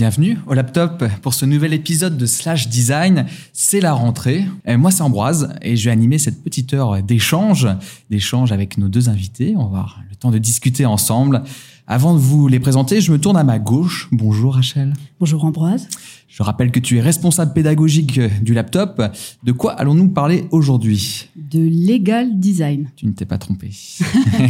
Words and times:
Bienvenue 0.00 0.38
au 0.46 0.54
laptop 0.54 1.04
pour 1.20 1.34
ce 1.34 1.44
nouvel 1.44 1.74
épisode 1.74 2.16
de 2.16 2.24
Slash 2.24 2.68
Design. 2.68 3.26
C'est 3.52 3.82
la 3.82 3.92
rentrée. 3.92 4.46
Moi, 4.66 4.90
c'est 4.90 5.02
Ambroise 5.02 5.52
et 5.60 5.76
je 5.76 5.84
vais 5.84 5.90
animer 5.90 6.16
cette 6.16 6.42
petite 6.42 6.72
heure 6.72 7.02
d'échange, 7.02 7.68
d'échange 8.08 8.50
avec 8.50 8.78
nos 8.78 8.88
deux 8.88 9.10
invités. 9.10 9.52
On 9.58 9.64
va 9.64 9.80
avoir 9.80 10.00
le 10.08 10.16
temps 10.16 10.30
de 10.30 10.38
discuter 10.38 10.86
ensemble. 10.86 11.42
Avant 11.92 12.14
de 12.14 12.20
vous 12.20 12.46
les 12.46 12.60
présenter, 12.60 13.00
je 13.00 13.10
me 13.10 13.18
tourne 13.18 13.36
à 13.36 13.42
ma 13.42 13.58
gauche. 13.58 14.08
Bonjour 14.12 14.54
Rachel. 14.54 14.92
Bonjour 15.18 15.44
Ambroise. 15.44 15.88
Je 16.28 16.40
rappelle 16.44 16.70
que 16.70 16.78
tu 16.78 16.98
es 16.98 17.00
responsable 17.00 17.52
pédagogique 17.52 18.20
du 18.44 18.54
laptop. 18.54 19.02
De 19.42 19.50
quoi 19.50 19.72
allons-nous 19.72 20.08
parler 20.10 20.44
aujourd'hui? 20.52 21.30
De 21.34 21.58
legal 21.58 22.38
design. 22.38 22.90
Tu 22.94 23.06
ne 23.06 23.10
t'es 23.10 23.24
pas 23.24 23.38
trompé. 23.38 23.72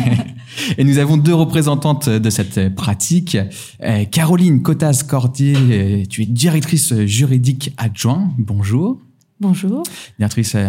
Et 0.77 0.85
nous 0.85 0.99
avons 0.99 1.17
deux 1.17 1.33
représentantes 1.33 2.11
de 2.11 2.29
cette 2.29 2.75
pratique. 2.75 3.39
Euh, 3.83 4.05
Caroline 4.05 4.61
Cotas-Cordier, 4.61 5.57
euh, 5.57 6.05
tu 6.11 6.25
es 6.25 6.27
directrice 6.27 6.93
juridique 7.07 7.73
adjointe. 7.79 8.33
Bonjour. 8.37 9.01
Bonjour. 9.41 9.83
Directrice 10.19 10.57
euh, 10.57 10.69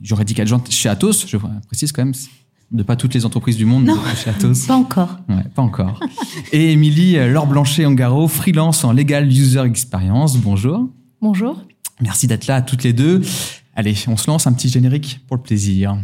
juridique 0.00 0.38
adjointe 0.38 0.70
chez 0.70 0.88
Atos. 0.88 1.26
Je 1.26 1.38
précise 1.66 1.90
quand 1.90 2.04
même, 2.04 2.14
de 2.74 2.82
pas 2.82 2.96
toutes 2.96 3.14
les 3.14 3.24
entreprises 3.24 3.56
du 3.56 3.64
monde 3.64 3.84
non, 3.84 3.96
chez 4.16 4.30
Atos. 4.30 4.66
Pas 4.66 4.74
encore. 4.74 5.18
Ouais, 5.28 5.44
pas 5.54 5.62
encore. 5.62 6.00
Et 6.52 6.72
Émilie 6.72 7.16
Laure 7.28 7.46
Blanchet-Angaro, 7.46 8.28
freelance 8.28 8.84
en 8.84 8.92
Legal 8.92 9.28
User 9.28 9.62
Experience. 9.62 10.36
Bonjour. 10.36 10.88
Bonjour. 11.22 11.62
Merci 12.00 12.26
d'être 12.26 12.48
là 12.48 12.60
toutes 12.60 12.82
les 12.82 12.92
deux. 12.92 13.22
Allez, 13.76 13.94
on 14.08 14.16
se 14.16 14.28
lance 14.28 14.46
un 14.46 14.52
petit 14.52 14.68
générique 14.68 15.20
pour 15.26 15.36
le 15.36 15.42
plaisir. 15.42 15.96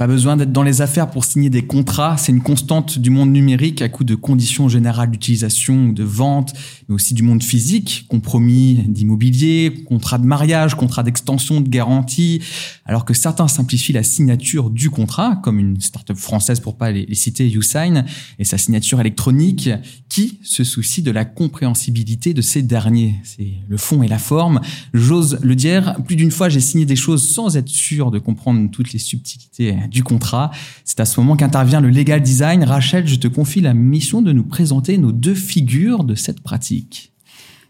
Pas 0.00 0.06
besoin 0.06 0.38
d'être 0.38 0.50
dans 0.50 0.62
les 0.62 0.80
affaires 0.80 1.10
pour 1.10 1.26
signer 1.26 1.50
des 1.50 1.60
contrats. 1.60 2.16
C'est 2.16 2.32
une 2.32 2.40
constante 2.40 2.98
du 2.98 3.10
monde 3.10 3.30
numérique 3.32 3.82
à 3.82 3.90
coup 3.90 4.02
de 4.02 4.14
conditions 4.14 4.66
générales 4.66 5.10
d'utilisation 5.10 5.88
ou 5.88 5.92
de 5.92 6.04
vente, 6.04 6.54
mais 6.88 6.94
aussi 6.94 7.12
du 7.12 7.22
monde 7.22 7.42
physique, 7.42 8.06
compromis 8.08 8.82
d'immobilier, 8.88 9.84
contrat 9.86 10.16
de 10.16 10.24
mariage, 10.24 10.74
contrat 10.74 11.02
d'extension, 11.02 11.60
de 11.60 11.68
garantie. 11.68 12.40
Alors 12.86 13.04
que 13.04 13.12
certains 13.12 13.46
simplifient 13.46 13.92
la 13.92 14.02
signature 14.02 14.70
du 14.70 14.88
contrat, 14.88 15.36
comme 15.42 15.58
une 15.58 15.78
start-up 15.82 16.16
française 16.16 16.60
pour 16.60 16.78
pas 16.78 16.90
les, 16.92 17.14
citer, 17.14 17.46
YouSign, 17.46 18.06
et 18.38 18.44
sa 18.44 18.56
signature 18.56 19.02
électronique, 19.02 19.68
qui 20.08 20.38
se 20.42 20.64
soucie 20.64 21.02
de 21.02 21.10
la 21.10 21.26
compréhensibilité 21.26 22.32
de 22.32 22.40
ces 22.40 22.62
derniers. 22.62 23.16
C'est 23.22 23.52
le 23.68 23.76
fond 23.76 24.02
et 24.02 24.08
la 24.08 24.18
forme. 24.18 24.62
J'ose 24.94 25.38
le 25.42 25.54
dire, 25.54 25.96
plus 26.06 26.16
d'une 26.16 26.30
fois 26.30 26.48
j'ai 26.48 26.60
signé 26.60 26.86
des 26.86 26.96
choses 26.96 27.28
sans 27.28 27.58
être 27.58 27.68
sûr 27.68 28.10
de 28.10 28.18
comprendre 28.18 28.70
toutes 28.70 28.94
les 28.94 28.98
subtilités 28.98 29.76
du 29.90 30.02
contrat. 30.02 30.50
C'est 30.84 31.00
à 31.00 31.04
ce 31.04 31.20
moment 31.20 31.36
qu'intervient 31.36 31.80
le 31.80 31.90
legal 31.90 32.22
design. 32.22 32.64
Rachel, 32.64 33.06
je 33.06 33.16
te 33.16 33.28
confie 33.28 33.60
la 33.60 33.74
mission 33.74 34.22
de 34.22 34.32
nous 34.32 34.44
présenter 34.44 34.96
nos 34.98 35.12
deux 35.12 35.34
figures 35.34 36.04
de 36.04 36.14
cette 36.14 36.40
pratique. 36.40 37.12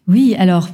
Oui, 0.07 0.35
alors, 0.39 0.69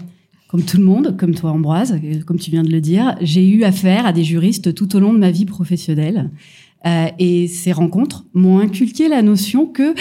comme 0.48 0.62
tout 0.62 0.76
le 0.76 0.84
monde, 0.84 1.16
comme 1.16 1.34
toi 1.34 1.50
Ambroise, 1.50 1.98
comme 2.26 2.38
tu 2.38 2.50
viens 2.50 2.62
de 2.62 2.70
le 2.70 2.80
dire, 2.80 3.16
j'ai 3.20 3.48
eu 3.48 3.64
affaire 3.64 4.06
à 4.06 4.12
des 4.12 4.24
juristes 4.24 4.74
tout 4.74 4.94
au 4.96 5.00
long 5.00 5.12
de 5.12 5.18
ma 5.18 5.30
vie 5.30 5.46
professionnelle. 5.46 6.30
Euh, 6.86 7.08
et 7.18 7.48
ces 7.48 7.72
rencontres 7.72 8.26
m'ont 8.34 8.58
inculqué 8.60 9.08
la 9.08 9.22
notion 9.22 9.66
que 9.66 9.94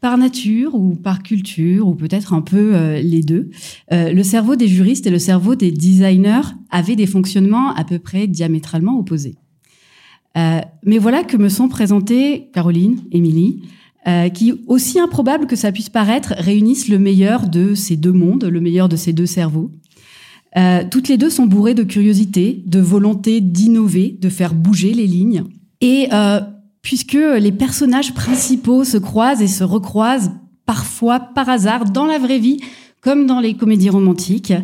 par 0.00 0.18
nature 0.18 0.74
ou 0.74 0.94
par 0.94 1.22
culture 1.22 1.88
ou 1.88 1.94
peut-être 1.94 2.32
un 2.34 2.42
peu 2.42 2.74
euh, 2.74 3.00
les 3.00 3.22
deux, 3.22 3.50
euh, 3.92 4.12
le 4.12 4.22
cerveau 4.22 4.54
des 4.54 4.68
juristes 4.68 5.06
et 5.06 5.10
le 5.10 5.18
cerveau 5.18 5.54
des 5.54 5.70
designers 5.70 6.48
avaient 6.70 6.96
des 6.96 7.06
fonctionnements 7.06 7.74
à 7.74 7.84
peu 7.84 7.98
près 7.98 8.26
diamétralement 8.26 8.98
opposés. 8.98 9.36
Euh, 10.36 10.60
mais 10.84 10.98
voilà 10.98 11.24
que 11.24 11.36
me 11.36 11.48
sont 11.48 11.68
présentées 11.68 12.50
Caroline, 12.52 13.00
Émilie, 13.10 13.62
euh, 14.06 14.28
qui, 14.28 14.54
aussi 14.66 15.00
improbable 15.00 15.46
que 15.46 15.56
ça 15.56 15.72
puisse 15.72 15.88
paraître, 15.88 16.34
réunissent 16.36 16.88
le 16.88 16.98
meilleur 16.98 17.48
de 17.48 17.74
ces 17.74 17.96
deux 17.96 18.12
mondes, 18.12 18.44
le 18.44 18.60
meilleur 18.60 18.88
de 18.88 18.96
ces 18.96 19.12
deux 19.12 19.26
cerveaux. 19.26 19.70
Euh, 20.56 20.84
toutes 20.90 21.08
les 21.08 21.16
deux 21.16 21.30
sont 21.30 21.46
bourrées 21.46 21.74
de 21.74 21.82
curiosité, 21.82 22.62
de 22.66 22.80
volonté 22.80 23.40
d'innover, 23.40 24.16
de 24.20 24.28
faire 24.28 24.54
bouger 24.54 24.92
les 24.92 25.06
lignes. 25.06 25.44
Et 25.80 26.08
puisque 26.80 27.18
les 27.38 27.52
personnages 27.52 28.14
principaux 28.14 28.84
se 28.84 28.96
croisent 28.96 29.42
et 29.42 29.48
se 29.48 29.64
recroisent 29.64 30.32
parfois 30.64 31.20
par 31.20 31.48
hasard 31.48 31.84
dans 31.84 32.06
la 32.06 32.18
vraie 32.18 32.38
vie, 32.38 32.60
comme 33.02 33.26
dans 33.26 33.40
les 33.40 33.54
comédies 33.54 33.90
romantiques, 33.90 34.54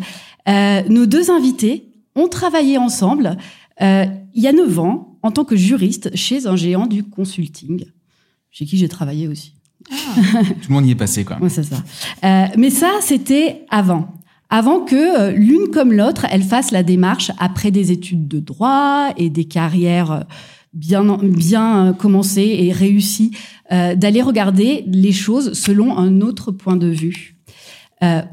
nos 0.49 1.05
deux 1.05 1.31
invités 1.31 1.91
ont 2.17 2.29
travaillé 2.29 2.79
ensemble 2.79 3.37
il 3.79 4.43
y 4.43 4.47
a 4.47 4.53
neuf 4.53 4.79
ans 4.79 5.12
en 5.23 5.31
tant 5.31 5.45
que 5.45 5.57
juriste 5.57 6.15
chez 6.17 6.47
un 6.47 6.57
géant 6.57 6.87
du 6.87 7.05
consulting, 7.05 7.85
chez 8.51 8.67
qui 8.67 8.77
j'ai 8.77 8.89
travaillé 8.89 9.29
aussi. 9.29 9.55
Ah. 9.91 10.43
Tout 10.45 10.69
le 10.69 10.75
monde 10.75 10.87
y 10.87 10.91
est 10.91 10.97
passé, 10.97 11.25
quoi. 11.25 11.39
Ouais, 11.41 11.49
c'est 11.49 11.63
ça. 11.63 11.83
Euh, 12.25 12.47
mais 12.57 12.71
ça, 12.71 12.91
c'était 13.01 13.65
avant. 13.71 14.15
Avant 14.51 14.81
que 14.81 15.21
euh, 15.21 15.33
l'une 15.33 15.71
comme 15.73 15.93
l'autre, 15.93 16.27
elle 16.31 16.43
fasse 16.43 16.71
la 16.71 16.83
démarche 16.83 17.33
après 17.39 17.71
des 17.71 17.91
études 17.91 18.29
de 18.29 18.39
droit 18.39 19.09
et 19.17 19.31
des 19.31 19.45
carrières 19.45 20.25
bien 20.75 21.05
bien 21.23 21.95
commencées 21.99 22.57
et 22.61 22.73
réussies, 22.73 23.33
euh, 23.73 23.95
d'aller 23.95 24.23
regarder 24.23 24.85
les 24.87 25.13
choses 25.13 25.53
selon 25.53 25.97
un 25.99 26.21
autre 26.21 26.51
point 26.51 26.77
de 26.77 26.89
vue. 26.89 27.37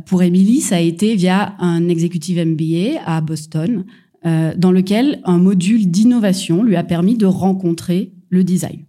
pour 0.07 0.23
Émilie, 0.23 0.61
ça 0.61 0.77
a 0.77 0.79
été 0.79 1.15
via 1.15 1.53
un 1.59 1.89
executive 1.89 2.43
MBA 2.43 3.01
à 3.05 3.21
Boston, 3.21 3.85
euh, 4.25 4.53
dans 4.55 4.71
lequel 4.71 5.21
un 5.23 5.37
module 5.37 5.89
d'innovation 5.89 6.63
lui 6.63 6.75
a 6.75 6.83
permis 6.83 7.15
de 7.15 7.25
rencontrer 7.25 8.13
le 8.29 8.43
design. 8.43 8.85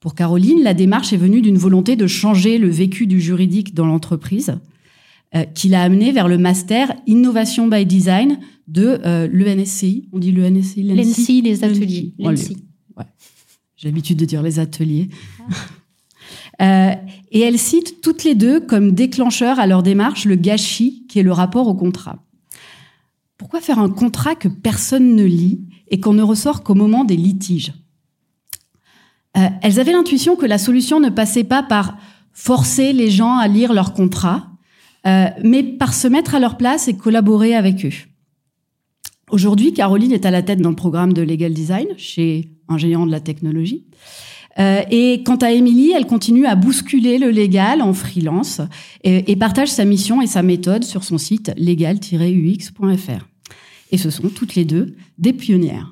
Pour 0.00 0.14
Caroline, 0.14 0.62
la 0.62 0.74
démarche 0.74 1.12
est 1.12 1.16
venue 1.16 1.40
d'une 1.40 1.58
volonté 1.58 1.96
de 1.96 2.06
changer 2.06 2.58
le 2.58 2.68
vécu 2.68 3.06
du 3.06 3.20
juridique 3.20 3.74
dans 3.74 3.86
l'entreprise, 3.86 4.58
euh, 5.34 5.42
qui 5.42 5.68
l'a 5.68 5.82
amené 5.82 6.12
vers 6.12 6.28
le 6.28 6.38
master 6.38 6.94
Innovation 7.06 7.66
by 7.66 7.84
Design 7.86 8.38
de 8.68 9.00
euh, 9.04 9.28
l'ENSCI. 9.32 10.08
On 10.12 10.18
dit 10.18 10.32
l'ENSCI 10.32 10.82
L'ENSCI, 10.82 11.42
les 11.42 11.64
ateliers. 11.64 12.14
J'ai 13.76 13.88
l'habitude 13.88 14.18
de 14.18 14.24
dire 14.24 14.42
les 14.42 14.58
ateliers. 14.58 15.08
Euh, 16.62 16.92
et 17.30 17.40
elle 17.40 17.58
cite 17.58 18.00
toutes 18.00 18.24
les 18.24 18.34
deux 18.34 18.60
comme 18.60 18.92
déclencheur 18.92 19.60
à 19.60 19.66
leur 19.66 19.82
démarche 19.82 20.24
le 20.24 20.36
gâchis 20.36 21.04
qui 21.06 21.18
est 21.18 21.22
le 21.22 21.32
rapport 21.32 21.68
au 21.68 21.74
contrat. 21.74 22.25
Pourquoi 23.38 23.60
faire 23.60 23.78
un 23.78 23.90
contrat 23.90 24.34
que 24.34 24.48
personne 24.48 25.14
ne 25.14 25.24
lit 25.24 25.60
et 25.88 26.00
qu'on 26.00 26.14
ne 26.14 26.22
ressort 26.22 26.62
qu'au 26.62 26.74
moment 26.74 27.04
des 27.04 27.16
litiges? 27.16 27.74
Euh, 29.36 29.48
Elles 29.62 29.78
avaient 29.78 29.92
l'intuition 29.92 30.36
que 30.36 30.46
la 30.46 30.58
solution 30.58 31.00
ne 31.00 31.10
passait 31.10 31.44
pas 31.44 31.62
par 31.62 31.96
forcer 32.32 32.92
les 32.92 33.10
gens 33.10 33.36
à 33.36 33.48
lire 33.48 33.72
leur 33.72 33.92
contrat, 33.92 34.50
euh, 35.06 35.26
mais 35.42 35.62
par 35.62 35.94
se 35.94 36.08
mettre 36.08 36.34
à 36.34 36.40
leur 36.40 36.56
place 36.56 36.88
et 36.88 36.96
collaborer 36.96 37.54
avec 37.54 37.84
eux. 37.84 37.92
Aujourd'hui, 39.30 39.72
Caroline 39.72 40.12
est 40.12 40.24
à 40.24 40.30
la 40.30 40.42
tête 40.42 40.60
d'un 40.60 40.74
programme 40.74 41.12
de 41.12 41.22
legal 41.22 41.52
design 41.52 41.88
chez 41.96 42.50
un 42.68 42.78
géant 42.78 43.06
de 43.06 43.10
la 43.10 43.20
technologie. 43.20 43.86
Euh, 44.58 44.82
et 44.90 45.22
quant 45.24 45.36
à 45.36 45.50
Émilie, 45.50 45.92
elle 45.92 46.06
continue 46.06 46.46
à 46.46 46.54
bousculer 46.54 47.18
le 47.18 47.30
légal 47.30 47.82
en 47.82 47.92
freelance 47.92 48.60
et, 49.04 49.30
et 49.30 49.36
partage 49.36 49.68
sa 49.68 49.84
mission 49.84 50.22
et 50.22 50.26
sa 50.26 50.42
méthode 50.42 50.84
sur 50.84 51.04
son 51.04 51.18
site 51.18 51.52
legal-ux.fr. 51.56 53.26
Et 53.92 53.98
ce 53.98 54.10
sont 54.10 54.28
toutes 54.28 54.54
les 54.54 54.64
deux 54.64 54.96
des 55.18 55.32
pionnières. 55.32 55.90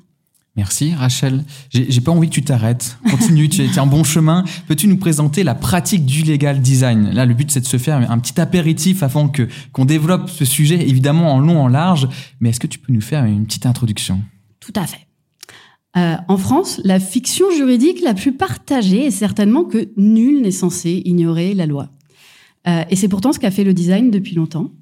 Merci 0.56 0.94
Rachel. 0.94 1.44
J'ai 1.70 2.00
pas 2.00 2.12
envie 2.12 2.28
que 2.28 2.34
tu 2.34 2.42
t'arrêtes. 2.42 2.96
Continue, 3.10 3.48
tu 3.48 3.62
es 3.62 3.78
un 3.78 3.86
bon 3.86 4.04
chemin. 4.04 4.44
Peux-tu 4.68 4.86
nous 4.86 4.96
présenter 4.96 5.42
la 5.42 5.56
pratique 5.56 6.06
du 6.06 6.22
legal 6.22 6.60
design? 6.60 7.10
Là, 7.10 7.26
le 7.26 7.34
but 7.34 7.50
c'est 7.50 7.60
de 7.60 7.66
se 7.66 7.76
faire 7.76 8.08
un 8.08 8.18
petit 8.20 8.40
apéritif 8.40 9.02
avant 9.02 9.28
que 9.28 9.48
qu'on 9.72 9.84
développe 9.84 10.30
ce 10.30 10.44
sujet, 10.44 10.88
évidemment 10.88 11.34
en 11.34 11.40
long, 11.40 11.60
en 11.60 11.66
large. 11.66 12.08
Mais 12.38 12.50
est-ce 12.50 12.60
que 12.60 12.68
tu 12.68 12.78
peux 12.78 12.92
nous 12.92 13.00
faire 13.00 13.24
une 13.24 13.46
petite 13.46 13.66
introduction? 13.66 14.22
Tout 14.60 14.72
à 14.76 14.86
fait. 14.86 15.08
Euh, 15.96 16.16
en 16.26 16.36
France, 16.36 16.80
la 16.84 16.98
fiction 16.98 17.50
juridique 17.50 18.00
la 18.02 18.14
plus 18.14 18.32
partagée 18.32 19.06
est 19.06 19.10
certainement 19.10 19.64
que 19.64 19.88
nul 19.96 20.42
n'est 20.42 20.50
censé 20.50 21.02
ignorer 21.04 21.54
la 21.54 21.66
loi. 21.66 21.88
Euh, 22.66 22.82
et 22.90 22.96
c'est 22.96 23.08
pourtant 23.08 23.32
ce 23.32 23.38
qu'a 23.38 23.50
fait 23.50 23.64
le 23.64 23.74
design 23.74 24.10
depuis 24.10 24.34
longtemps. 24.34 24.72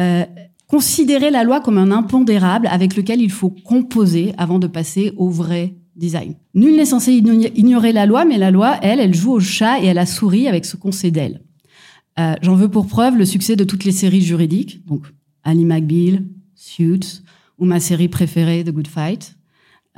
Euh, 0.00 0.24
considérer 0.66 1.30
la 1.30 1.44
loi 1.44 1.60
comme 1.60 1.78
un 1.78 1.90
impondérable 1.90 2.68
avec 2.68 2.96
lequel 2.96 3.20
il 3.20 3.30
faut 3.30 3.50
composer 3.50 4.32
avant 4.38 4.58
de 4.58 4.66
passer 4.66 5.12
au 5.16 5.28
vrai 5.28 5.74
design. 5.96 6.34
Nul 6.54 6.76
n'est 6.76 6.86
censé 6.86 7.12
ignorer 7.12 7.92
la 7.92 8.06
loi, 8.06 8.24
mais 8.24 8.38
la 8.38 8.50
loi, 8.50 8.78
elle, 8.82 9.00
elle 9.00 9.14
joue 9.14 9.32
au 9.32 9.40
chat 9.40 9.80
et 9.80 9.90
à 9.90 9.94
la 9.94 10.06
souris 10.06 10.48
avec 10.48 10.64
ce 10.64 10.76
qu'on 10.76 10.92
sait 10.92 11.10
d'elle. 11.10 11.42
Euh, 12.18 12.34
J'en 12.42 12.54
veux 12.54 12.68
pour 12.68 12.86
preuve 12.86 13.16
le 13.16 13.24
succès 13.24 13.56
de 13.56 13.64
toutes 13.64 13.84
les 13.84 13.92
séries 13.92 14.22
juridiques, 14.22 14.84
donc 14.86 15.06
Annie 15.44 15.64
McBeal, 15.64 16.24
Suits, 16.54 17.22
ou 17.58 17.64
ma 17.64 17.80
série 17.80 18.08
préférée, 18.08 18.64
The 18.64 18.70
Good 18.70 18.88
Fight. 18.88 19.36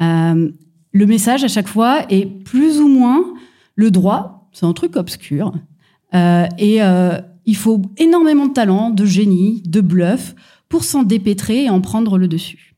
Euh, 0.02 0.50
le 0.92 1.06
message 1.06 1.44
à 1.44 1.48
chaque 1.48 1.68
fois 1.68 2.04
est 2.10 2.26
plus 2.26 2.80
ou 2.80 2.88
moins 2.88 3.34
le 3.76 3.90
droit, 3.90 4.48
c'est 4.52 4.66
un 4.66 4.72
truc 4.72 4.96
obscur, 4.96 5.52
euh, 6.14 6.46
et, 6.58 6.82
euh, 6.82 7.18
il 7.44 7.56
faut 7.56 7.82
énormément 7.96 8.46
de 8.46 8.52
talent, 8.52 8.90
de 8.90 9.04
génie, 9.04 9.62
de 9.66 9.80
bluff 9.80 10.34
pour 10.68 10.84
s'en 10.84 11.02
dépêtrer 11.02 11.64
et 11.64 11.70
en 11.70 11.80
prendre 11.80 12.16
le 12.16 12.28
dessus. 12.28 12.76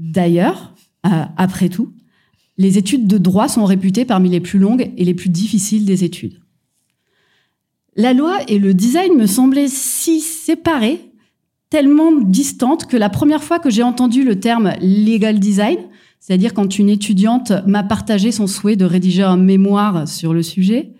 D'ailleurs, 0.00 0.74
après 1.04 1.68
tout, 1.68 1.92
les 2.58 2.76
études 2.76 3.06
de 3.06 3.18
droit 3.18 3.46
sont 3.46 3.64
réputées 3.66 4.04
parmi 4.04 4.30
les 4.30 4.40
plus 4.40 4.58
longues 4.58 4.90
et 4.96 5.04
les 5.04 5.14
plus 5.14 5.28
difficiles 5.28 5.84
des 5.84 6.02
études. 6.02 6.40
La 7.94 8.14
loi 8.14 8.40
et 8.48 8.58
le 8.58 8.74
design 8.74 9.14
me 9.14 9.26
semblaient 9.26 9.68
si 9.68 10.20
séparés, 10.20 11.12
tellement 11.74 12.12
distantes, 12.12 12.86
que 12.86 12.96
la 12.96 13.08
première 13.08 13.42
fois 13.42 13.58
que 13.58 13.68
j'ai 13.68 13.82
entendu 13.82 14.22
le 14.22 14.38
terme 14.38 14.74
legal 14.80 15.40
design, 15.40 15.78
c'est-à-dire 16.20 16.54
quand 16.54 16.78
une 16.78 16.88
étudiante 16.88 17.50
m'a 17.66 17.82
partagé 17.82 18.30
son 18.30 18.46
souhait 18.46 18.76
de 18.76 18.84
rédiger 18.84 19.24
un 19.24 19.36
mémoire 19.36 20.06
sur 20.06 20.32
le 20.34 20.44
sujet, 20.44 20.92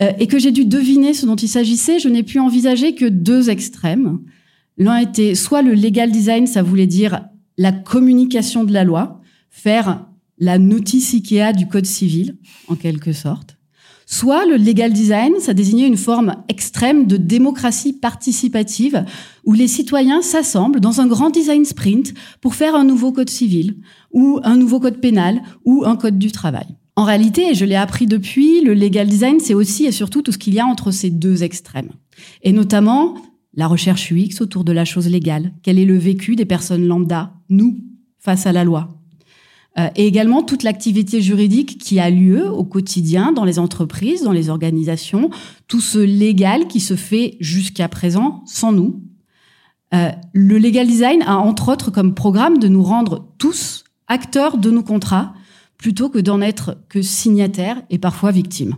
euh, 0.00 0.10
et 0.18 0.26
que 0.26 0.38
j'ai 0.38 0.50
dû 0.50 0.64
deviner 0.64 1.12
ce 1.12 1.26
dont 1.26 1.36
il 1.36 1.48
s'agissait, 1.48 1.98
je 1.98 2.08
n'ai 2.08 2.22
pu 2.22 2.38
envisager 2.38 2.94
que 2.94 3.04
deux 3.04 3.50
extrêmes. 3.50 4.20
L'un 4.78 4.96
était 4.96 5.34
soit 5.34 5.60
le 5.60 5.74
legal 5.74 6.10
design, 6.10 6.46
ça 6.46 6.62
voulait 6.62 6.86
dire 6.86 7.20
la 7.58 7.72
communication 7.72 8.64
de 8.64 8.72
la 8.72 8.84
loi, 8.84 9.20
faire 9.50 10.06
la 10.38 10.56
notice 10.56 11.12
IKEA 11.12 11.52
du 11.52 11.68
code 11.68 11.84
civil, 11.84 12.38
en 12.68 12.76
quelque 12.76 13.12
sorte. 13.12 13.57
Soit 14.10 14.46
le 14.46 14.56
legal 14.56 14.94
design, 14.94 15.34
ça 15.38 15.52
désignait 15.52 15.86
une 15.86 15.98
forme 15.98 16.36
extrême 16.48 17.06
de 17.06 17.18
démocratie 17.18 17.92
participative 17.92 19.04
où 19.44 19.52
les 19.52 19.68
citoyens 19.68 20.22
s'assemblent 20.22 20.80
dans 20.80 21.02
un 21.02 21.06
grand 21.06 21.28
design 21.28 21.66
sprint 21.66 22.14
pour 22.40 22.54
faire 22.54 22.74
un 22.74 22.84
nouveau 22.84 23.12
code 23.12 23.28
civil 23.28 23.76
ou 24.10 24.40
un 24.44 24.56
nouveau 24.56 24.80
code 24.80 25.02
pénal 25.02 25.42
ou 25.66 25.84
un 25.84 25.94
code 25.94 26.18
du 26.18 26.32
travail. 26.32 26.68
En 26.96 27.04
réalité, 27.04 27.50
et 27.50 27.54
je 27.54 27.66
l'ai 27.66 27.74
appris 27.74 28.06
depuis, 28.06 28.62
le 28.62 28.72
legal 28.72 29.08
design, 29.08 29.40
c'est 29.40 29.52
aussi 29.52 29.84
et 29.84 29.92
surtout 29.92 30.22
tout 30.22 30.32
ce 30.32 30.38
qu'il 30.38 30.54
y 30.54 30.58
a 30.58 30.64
entre 30.64 30.90
ces 30.90 31.10
deux 31.10 31.42
extrêmes. 31.42 31.90
Et 32.42 32.52
notamment 32.52 33.14
la 33.52 33.66
recherche 33.66 34.10
UX 34.10 34.40
autour 34.40 34.64
de 34.64 34.72
la 34.72 34.86
chose 34.86 35.06
légale. 35.10 35.52
Quel 35.62 35.78
est 35.78 35.84
le 35.84 35.98
vécu 35.98 36.34
des 36.34 36.46
personnes 36.46 36.86
lambda, 36.86 37.34
nous, 37.50 37.76
face 38.18 38.46
à 38.46 38.52
la 38.52 38.64
loi? 38.64 38.97
Et 39.94 40.06
également 40.06 40.42
toute 40.42 40.62
l'activité 40.62 41.22
juridique 41.22 41.78
qui 41.78 42.00
a 42.00 42.10
lieu 42.10 42.50
au 42.50 42.64
quotidien 42.64 43.32
dans 43.32 43.44
les 43.44 43.58
entreprises, 43.58 44.22
dans 44.22 44.32
les 44.32 44.50
organisations, 44.50 45.30
tout 45.68 45.80
ce 45.80 45.98
légal 45.98 46.66
qui 46.66 46.80
se 46.80 46.96
fait 46.96 47.36
jusqu'à 47.40 47.88
présent 47.88 48.42
sans 48.46 48.72
nous. 48.72 49.02
Euh, 49.94 50.10
le 50.32 50.58
legal 50.58 50.86
design 50.86 51.22
a 51.22 51.36
entre 51.36 51.70
autres 51.72 51.90
comme 51.90 52.14
programme 52.14 52.58
de 52.58 52.68
nous 52.68 52.82
rendre 52.82 53.26
tous 53.38 53.84
acteurs 54.06 54.58
de 54.58 54.70
nos 54.70 54.82
contrats 54.82 55.32
plutôt 55.78 56.08
que 56.08 56.18
d'en 56.18 56.40
être 56.40 56.78
que 56.88 57.00
signataires 57.00 57.80
et 57.88 57.98
parfois 57.98 58.32
victimes. 58.32 58.76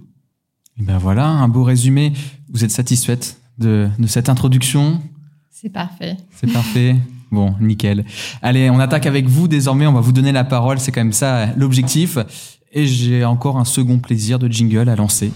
Et 0.79 0.82
ben 0.82 0.99
voilà, 0.99 1.26
un 1.26 1.49
beau 1.49 1.64
résumé. 1.64 2.12
Vous 2.50 2.64
êtes 2.64 2.70
satisfaite 2.70 3.41
de, 3.58 3.88
de 3.99 4.06
cette 4.06 4.29
introduction? 4.29 5.00
C'est 5.50 5.70
parfait. 5.70 6.17
C'est 6.37 6.52
parfait. 6.52 6.97
Bon, 7.30 7.54
nickel. 7.60 8.04
Allez, 8.42 8.70
on 8.70 8.80
attaque 8.80 9.06
avec 9.06 9.28
vous 9.28 9.46
désormais. 9.46 9.86
On 9.86 9.92
va 9.92 10.00
vous 10.00 10.12
donner 10.12 10.32
la 10.32 10.44
parole. 10.44 10.80
C'est 10.80 10.90
quand 10.90 11.00
même 11.00 11.12
ça 11.12 11.46
l'objectif. 11.56 12.18
Et 12.72 12.86
j'ai 12.86 13.24
encore 13.24 13.58
un 13.58 13.64
second 13.64 13.98
plaisir 13.98 14.38
de 14.38 14.48
jingle 14.48 14.88
à 14.88 14.96
lancer. 14.96 15.32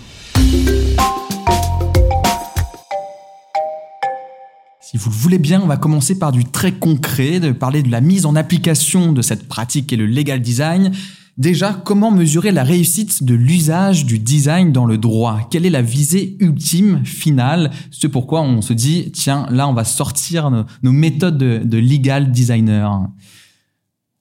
Si 4.80 4.96
vous 4.96 5.10
le 5.10 5.16
voulez 5.16 5.38
bien, 5.38 5.60
on 5.60 5.66
va 5.66 5.76
commencer 5.76 6.18
par 6.18 6.30
du 6.30 6.44
très 6.44 6.72
concret, 6.72 7.40
de 7.40 7.50
parler 7.50 7.82
de 7.82 7.90
la 7.90 8.00
mise 8.00 8.26
en 8.26 8.36
application 8.36 9.12
de 9.12 9.22
cette 9.22 9.48
pratique 9.48 9.92
et 9.92 9.96
le 9.96 10.06
legal 10.06 10.40
design. 10.40 10.92
Déjà, 11.36 11.72
comment 11.72 12.12
mesurer 12.12 12.52
la 12.52 12.62
réussite 12.62 13.24
de 13.24 13.34
l'usage 13.34 14.06
du 14.06 14.20
design 14.20 14.70
dans 14.70 14.86
le 14.86 14.98
droit? 14.98 15.48
Quelle 15.50 15.66
est 15.66 15.70
la 15.70 15.82
visée 15.82 16.36
ultime, 16.38 17.04
finale? 17.04 17.72
Ce 17.90 18.06
pourquoi 18.06 18.42
on 18.42 18.62
se 18.62 18.72
dit, 18.72 19.10
tiens, 19.10 19.46
là, 19.50 19.66
on 19.66 19.72
va 19.72 19.82
sortir 19.82 20.50
nos, 20.50 20.92
méthodes 20.92 21.36
de, 21.38 21.78
legal 21.78 22.30
designer. 22.30 23.08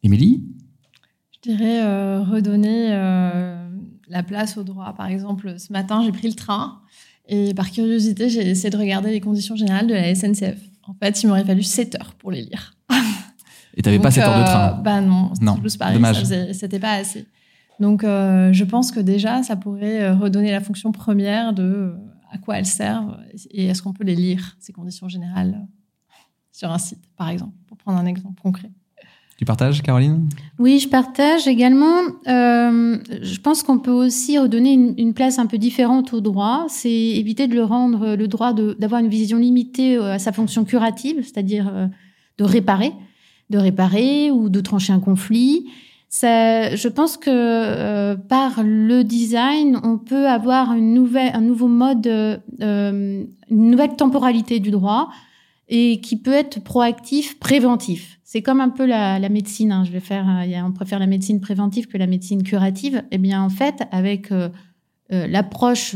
Émilie? 0.01 0.43
Je 1.35 1.51
dirais 1.51 1.83
euh, 1.83 2.23
redonner 2.23 2.87
euh, 2.91 3.69
la 4.07 4.23
place 4.23 4.57
au 4.57 4.63
droit. 4.63 4.93
Par 4.97 5.05
exemple, 5.05 5.59
ce 5.59 5.71
matin, 5.71 6.01
j'ai 6.03 6.11
pris 6.11 6.27
le 6.27 6.35
train 6.35 6.81
et 7.27 7.53
par 7.53 7.71
curiosité, 7.71 8.29
j'ai 8.29 8.49
essayé 8.49 8.69
de 8.69 8.77
regarder 8.77 9.11
les 9.11 9.21
conditions 9.21 9.55
générales 9.55 9.87
de 9.87 9.93
la 9.93 10.13
SNCF. 10.15 10.59
En 10.87 10.93
fait, 10.95 11.21
il 11.21 11.27
m'aurait 11.27 11.45
fallu 11.45 11.63
7 11.63 11.95
heures 11.95 12.15
pour 12.15 12.31
les 12.31 12.41
lire. 12.41 12.75
Et 13.75 13.81
t'avais 13.81 13.99
pas 13.99 14.11
cette 14.11 14.23
heure 14.23 14.39
de 14.39 14.43
train 14.43 14.69
euh, 14.69 14.81
Bah 14.81 15.01
non, 15.01 15.31
non 15.41 15.57
Paris, 15.79 15.99
c'était 16.53 16.79
pas 16.79 16.93
assez. 16.93 17.25
Donc 17.79 18.03
euh, 18.03 18.53
je 18.53 18.63
pense 18.63 18.91
que 18.91 18.99
déjà, 18.99 19.43
ça 19.43 19.55
pourrait 19.55 20.03
euh, 20.03 20.15
redonner 20.15 20.51
la 20.51 20.61
fonction 20.61 20.91
première 20.91 21.53
de 21.53 21.93
à 22.31 22.37
quoi 22.37 22.57
elles 22.57 22.65
servent 22.65 23.17
et 23.51 23.67
est-ce 23.67 23.81
qu'on 23.81 23.93
peut 23.93 24.03
les 24.03 24.15
lire, 24.15 24.55
ces 24.59 24.73
conditions 24.73 25.07
générales, 25.07 25.67
sur 26.51 26.71
un 26.71 26.77
site, 26.77 27.03
par 27.15 27.29
exemple, 27.29 27.53
pour 27.67 27.77
prendre 27.77 27.99
un 27.99 28.05
exemple 28.05 28.41
concret. 28.41 28.71
Tu 29.37 29.45
partages, 29.45 29.81
Caroline? 29.81 30.29
Oui, 30.59 30.79
je 30.79 30.87
partage 30.87 31.47
également. 31.47 32.01
je 32.25 33.39
pense 33.39 33.63
qu'on 33.63 33.79
peut 33.79 33.91
aussi 33.91 34.37
redonner 34.37 34.73
une, 34.73 34.93
une, 34.97 35.13
place 35.13 35.39
un 35.39 35.47
peu 35.47 35.57
différente 35.57 36.13
au 36.13 36.21
droit. 36.21 36.65
C'est 36.69 36.91
éviter 36.91 37.47
de 37.47 37.55
le 37.55 37.63
rendre 37.63 38.15
le 38.15 38.27
droit 38.27 38.53
d'avoir 38.53 39.01
une 39.01 39.09
vision 39.09 39.37
limitée 39.37 39.97
à 39.97 40.19
sa 40.19 40.31
fonction 40.31 40.63
curative, 40.65 41.17
c'est-à-dire 41.23 41.89
de 42.37 42.43
réparer 42.43 42.93
de 43.49 43.57
réparer 43.57 44.31
ou 44.31 44.49
de 44.49 44.61
trancher 44.61 44.93
un 44.93 44.99
conflit. 44.99 45.65
Ça, 46.15 46.75
je 46.75 46.87
pense 46.89 47.17
que 47.17 47.31
euh, 47.31 48.15
par 48.15 48.61
le 48.63 49.03
design, 49.03 49.79
on 49.83 49.97
peut 49.97 50.27
avoir 50.27 50.69
un 50.69 50.79
nouveau 50.79 51.67
mode, 51.67 52.05
euh, 52.05 53.23
une 53.49 53.71
nouvelle 53.71 53.95
temporalité 53.95 54.59
du 54.59 54.69
droit 54.69 55.09
et 55.69 56.01
qui 56.01 56.17
peut 56.17 56.33
être 56.33 56.63
proactif, 56.63 57.39
préventif. 57.39 58.19
C'est 58.23 58.43
comme 58.43 58.61
un 58.61 58.69
peu 58.69 58.85
la, 58.85 59.27
médecine. 59.27 59.71
Hein. 59.71 59.85
Je 59.85 59.91
vais 59.91 59.99
faire, 59.99 60.27
euh, 60.29 60.61
on 60.63 60.71
préfère 60.71 60.99
la 60.99 61.07
médecine 61.07 61.41
préventive 61.41 61.87
que 61.87 61.97
la 61.97 62.05
médecine 62.05 62.43
curative. 62.43 63.03
Eh 63.09 63.17
bien, 63.17 63.41
en 63.41 63.49
fait, 63.49 63.81
avec 63.89 64.29
l'approche 65.09 65.95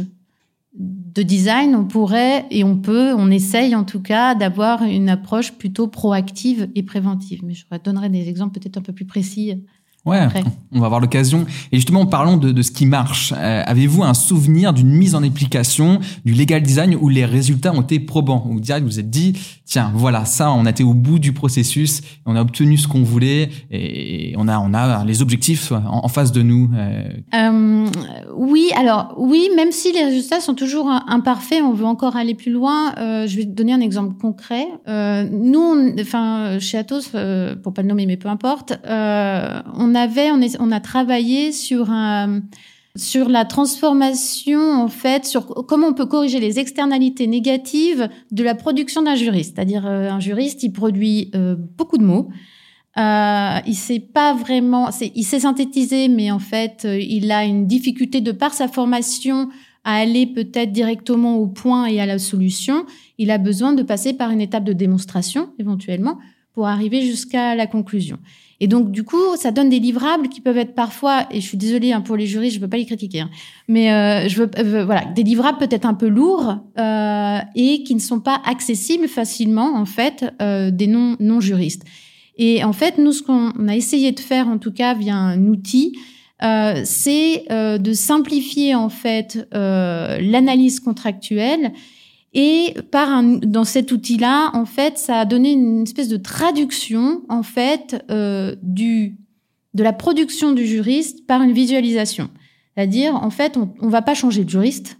de 0.77 1.23
design, 1.23 1.75
on 1.75 1.85
pourrait 1.85 2.45
et 2.51 2.63
on 2.63 2.77
peut, 2.77 3.13
on 3.15 3.31
essaye 3.31 3.75
en 3.75 3.83
tout 3.83 4.01
cas 4.01 4.35
d'avoir 4.35 4.83
une 4.83 5.09
approche 5.09 5.53
plutôt 5.53 5.87
proactive 5.87 6.69
et 6.75 6.83
préventive. 6.83 7.43
Mais 7.43 7.55
je 7.55 7.65
donnerai 7.83 8.09
des 8.09 8.29
exemples 8.29 8.59
peut-être 8.59 8.77
un 8.77 8.81
peu 8.81 8.93
plus 8.93 9.05
précis 9.05 9.63
Ouais, 10.07 10.25
on 10.71 10.79
va 10.79 10.85
avoir 10.85 11.01
l'occasion. 11.01 11.45
Et 11.73 11.75
justement, 11.75 12.05
parlons 12.05 12.37
de, 12.37 12.53
de 12.53 12.61
ce 12.61 12.71
qui 12.71 12.85
marche. 12.85 13.33
Euh, 13.35 13.63
avez-vous 13.65 14.03
un 14.03 14.13
souvenir 14.13 14.71
d'une 14.71 14.89
mise 14.89 15.15
en 15.15 15.23
application 15.23 15.99
du 16.23 16.33
legal 16.33 16.61
design 16.61 16.95
où 16.95 17.09
les 17.09 17.25
résultats 17.25 17.73
ont 17.73 17.81
été 17.81 17.99
probants? 17.99 18.45
Où 18.47 18.53
vous 18.53 18.85
vous 18.85 18.99
êtes 18.99 19.09
dit, 19.09 19.33
tiens, 19.65 19.91
voilà, 19.93 20.23
ça, 20.23 20.51
on 20.51 20.65
a 20.65 20.69
été 20.69 20.83
au 20.83 20.93
bout 20.93 21.19
du 21.19 21.33
processus, 21.33 22.01
on 22.25 22.37
a 22.37 22.41
obtenu 22.41 22.77
ce 22.77 22.87
qu'on 22.87 23.03
voulait 23.03 23.49
et 23.69 24.33
on 24.37 24.47
a, 24.47 24.59
on 24.59 24.73
a 24.73 25.03
les 25.03 25.21
objectifs 25.21 25.71
en, 25.71 26.07
face 26.07 26.31
de 26.31 26.41
nous. 26.41 26.69
Euh. 26.73 27.03
euh, 27.35 27.85
oui, 28.35 28.69
alors 28.77 29.13
oui, 29.17 29.49
même 29.57 29.73
si 29.73 29.91
les 29.91 30.05
résultats 30.05 30.39
sont 30.39 30.53
toujours 30.53 30.89
imparfaits, 31.07 31.61
on 31.61 31.73
veut 31.73 31.85
encore 31.85 32.15
aller 32.15 32.33
plus 32.33 32.51
loin. 32.51 32.93
Je 32.97 33.35
vais 33.35 33.43
te 33.43 33.51
donner 33.51 33.73
un 33.73 33.81
exemple 33.81 34.15
concret. 34.19 34.67
Nous, 34.87 35.93
enfin, 35.99 36.59
chez 36.59 36.77
Atos, 36.77 37.09
pour 37.61 37.73
pas 37.73 37.81
le 37.81 37.89
nommer, 37.89 38.05
mais 38.05 38.17
peu 38.17 38.29
importe, 38.29 38.79
on 38.85 39.95
on, 40.59 40.71
a 40.71 40.79
travaillé 40.79 41.51
sur 41.51 41.89
la 41.89 43.45
transformation, 43.45 44.59
en 44.59 44.87
fait, 44.87 45.25
sur 45.25 45.45
comment 45.45 45.87
on 45.87 45.93
peut 45.93 46.05
corriger 46.05 46.39
les 46.39 46.59
externalités 46.59 47.27
négatives 47.27 48.09
de 48.31 48.43
la 48.43 48.55
production 48.55 49.01
d'un 49.01 49.15
juriste. 49.15 49.55
C'est-à-dire, 49.55 49.85
euh, 49.85 50.09
un 50.09 50.19
juriste, 50.19 50.63
il 50.63 50.71
produit 50.71 51.31
euh, 51.35 51.55
beaucoup 51.77 51.97
de 51.97 52.03
mots. 52.03 52.29
Euh, 52.97 53.59
il 53.67 53.75
sait 53.75 53.99
pas 53.99 54.33
vraiment, 54.33 54.89
il 55.13 55.23
sait 55.23 55.41
synthétiser, 55.41 56.07
mais 56.07 56.31
en 56.31 56.39
fait, 56.39 56.83
euh, 56.85 56.99
il 56.99 57.31
a 57.31 57.45
une 57.45 57.67
difficulté 57.67 58.21
de 58.21 58.31
par 58.31 58.55
sa 58.55 58.67
formation 58.67 59.49
à 59.83 59.97
aller 59.97 60.25
peut-être 60.25 60.71
directement 60.71 61.37
au 61.37 61.45
point 61.45 61.85
et 61.85 62.01
à 62.01 62.07
la 62.07 62.17
solution. 62.17 62.85
Il 63.19 63.29
a 63.29 63.37
besoin 63.37 63.73
de 63.73 63.83
passer 63.83 64.13
par 64.13 64.31
une 64.31 64.41
étape 64.41 64.63
de 64.63 64.73
démonstration, 64.73 65.49
éventuellement, 65.59 66.17
pour 66.53 66.67
arriver 66.67 67.03
jusqu'à 67.03 67.53
la 67.53 67.67
conclusion. 67.67 68.17
Et 68.59 68.67
donc, 68.67 68.91
du 68.91 69.03
coup, 69.03 69.35
ça 69.35 69.51
donne 69.51 69.69
des 69.69 69.79
livrables 69.79 70.29
qui 70.29 70.41
peuvent 70.41 70.57
être 70.57 70.73
parfois, 70.73 71.27
et 71.29 71.41
je 71.41 71.47
suis 71.47 71.57
désolée 71.57 71.91
hein, 71.91 72.01
pour 72.01 72.15
les 72.15 72.25
juristes, 72.25 72.55
je 72.55 72.61
veux 72.61 72.67
pas 72.67 72.77
les 72.77 72.85
critiquer, 72.85 73.21
hein, 73.21 73.29
mais 73.67 73.93
euh, 73.93 74.27
je 74.27 74.41
veux, 74.41 74.49
euh, 74.57 74.83
voilà, 74.83 75.05
des 75.05 75.21
livrables 75.23 75.59
peut-être 75.59 75.85
un 75.85 75.93
peu 75.93 76.07
lourds 76.07 76.57
euh, 76.79 77.37
et 77.55 77.83
qui 77.83 77.93
ne 77.93 77.99
sont 77.99 78.19
pas 78.19 78.41
accessibles 78.45 79.07
facilement, 79.07 79.75
en 79.75 79.85
fait, 79.85 80.33
euh, 80.41 80.71
des 80.71 80.87
non 80.87 81.15
non 81.19 81.39
juristes. 81.39 81.83
Et 82.37 82.63
en 82.63 82.73
fait, 82.73 82.97
nous, 82.97 83.11
ce 83.11 83.21
qu'on 83.21 83.67
a 83.67 83.75
essayé 83.75 84.11
de 84.11 84.19
faire, 84.19 84.47
en 84.47 84.57
tout 84.57 84.71
cas, 84.71 84.95
via 84.95 85.15
un 85.15 85.45
outil, 85.47 85.97
euh, 86.43 86.81
c'est 86.83 87.45
de 87.49 87.93
simplifier 87.93 88.75
en 88.75 88.89
fait 88.89 89.47
l'analyse 89.51 90.79
contractuelle 90.79 91.73
et 92.37 92.75
par 92.91 93.09
un, 93.09 93.23
dans 93.23 93.63
cet 93.63 93.91
outil-là, 93.91 94.51
en 94.53 94.65
fait, 94.65 94.99
ça 94.99 95.21
a 95.21 95.25
donné 95.25 95.53
une 95.53 95.81
espèce 95.81 96.07
de 96.07 96.17
traduction, 96.17 97.23
en 97.29 97.41
fait, 97.41 98.05
euh, 98.11 98.55
du 98.61 99.17
de 99.73 99.83
la 99.83 99.91
production 99.91 100.53
du 100.53 100.65
juriste 100.65 101.27
par 101.27 101.41
une 101.41 101.51
visualisation. 101.51 102.29
C'est-à-dire, 102.75 103.15
en 103.15 103.29
fait, 103.31 103.57
on, 103.57 103.73
on 103.79 103.89
va 103.89 104.01
pas 104.01 104.13
changer 104.13 104.43
de 104.43 104.49
juriste. 104.49 104.97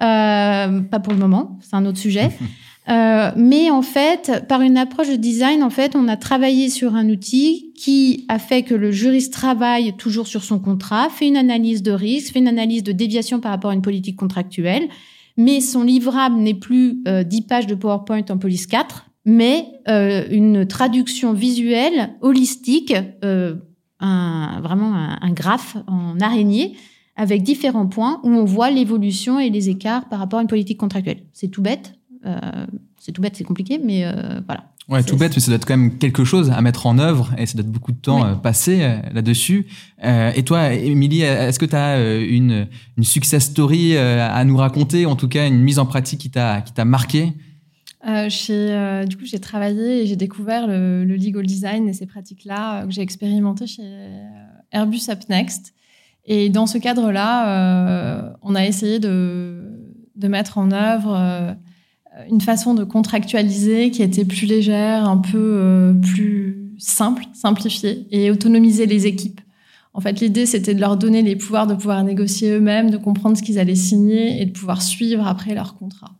Euh, 0.00 0.80
pas 0.80 1.00
pour 1.00 1.12
le 1.12 1.18
moment, 1.18 1.58
c'est 1.60 1.76
un 1.76 1.86
autre 1.86 1.98
sujet. 1.98 2.30
Euh, 2.88 3.32
mais 3.36 3.70
en 3.70 3.82
fait, 3.82 4.44
par 4.48 4.62
une 4.62 4.78
approche 4.78 5.10
de 5.10 5.16
design, 5.16 5.62
en 5.62 5.68
fait, 5.68 5.94
on 5.94 6.08
a 6.08 6.16
travaillé 6.16 6.70
sur 6.70 6.94
un 6.94 7.10
outil 7.10 7.74
qui 7.76 8.24
a 8.28 8.38
fait 8.38 8.62
que 8.62 8.74
le 8.74 8.90
juriste 8.90 9.30
travaille 9.30 9.94
toujours 9.98 10.26
sur 10.26 10.42
son 10.42 10.58
contrat, 10.58 11.10
fait 11.10 11.28
une 11.28 11.36
analyse 11.36 11.82
de 11.82 11.92
risque, 11.92 12.32
fait 12.32 12.38
une 12.38 12.48
analyse 12.48 12.82
de 12.82 12.92
déviation 12.92 13.40
par 13.40 13.50
rapport 13.50 13.72
à 13.72 13.74
une 13.74 13.82
politique 13.82 14.16
contractuelle, 14.16 14.88
mais 15.38 15.60
son 15.60 15.84
livrable 15.84 16.36
n'est 16.36 16.52
plus 16.52 17.00
euh, 17.08 17.22
10 17.22 17.42
pages 17.42 17.66
de 17.66 17.74
PowerPoint 17.74 18.24
en 18.28 18.36
police 18.36 18.66
4, 18.66 19.06
mais 19.24 19.66
euh, 19.88 20.26
une 20.30 20.66
traduction 20.66 21.32
visuelle, 21.32 22.10
holistique, 22.20 22.92
euh, 23.24 23.54
un, 24.00 24.60
vraiment 24.60 24.94
un, 24.94 25.18
un 25.22 25.32
graphe 25.32 25.76
en 25.86 26.20
araignée 26.20 26.76
avec 27.16 27.42
différents 27.42 27.86
points 27.86 28.20
où 28.22 28.28
on 28.28 28.44
voit 28.44 28.70
l'évolution 28.70 29.38
et 29.38 29.50
les 29.50 29.68
écarts 29.68 30.08
par 30.08 30.18
rapport 30.18 30.40
à 30.40 30.42
une 30.42 30.48
politique 30.48 30.78
contractuelle. 30.78 31.24
C'est 31.32 31.48
tout 31.48 31.62
bête, 31.62 31.94
euh, 32.26 32.66
c'est 32.98 33.12
tout 33.12 33.20
bête, 33.20 33.36
c'est 33.36 33.44
compliqué, 33.44 33.78
mais 33.82 34.04
euh, 34.04 34.40
voilà. 34.46 34.72
Ouais, 34.88 35.02
tout 35.02 35.16
bête, 35.18 35.32
mais 35.36 35.40
ça 35.40 35.48
doit 35.48 35.56
être 35.56 35.66
quand 35.66 35.76
même 35.76 35.98
quelque 35.98 36.24
chose 36.24 36.50
à 36.50 36.62
mettre 36.62 36.86
en 36.86 36.98
œuvre 36.98 37.30
et 37.36 37.44
ça 37.44 37.58
doit 37.58 37.60
être 37.66 37.70
beaucoup 37.70 37.92
de 37.92 37.98
temps 37.98 38.22
Oui. 38.22 38.30
euh, 38.30 38.34
passé 38.36 38.78
euh, 38.80 38.96
là-dessus. 39.12 39.66
Euh, 40.02 40.32
et 40.34 40.42
toi, 40.44 40.72
Émilie, 40.72 41.20
est-ce 41.20 41.58
que 41.58 41.66
tu 41.66 41.76
as 41.76 42.18
une, 42.20 42.66
une 42.96 43.04
success 43.04 43.44
story 43.44 43.98
à 43.98 44.42
nous 44.44 44.56
raconter, 44.56 45.04
en 45.04 45.14
tout 45.14 45.28
cas 45.28 45.46
une 45.46 45.60
mise 45.60 45.78
en 45.78 45.84
pratique 45.84 46.20
qui 46.20 46.30
t'a 46.30 46.62
qui 46.62 46.72
t'a 46.72 46.86
marqué? 46.86 47.34
Euh, 48.06 48.30
euh, 48.50 49.04
du 49.04 49.16
coup, 49.18 49.24
j'ai 49.26 49.40
travaillé 49.40 50.02
et 50.02 50.06
j'ai 50.06 50.16
découvert 50.16 50.66
le, 50.66 51.04
le 51.04 51.16
legal 51.16 51.44
design 51.44 51.86
et 51.86 51.92
ces 51.92 52.06
pratiques-là 52.06 52.86
que 52.86 52.90
j'ai 52.90 53.02
expérimenté 53.02 53.66
chez 53.66 53.82
Airbus 54.72 55.00
UpNext. 55.10 55.74
Et 56.24 56.48
dans 56.48 56.66
ce 56.66 56.78
cadre-là, 56.78 58.34
on 58.42 58.54
a 58.54 58.64
essayé 58.64 59.00
de, 59.00 59.62
de 60.16 60.28
mettre 60.28 60.56
en 60.56 60.72
œuvre 60.72 61.56
une 62.30 62.40
façon 62.40 62.74
de 62.74 62.84
contractualiser 62.84 63.90
qui 63.90 64.02
était 64.02 64.24
plus 64.24 64.46
légère, 64.46 65.08
un 65.08 65.18
peu 65.18 65.36
euh, 65.36 65.92
plus 65.92 66.72
simple, 66.78 67.24
simplifiée 67.32 68.06
et 68.10 68.30
autonomiser 68.30 68.86
les 68.86 69.06
équipes. 69.06 69.40
En 69.94 70.00
fait, 70.00 70.20
l'idée, 70.20 70.46
c'était 70.46 70.74
de 70.74 70.80
leur 70.80 70.96
donner 70.96 71.22
les 71.22 71.36
pouvoirs 71.36 71.66
de 71.66 71.74
pouvoir 71.74 72.04
négocier 72.04 72.50
eux-mêmes, 72.50 72.90
de 72.90 72.98
comprendre 72.98 73.36
ce 73.36 73.42
qu'ils 73.42 73.58
allaient 73.58 73.74
signer 73.74 74.40
et 74.40 74.46
de 74.46 74.52
pouvoir 74.52 74.82
suivre 74.82 75.26
après 75.26 75.54
leur 75.54 75.76
contrat. 75.76 76.12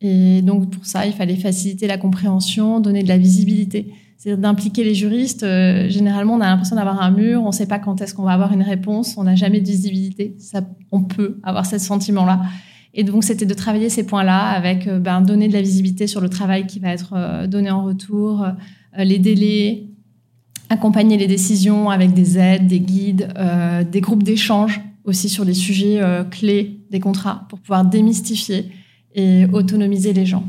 Et 0.00 0.40
donc, 0.42 0.70
pour 0.70 0.86
ça, 0.86 1.06
il 1.06 1.12
fallait 1.12 1.36
faciliter 1.36 1.86
la 1.86 1.98
compréhension, 1.98 2.80
donner 2.80 3.02
de 3.02 3.08
la 3.08 3.18
visibilité. 3.18 3.92
C'est-à-dire 4.16 4.40
d'impliquer 4.40 4.84
les 4.84 4.94
juristes. 4.94 5.42
Euh, 5.42 5.88
généralement, 5.88 6.34
on 6.34 6.40
a 6.40 6.46
l'impression 6.46 6.76
d'avoir 6.76 7.02
un 7.02 7.10
mur, 7.10 7.42
on 7.42 7.48
ne 7.48 7.52
sait 7.52 7.66
pas 7.66 7.78
quand 7.78 8.00
est-ce 8.00 8.14
qu'on 8.14 8.22
va 8.22 8.32
avoir 8.32 8.52
une 8.52 8.62
réponse, 8.62 9.16
on 9.16 9.24
n'a 9.24 9.34
jamais 9.34 9.60
de 9.60 9.66
visibilité. 9.66 10.36
On 10.92 11.02
peut 11.02 11.38
avoir 11.42 11.66
ce 11.66 11.78
sentiment-là. 11.78 12.40
Et 12.92 13.04
donc, 13.04 13.24
c'était 13.24 13.46
de 13.46 13.54
travailler 13.54 13.88
ces 13.88 14.04
points-là 14.04 14.48
avec 14.48 14.86
euh, 14.86 14.98
ben, 14.98 15.20
donner 15.20 15.48
de 15.48 15.52
la 15.52 15.62
visibilité 15.62 16.06
sur 16.06 16.20
le 16.20 16.28
travail 16.28 16.66
qui 16.66 16.80
va 16.80 16.88
être 16.90 17.12
euh, 17.14 17.46
donné 17.46 17.70
en 17.70 17.84
retour, 17.84 18.42
euh, 18.42 19.04
les 19.04 19.18
délais, 19.18 19.86
accompagner 20.68 21.16
les 21.16 21.28
décisions 21.28 21.90
avec 21.90 22.12
des 22.14 22.38
aides, 22.38 22.66
des 22.66 22.80
guides, 22.80 23.32
des 23.90 24.00
groupes 24.00 24.22
d'échange 24.22 24.80
aussi 25.04 25.28
sur 25.28 25.44
les 25.44 25.54
sujets 25.54 26.00
clés 26.30 26.78
des 26.92 27.00
contrats 27.00 27.44
pour 27.48 27.58
pouvoir 27.58 27.84
démystifier 27.84 28.70
et 29.16 29.46
autonomiser 29.52 30.12
les 30.12 30.26
gens. 30.26 30.44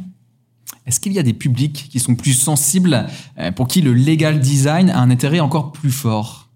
Est-ce 0.86 1.00
qu'il 1.00 1.13
y 1.13 1.17
a 1.17 1.24
des 1.24 1.33
publics 1.33 1.88
qui 1.89 2.00
sont 2.00 2.13
plus 2.13 2.33
sensibles, 2.33 3.07
pour 3.55 3.67
qui 3.67 3.81
le 3.81 3.93
legal 3.93 4.39
design 4.39 4.91
a 4.91 5.00
un 5.00 5.10
intérêt 5.10 5.39
encore 5.39 5.71
plus 5.71 5.91
fort? 5.91 6.50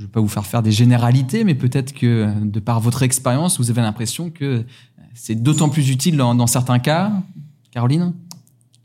Je 0.00 0.04
ne 0.04 0.08
vais 0.08 0.12
pas 0.12 0.20
vous 0.20 0.28
faire 0.28 0.46
faire 0.46 0.62
des 0.62 0.72
généralités, 0.72 1.44
mais 1.44 1.54
peut-être 1.54 1.92
que, 1.92 2.32
de 2.42 2.60
par 2.60 2.80
votre 2.80 3.02
expérience, 3.02 3.58
vous 3.58 3.68
avez 3.68 3.82
l'impression 3.82 4.30
que 4.30 4.64
c'est 5.14 5.34
d'autant 5.34 5.68
plus 5.68 5.90
utile 5.90 6.16
dans, 6.16 6.46
certains 6.46 6.78
cas. 6.78 7.12
Caroline? 7.72 8.12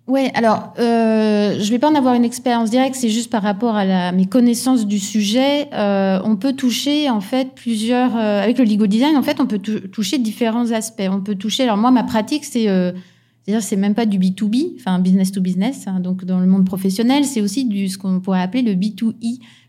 Ouais, 0.08 0.32
alors 0.36 0.74
euh, 0.78 1.58
je 1.60 1.72
vais 1.72 1.80
pas 1.80 1.90
en 1.90 1.96
avoir 1.96 2.14
une 2.14 2.24
expérience 2.26 2.70
directe, 2.70 2.96
c'est 2.96 3.10
juste 3.10 3.32
par 3.32 3.42
rapport 3.42 3.76
à 3.76 4.12
mes 4.12 4.28
connaissances 4.28 4.86
du 4.86 5.00
sujet. 5.00 5.68
Euh, 5.74 6.20
on 6.24 6.36
peut 6.36 6.54
toucher 6.54 7.10
en 7.10 7.22
fait 7.22 7.56
plusieurs 7.56 8.16
euh, 8.16 8.44
avec 8.44 8.60
le 8.60 8.66
legal 8.66 8.88
design. 8.88 9.18
En 9.18 9.24
fait, 9.24 9.40
on 9.42 9.48
peut 9.48 9.58
tou- 9.58 9.80
toucher 9.88 10.20
différents 10.20 10.72
aspects. 10.72 11.02
On 11.10 11.22
peut 11.22 11.34
toucher. 11.34 11.64
Alors 11.64 11.78
moi, 11.78 11.90
ma 11.90 12.04
pratique, 12.04 12.46
c'est 12.46 12.66
c'est-à-dire 12.66 13.64
c'est 13.64 13.76
même 13.78 13.94
pas 13.96 14.06
du 14.08 14.18
B 14.20 14.26
2 14.36 14.46
B, 14.48 14.56
enfin 14.80 14.98
business 15.00 15.32
to 15.32 15.40
business. 15.42 15.88
hein, 15.88 16.00
donc 16.00 16.24
dans 16.26 16.40
le 16.40 16.48
monde 16.48 16.66
professionnel, 16.66 17.26
c'est 17.26 17.42
aussi 17.42 17.66
du 17.66 17.88
ce 17.90 17.98
qu'on 17.98 18.20
pourrait 18.20 18.42
appeler 18.42 18.62
le 18.64 18.74
B 18.76 18.94
2 18.96 19.08
E, 19.10 19.14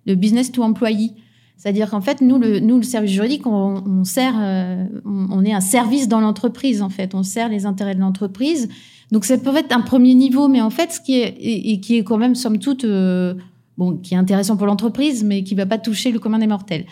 le 0.07 0.15
business 0.15 0.51
to 0.53 0.63
employee. 0.63 1.13
C'est-à-dire 1.57 1.91
qu'en 1.91 2.01
fait, 2.01 2.21
nous, 2.21 2.39
le, 2.39 2.61
nous, 2.61 2.77
le 2.77 2.83
service 2.83 3.11
juridique, 3.11 3.47
on, 3.47 3.83
on 3.87 4.05
sert, 4.05 4.35
euh, 4.39 4.85
on, 5.05 5.45
est 5.45 5.53
un 5.53 5.61
service 5.61 6.07
dans 6.07 6.21
l'entreprise, 6.21 6.83
en 6.83 6.91
fait. 6.91 7.15
On 7.15 7.23
sert 7.23 7.49
les 7.49 7.65
intérêts 7.65 7.95
de 7.95 8.01
l'entreprise. 8.01 8.69
Donc, 9.11 9.25
ça 9.25 9.39
peut 9.39 9.57
être 9.57 9.75
un 9.75 9.81
premier 9.81 10.15
niveau, 10.15 10.49
mais 10.49 10.61
en 10.61 10.71
fait, 10.71 10.93
ce 10.93 11.01
qui 11.01 11.19
est, 11.19 11.35
et, 11.41 11.81
qui 11.81 11.97
est 11.97 12.05
quand 12.05 12.19
même, 12.19 12.35
somme 12.35 12.59
toute, 12.59 12.85
euh, 12.85 13.35
bon, 13.79 13.97
qui 13.97 14.15
est 14.15 14.19
intéressant 14.19 14.57
pour 14.57 14.67
l'entreprise, 14.67 15.25
mais 15.25 15.45
qui 15.45 15.55
va 15.55 15.65
pas 15.65 15.79
toucher 15.79 16.13
le 16.13 16.19
commun 16.19 16.39
des 16.39 16.47
mortels. 16.47 16.85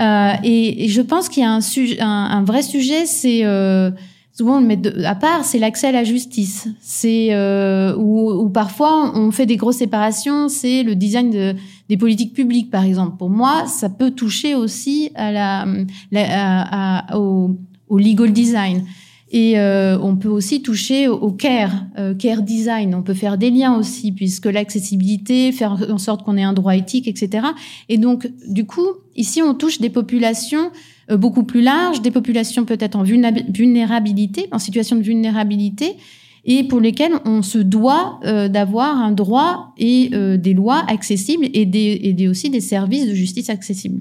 Euh, 0.00 0.32
et, 0.42 0.84
et 0.84 0.88
je 0.88 1.00
pense 1.00 1.28
qu'il 1.28 1.42
y 1.42 1.46
a 1.46 1.52
un, 1.52 1.60
sujet, 1.60 2.00
un, 2.00 2.06
un 2.08 2.44
vrai 2.44 2.62
sujet, 2.62 3.06
c'est, 3.06 3.44
euh, 3.44 3.90
souvent 4.32 4.58
on 4.58 4.60
le 4.60 4.66
met 4.66 4.80
à 5.04 5.16
part, 5.16 5.44
c'est 5.44 5.58
l'accès 5.58 5.88
à 5.88 5.92
la 5.92 6.04
justice. 6.04 6.68
C'est 6.80 7.28
euh, 7.32 7.96
où, 7.96 8.30
où 8.30 8.48
parfois 8.48 9.12
on 9.16 9.30
fait 9.32 9.46
des 9.46 9.56
grosses 9.56 9.78
séparations. 9.78 10.48
C'est 10.48 10.84
le 10.84 10.94
design 10.94 11.30
de, 11.30 11.54
des 11.88 11.96
politiques 11.96 12.34
publiques, 12.34 12.70
par 12.70 12.84
exemple. 12.84 13.16
Pour 13.16 13.30
moi, 13.30 13.66
ça 13.66 13.88
peut 13.88 14.10
toucher 14.10 14.54
aussi 14.54 15.10
à 15.14 15.32
la, 15.32 15.66
à- 16.14 17.08
à- 17.12 17.16
au, 17.18 17.56
au 17.88 17.98
legal 17.98 18.32
design. 18.32 18.84
Et 19.30 19.58
euh, 19.58 19.98
on 20.00 20.16
peut 20.16 20.28
aussi 20.30 20.62
toucher 20.62 21.06
au, 21.06 21.30
care, 21.32 21.84
euh, 21.98 22.14
care 22.14 22.40
design. 22.40 22.94
On 22.94 23.02
peut 23.02 23.12
faire 23.12 23.36
des 23.36 23.50
liens 23.50 23.76
aussi, 23.76 24.10
puisque 24.12 24.46
l'accessibilité, 24.46 25.52
faire 25.52 25.76
en 25.90 25.98
sorte 25.98 26.22
qu'on 26.24 26.38
ait 26.38 26.42
un 26.42 26.54
droit 26.54 26.74
éthique, 26.74 27.06
etc. 27.08 27.48
Et 27.90 27.98
donc, 27.98 28.30
du 28.48 28.64
coup, 28.64 28.86
ici, 29.16 29.42
on 29.42 29.52
touche 29.52 29.80
des 29.80 29.90
populations 29.90 30.70
euh, 31.10 31.18
beaucoup 31.18 31.42
plus 31.44 31.60
larges, 31.60 32.00
des 32.00 32.10
populations 32.10 32.64
peut-être 32.64 32.96
en 32.96 33.02
vulnérabilité, 33.02 34.46
en 34.50 34.58
situation 34.58 34.96
de 34.96 35.02
vulnérabilité, 35.02 35.96
et 36.44 36.64
pour 36.64 36.80
lesquelles 36.80 37.12
on 37.24 37.42
se 37.42 37.58
doit 37.58 38.20
euh, 38.24 38.48
d'avoir 38.48 38.96
un 38.96 39.12
droit 39.12 39.72
et 39.78 40.10
euh, 40.12 40.36
des 40.36 40.54
lois 40.54 40.84
accessibles 40.88 41.46
et, 41.52 41.66
des, 41.66 41.98
et 42.02 42.12
des- 42.12 42.28
aussi 42.28 42.50
des 42.50 42.60
services 42.60 43.06
de 43.08 43.14
justice 43.14 43.50
accessibles. 43.50 44.00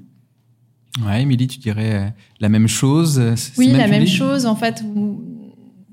Ouais, 1.05 1.21
Émilie, 1.21 1.47
tu 1.47 1.59
dirais 1.59 1.93
euh, 1.95 2.07
la 2.39 2.49
même 2.49 2.67
chose 2.67 3.21
Oui, 3.57 3.67
la 3.77 3.87
même 3.87 4.07
chose, 4.07 4.45
en 4.45 4.55
fait, 4.55 4.83
où- 4.95 5.21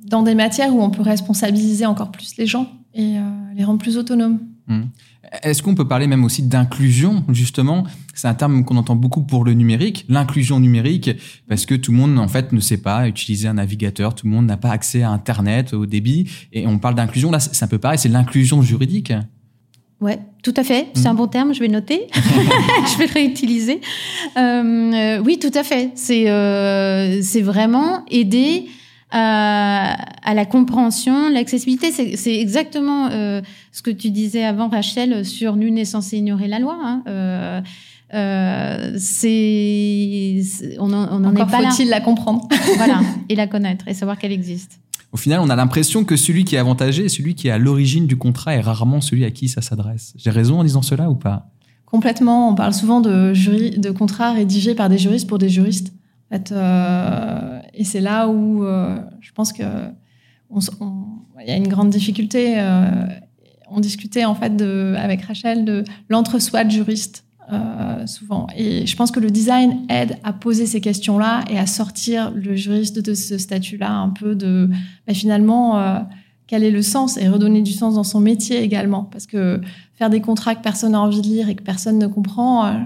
dans 0.07 0.23
des 0.23 0.35
matières 0.35 0.75
où 0.75 0.81
on 0.83 0.91
peut 0.91 1.03
responsabiliser 1.03 1.87
encore 1.87 2.11
plus 2.13 2.37
les 2.37 2.47
gens 2.47 2.71
et 2.95 3.19
euh, 3.19 3.21
les 3.57 3.65
rendre 3.65 3.79
plus 3.81 3.97
autonomes. 3.97 4.39
Est-ce 5.43 5.63
qu'on 5.63 5.75
peut 5.75 5.87
parler 5.89 6.07
même 6.07 6.25
aussi 6.25 6.43
d'inclusion, 6.43 7.25
justement? 7.31 7.85
C'est 8.15 8.29
un 8.29 8.35
terme 8.35 8.65
qu'on 8.65 8.77
entend 8.77 8.97
beaucoup 8.97 9.23
pour 9.23 9.45
le 9.45 9.53
numérique, 9.55 10.05
l'inclusion 10.09 10.61
numérique, 10.61 11.11
parce 11.49 11.67
que 11.67 11.75
tout 11.75 11.91
le 11.93 11.99
monde, 11.99 12.19
en 12.19 12.29
fait, 12.29 12.53
ne 12.53 12.61
sait 12.61 12.77
pas 12.79 13.09
utiliser 13.09 13.49
un 13.49 13.55
navigateur, 13.55 14.15
tout 14.15 14.27
le 14.27 14.33
monde 14.33 14.47
n'a 14.47 14.57
pas 14.57 14.71
accès 14.71 15.03
à 15.03 15.11
Internet, 15.11 15.75
au 15.75 15.87
débit, 15.87 16.31
et 16.53 16.67
on 16.67 16.79
parle 16.79 16.95
d'inclusion, 16.95 17.31
là, 17.31 17.41
c'est 17.41 17.65
un 17.65 17.69
peu 17.69 17.79
pareil, 17.79 17.99
c'est 17.99 18.09
l'inclusion 18.09 18.63
juridique. 18.63 19.13
Ouais, 20.01 20.19
tout 20.43 20.53
à 20.57 20.65
fait. 20.65 20.89
C'est 20.95 21.05
Mm. 21.05 21.13
un 21.13 21.15
bon 21.15 21.27
terme, 21.29 21.55
je 21.55 21.61
vais 21.61 21.69
noter. 21.69 22.07
je 22.15 22.99
vais 22.99 23.07
le 23.07 23.13
réutiliser. 23.13 23.81
Euh, 24.37 24.41
euh, 24.93 25.23
oui, 25.25 25.39
tout 25.39 25.53
à 25.55 25.63
fait. 25.65 25.93
C'est 25.95 26.29
euh, 26.31 27.23
c'est 27.23 27.41
vraiment 27.43 28.05
aider 28.11 28.67
à, 29.17 29.97
à 30.29 30.35
la 30.35 30.45
compréhension, 30.45 31.31
l'accessibilité. 31.31 31.93
C'est 31.93 32.35
exactement 32.37 33.09
euh, 33.11 33.41
ce 33.73 33.81
que 33.83 33.91
tu 33.93 34.11
disais 34.11 34.45
avant, 34.45 34.69
Rachel, 34.69 35.25
sur 35.25 35.55
nul 35.57 35.73
n'est 35.75 35.85
censé 35.85 36.19
ignorer 36.19 36.49
la 36.49 36.59
loi. 36.59 36.77
Hein. 36.83 37.03
Euh, 37.07 37.61
euh, 38.13 38.93
c'est 38.99 40.41
on 40.79 40.93
en- 40.93 41.09
on 41.13 41.19
n'en 41.21 41.31
est 41.35 41.41
Encore 41.41 41.47
pas 41.51 41.61
là. 41.63 41.71
faut-il 41.71 41.89
la 41.89 42.01
comprendre. 42.01 42.49
Voilà, 42.77 43.01
et 43.29 43.35
la 43.37 43.47
connaître 43.47 43.87
et 43.89 43.95
savoir 43.95 44.19
qu'elle 44.19 44.33
existe. 44.33 44.81
Au 45.13 45.17
final, 45.17 45.39
on 45.41 45.49
a 45.49 45.55
l'impression 45.57 46.03
que 46.05 46.17
celui 46.17 46.45
qui 46.45 46.57
est 46.57 46.59
avantagé, 46.59 47.09
celui 47.09 47.37
qui 47.37 47.47
est 47.47 47.53
à 47.53 47.59
l'origine 47.59 48.07
du 48.09 48.17
contrat, 48.17 48.55
est 48.55 48.61
rarement 48.61 49.01
celui 49.01 49.25
à 49.25 49.31
qui 49.31 49.49
ça 49.49 49.63
s'adresse. 49.63 50.13
J'ai 50.17 50.31
raison 50.31 50.59
en 50.59 50.65
disant 50.65 50.83
cela 50.83 51.09
ou 51.09 51.15
pas? 51.15 51.47
Complètement. 51.87 52.49
On 52.51 52.55
parle 52.57 52.75
souvent 52.75 53.01
de, 53.01 53.33
jury, 53.33 53.79
de 53.79 53.91
contrats 53.93 54.33
rédigés 54.33 54.75
par 54.75 54.89
des 54.89 54.99
juristes 54.99 55.29
pour 55.29 55.39
des 55.39 55.49
juristes. 55.49 55.93
En 56.33 56.37
fait, 56.37 56.51
euh, 56.51 57.54
et 57.77 57.85
c'est 57.85 58.01
là 58.01 58.29
où 58.29 58.65
euh, 58.65 58.99
je 59.21 59.33
pense 59.33 59.53
que 59.53 59.63
il 60.51 61.49
y 61.49 61.51
a 61.51 61.57
une 61.57 61.69
grande 61.69 61.91
difficulté. 61.91 62.55
euh, 62.59 63.07
on 63.71 63.81
discutait 63.81 64.25
en 64.25 64.35
fait 64.35 64.61
avec 64.97 65.23
Rachel 65.23 65.65
de 65.65 65.85
l'entre-soi 66.09 66.65
de 66.65 66.71
juriste 66.71 67.25
euh, 67.53 68.07
souvent. 68.07 68.47
Et 68.57 68.87
je 68.87 68.95
pense 68.95 69.11
que 69.11 69.19
le 69.19 69.31
design 69.31 69.81
aide 69.89 70.19
à 70.23 70.33
poser 70.33 70.67
ces 70.67 70.81
questions-là 70.81 71.45
et 71.51 71.59
à 71.59 71.67
sortir 71.67 72.31
le 72.31 72.55
juriste 72.55 73.01
de 73.01 73.15
ce 73.15 73.37
statut-là 73.37 73.91
un 73.91 74.11
peu 74.11 74.37
de 74.37 74.71
bah, 75.07 75.15
finalement 75.15 76.07
quel 76.47 76.63
est 76.63 76.71
le 76.71 76.83
sens 76.83 77.17
et 77.17 77.27
redonner 77.27 77.63
du 77.63 77.73
sens 77.73 77.95
dans 77.95 78.05
son 78.05 78.21
métier 78.21 78.63
également. 78.63 79.05
Parce 79.05 79.27
que 79.27 79.61
faire 79.95 80.11
des 80.11 80.21
contrats 80.21 80.55
que 80.55 80.63
personne 80.63 80.93
n'a 80.93 81.01
envie 81.01 81.23
de 81.23 81.27
lire 81.27 81.49
et 81.49 81.57
que 81.57 81.65
personne 81.65 81.99
ne 81.99 82.07
comprend, 82.07 82.81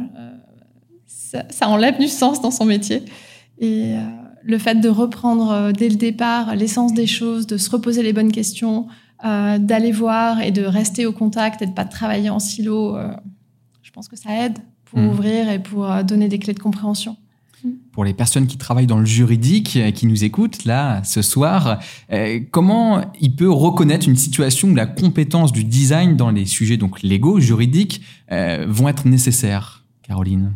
ça, 1.07 1.45
ça 1.51 1.69
enlève 1.69 1.99
du 1.99 2.09
sens 2.09 2.41
dans 2.41 2.53
son 2.53 2.65
métier. 2.65 3.03
Et, 3.59 3.95
le 4.43 4.59
fait 4.59 4.77
de 4.77 4.89
reprendre 4.89 5.73
dès 5.73 5.89
le 5.89 5.97
départ 5.97 6.55
l'essence 6.57 6.95
des 6.95 7.07
choses, 7.07 7.47
de 7.47 7.57
se 7.57 7.71
reposer 7.71 8.03
les 8.03 8.13
bonnes 8.13 8.33
questions, 8.33 8.87
d'aller 9.23 9.93
voir 9.93 10.41
et 10.41 10.51
de 10.51 10.63
rester 10.63 11.07
au 11.07 11.13
contact 11.13 11.63
et 11.63 11.67
de 11.67 11.73
pas 11.73 11.85
travailler 11.85 12.31
en 12.31 12.39
silo, 12.39 12.97
je 13.83 13.91
pense 13.91 14.09
que 14.09 14.17
ça 14.17 14.31
aide 14.45 14.59
pour 14.85 15.01
mmh. 15.01 15.09
ouvrir 15.09 15.51
et 15.51 15.59
pour 15.59 15.89
donner 16.05 16.29
des 16.29 16.39
clés 16.39 16.55
de 16.55 16.61
compréhension. 16.61 17.17
Pour 17.93 18.05
les 18.05 18.15
personnes 18.15 18.47
qui 18.47 18.57
travaillent 18.57 18.87
dans 18.87 19.01
le 19.01 19.07
juridique, 19.07 19.77
euh, 19.77 19.91
qui 19.91 20.07
nous 20.07 20.23
écoutent 20.23 20.65
là 20.65 21.03
ce 21.03 21.23
soir, 21.23 21.81
euh, 22.13 22.41
comment 22.51 23.03
il 23.21 23.35
peut 23.35 23.51
reconnaître 23.51 24.09
une 24.09 24.17
situation 24.17 24.69
où 24.69 24.75
la 24.75 24.87
compétence 24.87 25.53
du 25.53 25.65
design 25.65 26.17
dans 26.17 26.31
les 26.31 26.47
sujets 26.47 26.77
donc 26.77 27.03
légaux, 27.03 27.41
juridiques, 27.41 28.03
euh, 28.31 28.65
vont 28.69 28.89
être 28.89 29.09
nécessaires, 29.09 29.85
Caroline? 30.03 30.53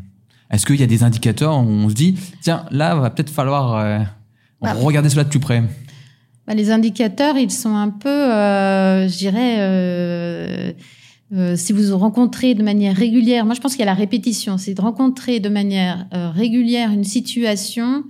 Est-ce 0.53 0.67
qu'il 0.67 0.77
y 0.77 0.83
a 0.83 0.87
des 0.87 1.03
indicateurs 1.03 1.57
où 1.59 1.69
on 1.69 1.89
se 1.89 1.95
dit, 1.95 2.17
tiens, 2.43 2.67
là, 2.71 2.95
va 2.95 3.11
peut-être 3.11 3.31
falloir 3.31 4.05
bah, 4.61 4.75
regarder 4.75 5.09
cela 5.09 5.25
de 5.25 5.29
plus 5.29 5.41
près? 5.41 5.63
Bah, 6.47 6.55
Les 6.55 6.71
indicateurs, 6.71 7.37
ils 7.37 7.51
sont 7.51 7.75
un 7.75 7.89
peu, 7.89 8.09
je 9.09 9.17
dirais 9.17 10.73
euh, 11.35 11.57
si 11.57 11.73
vous 11.73 11.97
rencontrez 11.97 12.55
de 12.55 12.63
manière 12.63 12.95
régulière, 12.95 13.47
moi 13.47 13.55
je 13.55 13.61
pense 13.61 13.73
qu'il 13.73 13.81
y 13.81 13.85
a 13.85 13.87
la 13.87 13.95
répétition, 13.95 14.59
c'est 14.59 14.75
de 14.75 14.81
rencontrer 14.81 15.41
de 15.41 15.49
manière 15.49 16.07
euh, 16.13 16.31
régulière 16.31 16.91
une 16.91 17.05
situation 17.05 18.05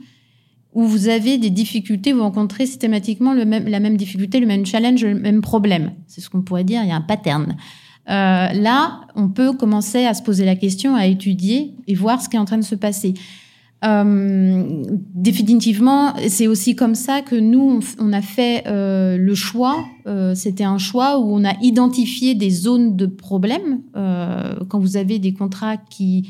où 0.73 0.85
vous 0.85 1.09
avez 1.09 1.39
des 1.39 1.51
difficultés, 1.51 2.13
vous 2.13 2.23
rencontrez 2.23 2.67
systématiquement 2.67 3.33
le 3.33 3.45
même, 3.45 3.69
la 3.69 3.79
même 3.79 3.97
difficulté, 3.97 4.41
le 4.41 4.47
même 4.47 4.67
challenge, 4.67 5.05
le 5.05 5.15
même 5.15 5.41
problème. 5.41 5.93
C'est 6.09 6.21
ce 6.21 6.31
qu'on 6.31 6.43
pourrait 6.43 6.65
dire, 6.65 6.83
il 6.83 6.89
y 6.89 6.93
a 6.93 6.97
un 6.97 7.03
pattern. 7.03 7.57
Euh, 8.09 8.53
là, 8.53 9.03
on 9.15 9.29
peut 9.29 9.53
commencer 9.53 10.05
à 10.05 10.15
se 10.15 10.23
poser 10.23 10.45
la 10.45 10.57
question, 10.57 10.97
à 10.97 11.07
étudier 11.07 11.75
et 11.87 11.95
voir 11.95 12.21
ce 12.21 12.29
qui 12.29 12.37
est 12.37 12.39
en 12.39 12.45
train 12.45 12.59
de 12.59 12.65
se 12.65 12.75
passer. 12.75 13.15
Euh, 13.85 14.85
définitivement, 15.15 16.15
c'est 16.29 16.47
aussi 16.47 16.77
comme 16.77 16.95
ça 16.95 17.21
que 17.21 17.35
nous, 17.35 17.81
on, 17.99 18.13
a 18.13 18.23
fait 18.23 18.65
euh, 18.67 19.17
le 19.17 19.35
choix. 19.35 19.85
C'était 20.35 20.65
un 20.65 20.79
choix 20.79 21.19
où 21.19 21.35
on 21.35 21.45
a 21.45 21.55
identifié 21.63 22.35
des 22.35 22.51
zones 22.51 22.97
de 22.97 23.07
problème. 23.07 23.83
Quand 23.95 24.79
vous 24.79 24.97
avez 24.97 25.19
des 25.19 25.33
contrats 25.33 25.77
qui, 25.77 26.29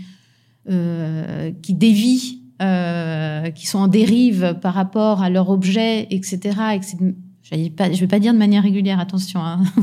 qui 0.67 1.75
dévient, 1.75 2.43
qui 3.55 3.67
sont 3.67 3.79
en 3.79 3.89
dérive 3.89 4.59
par 4.61 4.75
rapport 4.75 5.23
à 5.23 5.31
leur 5.31 5.49
objet, 5.49 6.07
etc., 6.11 6.39
et 6.75 6.81
je 7.57 7.59
ne 7.59 7.95
vais 7.95 8.07
pas 8.07 8.19
dire 8.19 8.33
de 8.33 8.39
manière 8.39 8.63
régulière, 8.63 8.99
attention. 9.01 9.41
Hein. 9.41 9.61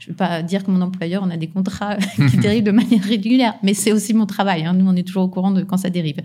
je 0.00 0.06
ne 0.06 0.08
vais 0.08 0.16
pas 0.16 0.42
dire 0.42 0.64
que 0.64 0.70
mon 0.70 0.80
employeur, 0.80 1.22
on 1.24 1.30
a 1.30 1.36
des 1.36 1.48
contrats 1.48 1.96
qui 2.30 2.36
dérivent 2.40 2.64
de 2.64 2.70
manière 2.70 3.02
régulière, 3.02 3.54
mais 3.62 3.74
c'est 3.74 3.92
aussi 3.92 4.14
mon 4.14 4.26
travail. 4.26 4.64
Hein. 4.64 4.74
Nous, 4.74 4.88
on 4.88 4.94
est 4.94 5.06
toujours 5.06 5.24
au 5.24 5.28
courant 5.28 5.50
de 5.50 5.62
quand 5.62 5.76
ça 5.76 5.90
dérive. 5.90 6.20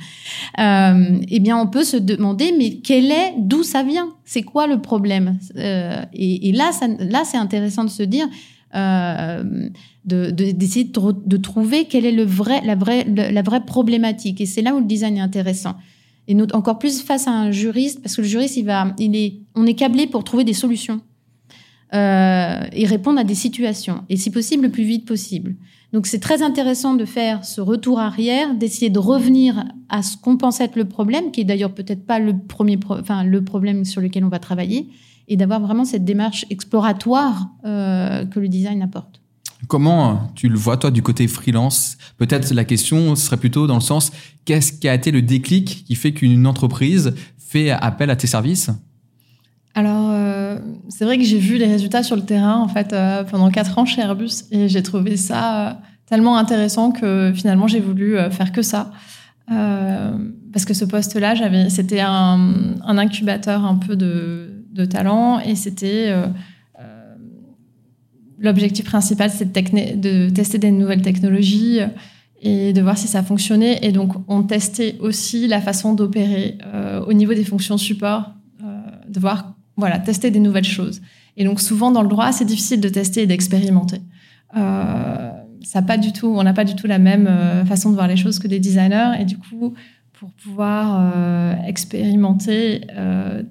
Euh, 0.60 1.20
eh 1.28 1.40
bien, 1.40 1.58
on 1.58 1.68
peut 1.68 1.84
se 1.84 1.98
demander, 1.98 2.54
mais 2.58 2.78
quel 2.78 3.12
est, 3.12 3.34
d'où 3.38 3.64
ça 3.64 3.84
vient? 3.84 4.10
C'est 4.26 4.44
quoi 4.44 4.68
le 4.68 4.82
problème? 4.82 5.38
Euh, 5.56 6.04
et, 6.14 6.50
et, 6.50 6.52
là, 6.52 6.72
ça, 6.72 6.88
là, 6.88 7.24
c'est 7.26 7.38
intéressant 7.38 7.84
de 7.84 7.90
se 7.90 8.04
dire. 8.04 8.28
Euh, 8.76 9.70
d'essayer 10.06 10.84
de, 10.86 11.00
de, 11.00 11.16
de, 11.28 11.38
trouver 11.38 11.86
quelle 11.86 12.06
est 12.08 12.12
le 12.12 12.24
vrai, 12.26 12.60
la, 12.66 12.74
vraie, 12.76 13.06
la 13.06 13.42
vraie 13.44 13.64
problématique. 13.64 14.42
Et 14.42 14.48
c'est 14.48 14.64
là 14.64 14.74
où 14.74 14.80
le 14.80 14.86
design 14.86 15.16
est 15.16 15.22
intéressant 15.22 15.76
et 16.28 16.38
encore 16.54 16.80
plus 16.80 17.02
face 17.02 17.28
à 17.28 17.32
un 17.32 17.52
juriste, 17.52 18.02
parce 18.02 18.16
que 18.16 18.22
le 18.22 18.28
juriste, 18.28 18.58
il 18.58 18.66
va, 18.66 18.94
il 18.98 19.16
est, 19.16 19.42
on 19.56 19.66
est 19.66 19.74
câblé 19.74 20.08
pour 20.08 20.24
trouver 20.24 20.44
des 20.44 20.54
solutions 20.54 21.02
euh, 21.94 22.62
et 22.72 22.86
répondre 22.86 23.20
à 23.20 23.24
des 23.24 23.36
situations, 23.36 24.04
et 24.10 24.18
si 24.18 24.32
possible 24.32 24.64
le 24.64 24.72
plus 24.72 24.84
vite 24.84 25.06
possible. 25.06 25.56
Donc 25.92 26.08
c'est 26.08 26.20
très 26.20 26.42
intéressant 26.42 26.96
de 26.96 27.06
faire 27.06 27.46
ce 27.46 27.62
retour 27.62 28.00
arrière, 28.00 28.56
d'essayer 28.56 28.90
de 28.90 28.98
revenir 28.98 29.64
à 29.90 30.02
ce 30.02 30.18
qu'on 30.18 30.38
pense 30.38 30.60
être 30.60 30.76
le 30.76 30.86
problème, 30.86 31.32
qui 31.32 31.42
est 31.42 31.44
d'ailleurs 31.44 31.74
peut-être 31.74 32.06
pas 32.06 32.20
le 32.20 32.36
premier, 32.38 32.80
enfin 32.90 33.24
le 33.24 33.44
problème 33.44 33.86
sur 33.86 34.02
lequel 34.02 34.24
on 34.26 34.30
va 34.30 34.40
travailler, 34.40 34.90
et 35.28 35.38
d'avoir 35.38 35.60
vraiment 35.60 35.86
cette 35.86 36.04
démarche 36.04 36.46
exploratoire 36.50 37.50
euh, 37.66 38.26
que 38.26 38.40
le 38.40 38.48
design 38.48 38.82
apporte. 38.82 39.23
Comment 39.74 40.30
tu 40.36 40.50
le 40.50 40.56
vois, 40.56 40.78
toi, 40.78 40.92
du 40.92 41.02
côté 41.02 41.28
freelance? 41.28 41.98
Peut-être 42.20 42.54
la 42.54 42.64
question 42.64 43.16
serait 43.16 43.38
plutôt 43.38 43.66
dans 43.66 43.74
le 43.74 43.82
sens, 43.82 44.12
qu'est-ce 44.46 44.72
qui 44.72 44.88
a 44.88 44.94
été 44.94 45.10
le 45.10 45.24
déclic 45.24 45.84
qui 45.88 45.96
fait 45.96 46.12
qu'une 46.12 46.46
entreprise 46.46 47.16
fait 47.40 47.72
appel 47.72 48.12
à 48.12 48.16
tes 48.16 48.28
services? 48.28 48.70
Alors, 49.74 50.12
euh, 50.12 50.60
c'est 50.90 51.06
vrai 51.06 51.18
que 51.18 51.24
j'ai 51.24 51.40
vu 51.40 51.58
les 51.58 51.66
résultats 51.66 52.04
sur 52.04 52.16
le 52.16 52.22
terrain 52.22 52.58
en 52.58 52.68
fait 52.68 52.94
euh, 52.94 53.24
pendant 53.24 53.50
quatre 53.50 53.80
ans 53.80 53.86
chez 53.86 54.02
Airbus 54.02 54.44
et 54.52 54.70
j'ai 54.70 54.84
trouvé 54.84 55.18
ça 55.18 55.70
euh, 55.70 55.74
tellement 56.06 56.38
intéressant 56.38 56.92
que 56.92 57.32
finalement 57.34 57.66
j'ai 57.66 57.80
voulu 57.80 58.16
faire 58.30 58.52
que 58.52 58.62
ça. 58.62 58.92
Parce 59.48 60.66
que 60.66 60.76
ce 60.76 60.86
poste-là, 60.86 61.34
c'était 61.70 62.02
un, 62.02 62.76
un, 62.86 62.98
incubateur 63.00 63.66
un 63.66 63.78
peu 63.78 63.96
de, 63.96 64.66
de 64.72 64.86
talent 64.86 65.40
et 65.40 65.56
c'était 65.56 66.14
L'objectif 68.44 68.84
principal, 68.84 69.32
c'est 69.32 69.46
de, 69.54 70.30
tester 70.30 70.58
des 70.58 70.70
nouvelles 70.70 71.02
technologies 71.02 71.80
euh, 71.80 71.88
et 72.42 72.74
de 72.74 72.82
voir 72.82 72.98
si 72.98 73.08
ça 73.08 73.24
fonctionnait. 73.24 73.80
Et 73.84 73.94
donc, 73.94 74.16
on 74.28 74.44
testait 74.44 74.98
aussi 75.00 75.48
la 75.48 75.62
façon 75.62 75.94
d'opérer 75.94 76.58
euh, 76.66 77.02
au 77.06 77.14
niveau 77.14 77.34
des 77.34 77.46
fonctions 77.46 77.78
support, 77.78 78.34
euh, 78.62 78.82
de 79.08 79.18
voir, 79.18 79.56
voilà, 79.78 79.98
tester 79.98 80.30
des 80.30 80.42
nouvelles 80.42 80.66
choses. 80.66 81.02
Et 81.38 81.46
donc, 81.46 81.62
souvent 81.62 81.90
dans 81.90 82.02
le 82.02 82.10
droit, 82.10 82.34
c'est 82.34 82.44
difficile 82.44 82.82
de 82.82 82.90
tester 82.90 83.22
et 83.22 83.28
d'expérimenter. 83.28 84.02
on 84.54 84.60
n'a 84.60 85.82
pas 85.82 85.98
du 85.98 86.76
tout 86.76 86.86
la 86.86 87.00
même 87.00 87.30
façon 87.66 87.92
de 87.92 87.96
voir 87.96 88.10
les 88.10 88.18
choses 88.18 88.40
que 88.40 88.50
des 88.50 88.60
designers. 88.60 89.14
Et 89.22 89.26
du 89.26 89.38
coup, 89.38 89.74
pour 90.12 90.32
pouvoir 90.32 91.12
expérimenter 91.66 92.82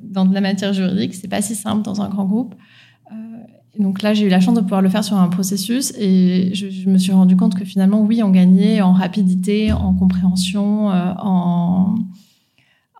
dans 0.02 0.26
de 0.26 0.34
la 0.34 0.40
matière 0.42 0.74
juridique, 0.74 1.14
c'est 1.14 1.28
pas 1.28 1.42
si 1.42 1.56
simple 1.56 1.82
dans 1.82 2.02
un 2.02 2.08
grand 2.08 2.26
groupe 2.26 2.54
donc 3.78 4.02
là, 4.02 4.12
j'ai 4.12 4.26
eu 4.26 4.28
la 4.28 4.40
chance 4.40 4.54
de 4.54 4.60
pouvoir 4.60 4.82
le 4.82 4.90
faire 4.90 5.02
sur 5.02 5.16
un 5.16 5.28
processus 5.28 5.94
et 5.98 6.54
je, 6.54 6.88
me 6.90 6.98
suis 6.98 7.12
rendu 7.12 7.36
compte 7.36 7.54
que 7.54 7.64
finalement, 7.64 8.02
oui, 8.02 8.22
on 8.22 8.30
gagnait 8.30 8.82
en 8.82 8.92
rapidité, 8.92 9.72
en 9.72 9.94
compréhension, 9.94 10.90
euh, 10.90 11.12
en, 11.18 11.94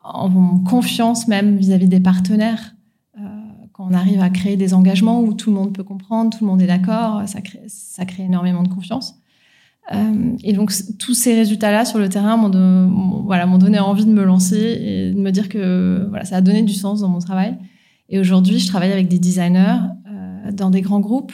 en, 0.03 0.59
confiance 0.61 1.29
même 1.29 1.57
vis-à-vis 1.57 1.89
des 1.89 2.01
partenaires. 2.01 2.75
Euh, 3.19 3.23
quand 3.73 3.87
on 3.91 3.93
arrive 3.93 4.21
à 4.23 4.31
créer 4.31 4.57
des 4.57 4.73
engagements 4.73 5.21
où 5.21 5.35
tout 5.35 5.51
le 5.51 5.57
monde 5.57 5.75
peut 5.75 5.85
comprendre, 5.85 6.37
tout 6.37 6.43
le 6.43 6.51
monde 6.51 6.63
est 6.63 6.67
d'accord, 6.67 7.23
ça 7.27 7.43
crée, 7.43 7.61
ça 7.69 8.07
crée 8.07 8.23
énormément 8.23 8.63
de 8.63 8.69
confiance. 8.69 9.17
Euh, 9.93 10.37
et 10.43 10.55
donc 10.55 10.73
tous 10.99 11.13
ces 11.13 11.35
résultats-là 11.35 11.85
sur 11.85 11.99
le 11.99 12.09
terrain 12.09 12.37
m'ont 12.39 13.23
voilà, 13.25 13.47
donné 13.59 13.79
envie 13.79 14.07
de 14.07 14.13
me 14.13 14.25
lancer 14.25 14.79
et 14.81 15.11
de 15.11 15.21
me 15.21 15.31
dire 15.33 15.51
que 15.51 16.07
voilà, 16.09 16.25
ça 16.25 16.37
a 16.37 16.41
donné 16.41 16.63
du 16.63 16.73
sens 16.73 17.01
dans 17.01 17.09
mon 17.09 17.19
travail. 17.19 17.59
Et 18.09 18.19
aujourd'hui, 18.19 18.59
je 18.59 18.67
travaille 18.67 18.93
avec 18.93 19.09
des 19.09 19.19
designers 19.19 19.79
dans 20.50 20.70
des 20.70 20.81
grands 20.81 21.00
groupes, 21.00 21.33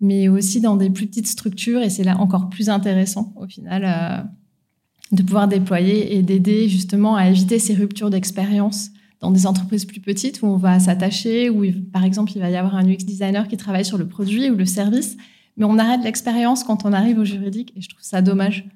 mais 0.00 0.28
aussi 0.28 0.60
dans 0.60 0.76
des 0.76 0.90
plus 0.90 1.06
petites 1.06 1.26
structures. 1.26 1.82
Et 1.82 1.90
c'est 1.90 2.04
là 2.04 2.18
encore 2.18 2.48
plus 2.48 2.68
intéressant, 2.68 3.32
au 3.36 3.46
final, 3.46 3.84
euh, 3.84 5.16
de 5.16 5.22
pouvoir 5.22 5.48
déployer 5.48 6.16
et 6.16 6.22
d'aider 6.22 6.68
justement 6.68 7.16
à 7.16 7.28
éviter 7.28 7.58
ces 7.58 7.74
ruptures 7.74 8.10
d'expérience 8.10 8.90
dans 9.20 9.30
des 9.30 9.46
entreprises 9.46 9.84
plus 9.84 10.00
petites 10.00 10.42
où 10.42 10.46
on 10.46 10.56
va 10.56 10.78
s'attacher, 10.78 11.48
où 11.48 11.64
par 11.92 12.04
exemple 12.04 12.32
il 12.34 12.40
va 12.40 12.50
y 12.50 12.56
avoir 12.56 12.76
un 12.76 12.86
UX 12.86 13.04
designer 13.04 13.48
qui 13.48 13.56
travaille 13.56 13.84
sur 13.84 13.98
le 13.98 14.06
produit 14.06 14.50
ou 14.50 14.56
le 14.56 14.66
service, 14.66 15.16
mais 15.56 15.64
on 15.64 15.78
arrête 15.78 16.02
l'expérience 16.04 16.64
quand 16.64 16.84
on 16.84 16.92
arrive 16.92 17.18
au 17.18 17.24
juridique 17.24 17.72
et 17.76 17.80
je 17.80 17.88
trouve 17.88 18.02
ça 18.02 18.20
dommage. 18.20 18.66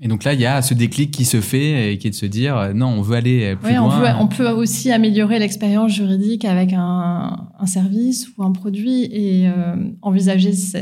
Et 0.00 0.06
donc 0.06 0.22
là, 0.22 0.32
il 0.32 0.40
y 0.40 0.46
a 0.46 0.62
ce 0.62 0.74
déclic 0.74 1.10
qui 1.10 1.24
se 1.24 1.40
fait 1.40 1.92
et 1.92 1.98
qui 1.98 2.06
est 2.06 2.10
de 2.10 2.14
se 2.14 2.26
dire 2.26 2.56
euh, 2.56 2.72
non, 2.72 2.86
on 2.86 3.02
veut 3.02 3.16
aller 3.16 3.56
plus 3.56 3.74
loin. 3.74 3.82
On, 3.82 3.88
veut, 3.88 4.08
on 4.20 4.28
peut 4.28 4.48
aussi 4.48 4.92
améliorer 4.92 5.38
l'expérience 5.38 5.92
juridique 5.92 6.44
avec 6.44 6.72
un, 6.72 7.48
un, 7.58 7.66
service 7.66 8.28
ou 8.36 8.44
un 8.44 8.52
produit 8.52 9.04
et 9.04 9.48
euh, 9.48 9.74
envisager 10.02 10.52
ce, 10.52 10.78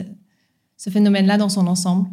ce 0.77 0.91
phénomène-là 0.91 1.39
dans 1.39 1.49
son 1.49 1.67
ensemble. 1.67 2.09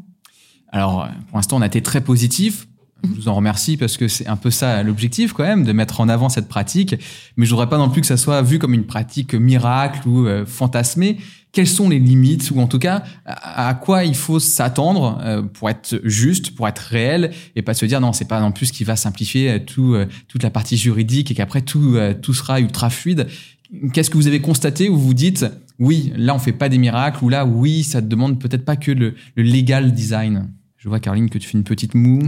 Alors, 0.71 1.07
pour 1.27 1.37
l'instant, 1.37 1.57
on 1.57 1.61
a 1.61 1.67
été 1.67 1.81
très 1.81 2.01
positif. 2.01 2.67
Je 3.03 3.09
vous 3.09 3.27
en 3.27 3.35
remercie 3.35 3.75
parce 3.75 3.97
que 3.97 4.07
c'est 4.07 4.27
un 4.27 4.37
peu 4.37 4.49
ça 4.49 4.81
l'objectif 4.81 5.33
quand 5.33 5.43
même, 5.43 5.65
de 5.65 5.73
mettre 5.73 5.99
en 5.99 6.07
avant 6.07 6.29
cette 6.29 6.47
pratique. 6.47 6.95
Mais 7.35 7.45
je 7.45 7.49
voudrais 7.51 7.67
pas 7.67 7.77
non 7.77 7.89
plus 7.89 7.99
que 7.99 8.07
ça 8.07 8.17
soit 8.17 8.41
vu 8.41 8.59
comme 8.59 8.73
une 8.73 8.85
pratique 8.85 9.33
miracle 9.33 10.07
ou 10.07 10.25
euh, 10.25 10.45
fantasmée 10.45 11.17
quelles 11.53 11.67
sont 11.67 11.87
les 11.87 11.99
limites 11.99 12.51
ou 12.51 12.59
en 12.59 12.67
tout 12.67 12.79
cas 12.79 13.03
à, 13.25 13.73
quoi 13.75 14.03
il 14.03 14.15
faut 14.15 14.39
s'attendre 14.39 15.19
euh, 15.23 15.41
pour 15.41 15.69
être 15.69 16.01
juste, 16.03 16.55
pour 16.55 16.67
être 16.67 16.79
réel 16.79 17.31
et 17.55 17.61
pas 17.61 17.73
se 17.73 17.85
dire 17.85 18.01
non 18.01 18.11
c'est 18.11 18.27
pas 18.27 18.41
non 18.41 18.51
plus 18.51 18.65
ce 18.65 18.73
qui 18.73 18.83
va 18.83 18.97
simplifier 18.97 19.51
euh, 19.51 19.59
tout 19.59 19.93
euh, 19.93 20.07
toute 20.27 20.43
la 20.43 20.49
partie 20.49 20.75
juridique 20.75 21.31
et 21.31 21.35
qu'après 21.35 21.61
tout 21.61 21.95
tout 22.21 22.33
sera 22.33 22.59
ultra 22.59 22.89
fluide. 22.89 23.27
Qu'est-ce 23.93 24.09
que 24.09 24.17
vous 24.17 24.27
avez 24.27 24.41
constaté 24.41 24.89
où 24.89 24.97
vous 24.97 25.13
dites 25.13 25.45
oui 25.79 26.11
là 26.17 26.35
on 26.35 26.39
fait 26.39 26.51
pas 26.51 26.69
des 26.69 26.77
miracles 26.77 27.23
ou 27.23 27.29
là 27.29 27.45
oui 27.45 27.83
ça 27.83 28.01
demande 28.01 28.39
peut-être 28.39 28.65
pas 28.65 28.75
que 28.75 28.91
le, 28.91 29.15
le 29.35 29.43
legal 29.43 29.93
design? 29.93 30.49
Je 30.83 30.89
vois 30.89 30.99
Caroline 30.99 31.29
que 31.29 31.37
tu 31.37 31.47
fais 31.47 31.57
une 31.57 31.63
petite 31.63 31.95
moue. 31.95 32.23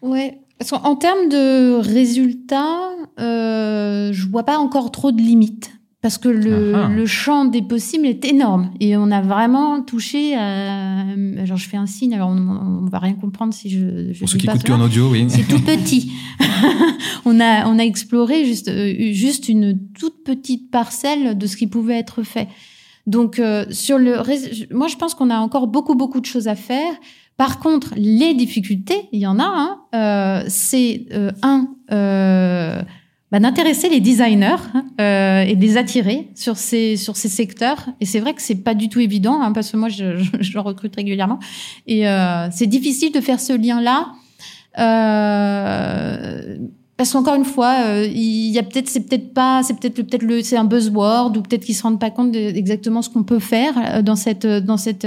Ouais, 0.00 0.38
parce 0.58 0.70
qu'en 0.70 0.96
termes 0.96 1.28
de 1.28 1.74
résultats, 1.80 2.90
euh, 3.18 4.10
je 4.12 4.26
vois 4.26 4.44
pas 4.44 4.58
encore 4.58 4.90
trop 4.90 5.12
de 5.12 5.20
limites 5.20 5.70
parce 6.02 6.18
que 6.18 6.28
le, 6.28 6.74
Ah 6.74 6.86
ah. 6.86 6.94
le 6.94 7.06
champ 7.06 7.44
des 7.44 7.62
possibles 7.62 8.06
est 8.06 8.24
énorme 8.24 8.70
et 8.80 8.96
on 8.96 9.10
a 9.10 9.20
vraiment 9.20 9.82
touché 9.82 10.34
à 10.34 11.00
alors 11.38 11.56
je 11.56 11.68
fais 11.68 11.76
un 11.76 11.86
signe 11.86 12.14
alors 12.14 12.30
on, 12.30 12.84
on 12.84 12.86
va 12.86 12.98
rien 12.98 13.14
comprendre 13.14 13.52
si 13.52 13.70
je, 13.70 14.12
je 14.12 14.18
Pour 14.18 14.28
ceux 14.28 14.38
qui 14.38 14.46
écoutent 14.46 14.70
en 14.70 14.80
audio, 14.80 15.10
oui. 15.10 15.26
C'est 15.28 15.46
tout 15.46 15.60
petit. 15.60 16.12
on 17.24 17.40
a 17.40 17.66
on 17.66 17.78
a 17.78 17.82
exploré 17.82 18.44
juste 18.44 18.68
euh, 18.68 19.12
juste 19.12 19.48
une 19.48 19.78
toute 19.98 20.24
petite 20.24 20.70
parcelle 20.70 21.36
de 21.36 21.46
ce 21.46 21.56
qui 21.56 21.66
pouvait 21.66 21.98
être 21.98 22.22
fait. 22.22 22.48
Donc 23.06 23.38
euh, 23.38 23.64
sur 23.70 23.98
le 23.98 24.22
moi 24.72 24.88
je 24.88 24.96
pense 24.96 25.14
qu'on 25.14 25.30
a 25.30 25.38
encore 25.38 25.66
beaucoup 25.66 25.94
beaucoup 25.94 26.20
de 26.20 26.26
choses 26.26 26.48
à 26.48 26.54
faire. 26.54 26.92
Par 27.40 27.58
contre, 27.58 27.94
les 27.96 28.34
difficultés, 28.34 29.08
il 29.12 29.20
y 29.20 29.26
en 29.26 29.38
a. 29.38 29.44
Hein, 29.46 29.80
euh, 29.94 30.44
c'est 30.48 31.06
euh, 31.12 31.30
un 31.40 31.68
euh, 31.90 32.82
bah, 33.32 33.38
d'intéresser 33.38 33.88
les 33.88 34.00
designers 34.00 34.56
hein, 34.74 34.84
euh, 35.00 35.42
et 35.42 35.54
de 35.56 35.60
les 35.60 35.76
attirer 35.76 36.28
sur 36.34 36.56
ces 36.56 36.96
sur 36.96 37.16
ces 37.16 37.28
secteurs. 37.28 37.88
Et 38.00 38.06
c'est 38.06 38.20
vrai 38.20 38.34
que 38.34 38.42
c'est 38.42 38.62
pas 38.64 38.74
du 38.74 38.88
tout 38.88 39.00
évident 39.00 39.40
hein, 39.40 39.52
parce 39.52 39.70
que 39.70 39.76
moi 39.76 39.88
je, 39.88 40.16
je, 40.18 40.30
je 40.40 40.58
recrute 40.58 40.96
régulièrement 40.96 41.38
et 41.86 42.08
euh, 42.08 42.48
c'est 42.50 42.66
difficile 42.66 43.12
de 43.12 43.20
faire 43.20 43.40
ce 43.40 43.52
lien 43.52 43.80
là. 43.80 44.08
Euh, 44.78 46.56
parce 46.96 47.12
qu'encore 47.12 47.34
une 47.34 47.46
fois, 47.46 47.76
euh, 47.86 48.06
il 48.06 48.50
y 48.50 48.58
a 48.58 48.62
peut-être, 48.62 48.88
c'est 48.88 49.08
peut-être 49.08 49.32
pas, 49.32 49.62
c'est 49.62 49.74
peut-être 49.78 50.02
peut-être 50.02 50.22
le, 50.22 50.42
c'est 50.42 50.58
un 50.58 50.64
buzzword 50.64 51.34
ou 51.36 51.40
peut-être 51.40 51.64
qu'ils 51.64 51.74
se 51.74 51.82
rendent 51.82 51.98
pas 51.98 52.10
compte 52.10 52.30
de- 52.30 52.38
exactement 52.54 53.00
ce 53.00 53.08
qu'on 53.08 53.22
peut 53.22 53.38
faire 53.38 53.72
euh, 53.78 54.02
dans 54.02 54.16
cette 54.16 54.46
dans 54.46 54.76
cette 54.76 55.06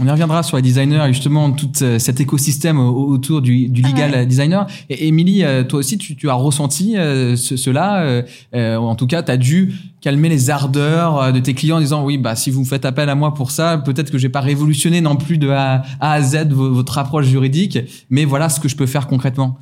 On 0.00 0.06
y 0.06 0.10
reviendra 0.10 0.42
sur 0.42 0.56
les 0.56 0.62
designers 0.62 1.04
et 1.08 1.12
justement 1.12 1.50
tout 1.50 1.68
euh, 1.82 1.98
cet 1.98 2.20
écosystème 2.20 2.78
au- 2.78 3.08
autour 3.08 3.42
du, 3.42 3.68
du 3.68 3.82
legal 3.82 4.12
Ouais. 4.12 4.26
designer. 4.26 4.66
Et 4.88 5.08
Émilie, 5.08 5.42
euh, 5.44 5.64
toi 5.64 5.80
aussi, 5.80 5.98
tu, 5.98 6.14
tu 6.16 6.30
as 6.30 6.34
ressenti 6.34 6.96
euh, 6.96 7.34
ce- 7.36 7.56
cela. 7.56 8.22
en 8.54 8.94
tout 8.94 9.06
cas, 9.06 9.22
tu 9.22 9.30
as 9.32 9.36
dû 9.36 9.74
calmer 10.00 10.28
les 10.28 10.50
ardeurs 10.50 11.32
de 11.32 11.40
tes 11.40 11.52
clients 11.54 11.78
en 11.78 11.80
disant 11.80 12.04
oui, 12.04 12.16
bah 12.18 12.36
si 12.36 12.50
vous 12.50 12.64
faites 12.64 12.84
appel 12.84 13.08
à 13.08 13.14
moi 13.16 13.34
pour 13.34 13.50
ça, 13.50 13.78
peut-être 13.78 14.10
que 14.12 14.18
j'ai 14.18 14.28
pas 14.28 14.40
révolutionné 14.40 15.00
non 15.00 15.16
plus 15.16 15.38
de 15.38 15.48
A, 15.50 15.82
à 16.00 16.22
Z 16.22 16.46
vo- 16.50 16.72
votre 16.72 16.96
approche 16.98 17.26
juridique, 17.26 17.78
mais 18.10 18.24
voilà 18.24 18.48
ce 18.48 18.60
que 18.60 18.68
je 18.68 18.76
peux 18.76 18.86
faire 18.86 19.08
concrètement. 19.08 19.56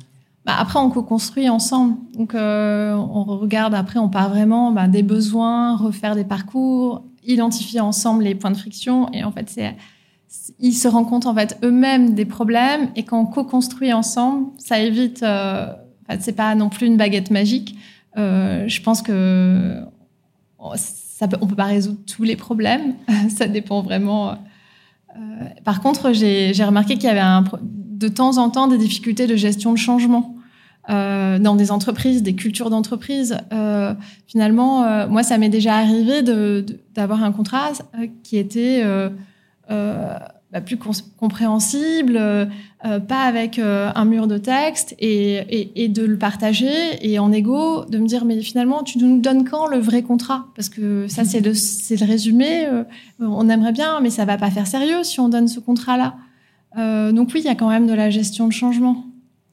Bah, 0.45 0.53
après, 0.59 0.79
on 0.79 0.89
co-construit 0.89 1.49
ensemble. 1.49 1.95
Donc, 2.17 2.33
euh, 2.33 2.93
on 2.95 3.23
regarde, 3.23 3.73
après, 3.73 3.99
on 3.99 4.07
part 4.07 4.29
vraiment 4.29 4.71
bah, 4.71 4.87
des 4.87 5.03
besoins, 5.03 5.75
refaire 5.75 6.15
des 6.15 6.23
parcours, 6.23 7.03
identifier 7.27 7.79
ensemble 7.79 8.23
les 8.23 8.35
points 8.35 8.51
de 8.51 8.57
friction. 8.57 9.11
Et 9.13 9.23
en 9.23 9.31
fait, 9.31 9.59
ils 10.59 10.73
se 10.73 10.87
rendent 10.87 11.09
compte, 11.09 11.25
en 11.25 11.35
fait, 11.35 11.57
eux-mêmes 11.63 12.13
des 12.15 12.25
problèmes. 12.25 12.89
Et 12.95 13.03
quand 13.03 13.19
on 13.19 13.25
co-construit 13.25 13.93
ensemble, 13.93 14.47
ça 14.57 14.79
évite, 14.79 15.21
euh, 15.23 15.67
enfin, 16.07 16.19
c'est 16.21 16.35
pas 16.35 16.55
non 16.55 16.69
plus 16.69 16.87
une 16.87 16.97
baguette 16.97 17.29
magique. 17.29 17.75
Euh, 18.17 18.67
je 18.67 18.81
pense 18.81 19.01
que 19.01 19.81
ça 20.75 21.27
peut, 21.27 21.37
on 21.41 21.47
peut 21.47 21.55
pas 21.55 21.65
résoudre 21.65 21.99
tous 22.07 22.23
les 22.23 22.35
problèmes. 22.35 22.95
ça 23.29 23.47
dépend 23.47 23.81
vraiment. 23.81 24.31
Euh, 24.31 24.35
par 25.63 25.81
contre, 25.81 26.13
j'ai, 26.13 26.51
remarqué 26.63 26.95
qu'il 26.95 27.05
y 27.05 27.07
avait 27.07 27.49
de 27.63 28.07
temps 28.07 28.37
en 28.37 28.49
temps 28.49 28.67
des 28.67 28.77
difficultés 28.77 29.27
de 29.27 29.35
gestion 29.35 29.73
de 29.73 29.77
changement 29.77 30.36
euh, 30.89 31.37
dans 31.37 31.55
des 31.55 31.71
entreprises, 31.71 32.23
des 32.23 32.33
cultures 32.33 32.69
d'entreprise. 32.69 33.37
Euh, 33.51 33.93
finalement, 34.25 34.85
euh, 34.85 35.05
moi, 35.09 35.21
ça 35.21 35.37
m'est 35.37 35.49
déjà 35.49 35.75
arrivé 35.75 36.21
d'avoir 36.95 37.25
un 37.25 37.33
contrat 37.33 37.73
qui 38.23 38.37
était 38.37 38.83
bah, 39.67 40.61
plus 40.65 40.77
compréhensible, 40.77 42.17
pas 42.81 43.21
avec 43.23 43.59
un 43.59 44.05
mur 44.05 44.27
de 44.27 44.37
texte, 44.37 44.95
et, 44.99 45.89
de 45.89 46.05
le 46.05 46.17
partager, 46.17 46.71
et 47.01 47.19
en 47.19 47.33
égo, 47.33 47.83
de 47.83 47.97
me 47.97 48.07
dire, 48.07 48.23
mais 48.23 48.39
finalement, 48.41 48.83
tu 48.83 48.97
nous 48.97 49.19
donnes 49.19 49.43
quand 49.43 49.67
le 49.67 49.79
vrai 49.79 50.03
contrat? 50.03 50.45
Parce 50.55 50.69
que 50.69 51.09
ça, 51.09 51.25
c'est 51.25 51.41
le, 51.41 51.51
le 51.51 52.05
résumé, 52.05 52.65
on 53.19 53.49
aimerait 53.49 53.73
bien, 53.73 53.99
mais 53.99 54.09
ça 54.09 54.23
va 54.23 54.37
pas 54.37 54.51
faire 54.51 54.67
sérieux 54.67 55.03
si 55.03 55.19
on 55.19 55.27
donne 55.27 55.49
ce 55.49 55.59
contrat-là. 55.59 56.15
Donc 57.11 57.31
oui, 57.33 57.41
il 57.43 57.45
y 57.45 57.49
a 57.49 57.55
quand 57.55 57.69
même 57.69 57.87
de 57.87 57.93
la 57.93 58.09
gestion 58.09 58.47
de 58.47 58.53
changement. 58.53 59.03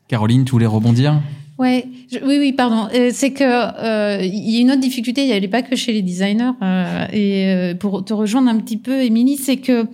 Caroline, 0.08 0.44
tu 0.44 0.52
voulais 0.52 0.66
rebondir 0.66 1.20
Ouais, 1.58 1.86
je- 2.10 2.18
oui, 2.18 2.36
oui, 2.40 2.52
pardon. 2.52 2.88
Euh, 2.94 3.10
c'est 3.12 3.30
que 3.32 3.44
euh, 3.44 4.20
il 4.24 4.50
y 4.50 4.56
a 4.58 4.60
une 4.60 4.70
autre 4.72 4.80
difficulté. 4.80 5.22
Il 5.26 5.38
n'y 5.38 5.44
a 5.46 5.48
pas 5.48 5.62
que 5.62 5.76
chez 5.76 5.92
les 5.92 6.02
designers. 6.02 6.50
euh, 6.62 7.06
et 7.12 7.46
euh, 7.46 7.74
pour 7.74 8.04
te 8.04 8.12
rejoindre 8.12 8.48
un 8.48 8.56
petit 8.58 8.76
peu, 8.76 9.02
Émilie, 9.02 9.36
c'est 9.36 9.58
que 9.58 9.86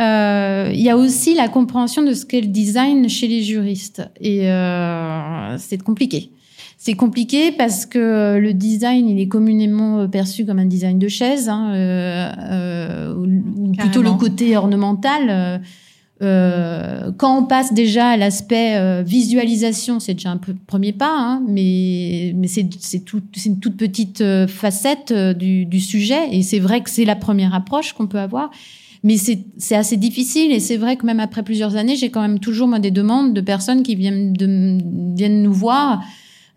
euh, 0.00 0.70
il 0.74 0.80
y 0.80 0.90
a 0.90 0.96
aussi 0.96 1.34
la 1.34 1.48
compréhension 1.48 2.02
de 2.02 2.12
ce 2.12 2.26
qu'est 2.26 2.40
le 2.40 2.48
design 2.48 3.08
chez 3.08 3.28
les 3.28 3.42
juristes. 3.42 4.02
Et 4.20 4.50
euh, 4.50 5.56
c'est 5.58 5.80
compliqué. 5.82 6.30
C'est 6.78 6.94
compliqué 6.94 7.52
parce 7.52 7.86
que 7.86 8.36
le 8.38 8.52
design, 8.52 9.08
il 9.08 9.18
est 9.20 9.28
communément 9.28 10.08
perçu 10.08 10.44
comme 10.44 10.58
un 10.58 10.66
design 10.66 10.98
de 10.98 11.08
chaise, 11.08 11.48
hein, 11.48 11.70
euh, 11.72 12.32
euh, 12.50 13.14
ou, 13.14 13.72
plutôt 13.78 14.02
le 14.02 14.10
côté 14.12 14.56
ornemental. 14.56 15.60
Euh, 16.22 17.12
quand 17.18 17.38
on 17.38 17.44
passe 17.44 17.74
déjà 17.74 18.08
à 18.08 18.16
l'aspect 18.16 18.76
euh, 18.76 19.02
visualisation, 19.02 20.00
c'est 20.00 20.14
déjà 20.14 20.30
un 20.30 20.38
peu 20.38 20.54
premier 20.66 20.92
pas, 20.92 21.12
hein, 21.14 21.42
mais, 21.48 22.32
mais 22.36 22.46
c'est 22.46 22.66
c'est 22.80 23.00
tout- 23.04 23.22
c'est 23.34 23.50
une 23.50 23.58
toute 23.60 23.76
petite 23.76 24.20
euh, 24.22 24.46
facette 24.46 25.10
euh, 25.10 25.34
du, 25.34 25.66
du 25.66 25.80
sujet, 25.80 26.28
et 26.34 26.42
c'est 26.42 26.58
vrai 26.58 26.80
que 26.80 26.88
c'est 26.90 27.04
la 27.04 27.16
première 27.16 27.54
approche 27.54 27.92
qu'on 27.92 28.06
peut 28.06 28.18
avoir. 28.20 28.50
Mais 29.04 29.18
c'est 29.18 29.40
c'est 29.58 29.76
assez 29.76 29.96
difficile, 29.98 30.52
et 30.52 30.58
c'est 30.58 30.78
vrai 30.78 30.96
que 30.96 31.04
même 31.04 31.20
après 31.20 31.42
plusieurs 31.42 31.76
années, 31.76 31.96
j'ai 31.96 32.10
quand 32.10 32.22
même 32.22 32.38
toujours 32.40 32.66
moi, 32.66 32.78
des 32.78 32.90
demandes 32.90 33.34
de 33.34 33.40
personnes 33.42 33.82
qui 33.82 33.94
viennent, 33.94 34.32
de, 34.32 34.78
viennent 35.14 35.42
nous 35.42 35.52
voir 35.52 36.02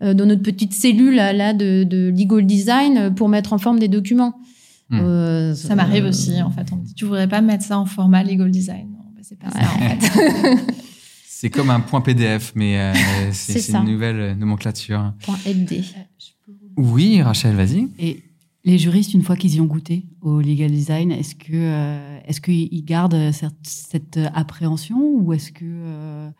euh, 0.02 0.14
dans 0.14 0.24
notre 0.26 0.42
petite 0.42 0.72
cellule 0.72 1.16
là, 1.16 1.52
de, 1.52 1.84
de 1.84 2.10
legal 2.16 2.46
design 2.46 3.14
pour 3.14 3.28
mettre 3.28 3.52
en 3.52 3.58
forme 3.58 3.78
des 3.78 3.88
documents. 3.88 4.34
Hmm. 4.88 4.98
Euh, 5.00 5.54
Ça 5.54 5.76
m'arrive 5.76 6.06
euh, 6.06 6.08
aussi, 6.08 6.42
en 6.42 6.50
fait. 6.50 6.66
On 6.72 6.76
me 6.76 6.84
dit, 6.84 6.94
tu 6.94 7.04
voudrais 7.04 7.28
pas 7.28 7.42
mettre 7.42 7.62
ça 7.64 7.78
en 7.78 7.84
format 7.86 8.24
legal 8.24 8.50
design? 8.50 8.88
C'est 9.30 9.38
pas 9.38 9.50
ça, 9.50 9.60
en 9.60 9.78
fait. 9.78 10.74
C'est 11.26 11.48
comme 11.48 11.70
un 11.70 11.80
point 11.80 12.02
PDF, 12.02 12.52
mais 12.54 12.78
euh, 12.78 12.92
c'est 13.32 13.52
C'est 13.52 13.60
c'est 13.60 13.72
ça. 13.72 13.78
une 13.78 13.86
nouvelle 13.90 14.20
euh, 14.20 14.34
nomenclature. 14.34 15.14
point 15.24 15.38
LD. 15.46 15.82
Oui, 16.76 17.22
Rachel, 17.22 17.56
vas-y. 17.56 17.88
Et 17.98 18.22
les 18.64 18.76
juristes, 18.76 19.14
une 19.14 19.22
fois 19.22 19.36
qu'ils 19.36 19.54
y 19.54 19.60
ont 19.62 19.64
goûté 19.66 20.04
au 20.20 20.40
legal 20.42 20.70
design, 20.70 21.10
est-ce 21.12 21.34
que 21.34 21.52
euh, 21.54 22.18
est-ce 22.26 22.42
qu'ils 22.42 22.84
gardent 22.84 23.30
cette, 23.32 23.54
cette 23.62 24.18
appréhension 24.34 24.98
ou 25.00 25.32
est-ce 25.32 25.50
que 25.50 25.64
euh, 25.64 26.30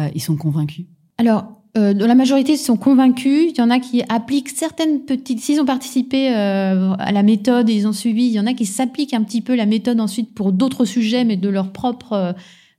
euh, 0.00 0.08
ils 0.12 0.20
sont 0.20 0.34
convaincus? 0.36 0.86
Alors, 1.18 1.61
euh, 1.76 1.94
la 1.94 2.14
majorité, 2.14 2.56
sont 2.56 2.76
convaincus. 2.76 3.52
Il 3.52 3.58
y 3.58 3.62
en 3.62 3.70
a 3.70 3.78
qui 3.78 4.02
appliquent 4.08 4.50
certaines 4.50 5.00
petites. 5.06 5.40
S'ils 5.40 5.60
ont 5.60 5.64
participé 5.64 6.30
euh, 6.34 6.92
à 6.98 7.12
la 7.12 7.22
méthode 7.22 7.70
et 7.70 7.74
ils 7.74 7.86
ont 7.86 7.92
suivi, 7.92 8.24
il 8.26 8.32
y 8.32 8.40
en 8.40 8.46
a 8.46 8.54
qui 8.54 8.66
s'appliquent 8.66 9.14
un 9.14 9.22
petit 9.22 9.40
peu 9.40 9.54
la 9.54 9.66
méthode 9.66 10.00
ensuite 10.00 10.34
pour 10.34 10.52
d'autres 10.52 10.84
sujets, 10.84 11.24
mais 11.24 11.36
de 11.36 11.48
leur 11.48 11.72
propre, 11.72 12.12
euh, 12.12 12.32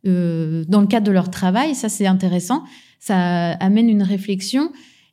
euh, 0.06 0.66
dans 0.68 0.82
le 0.82 0.88
cadre 0.88 1.08
de 1.08 1.12
leur 1.12 1.32
travail. 1.32 1.74
Ça, 1.76 1.90
c'est 1.90 2.06
intéressant. 2.06 2.64
Ça 3.00 3.52
amène 3.54 3.90
une 3.90 4.04
réflexion. 4.04 4.72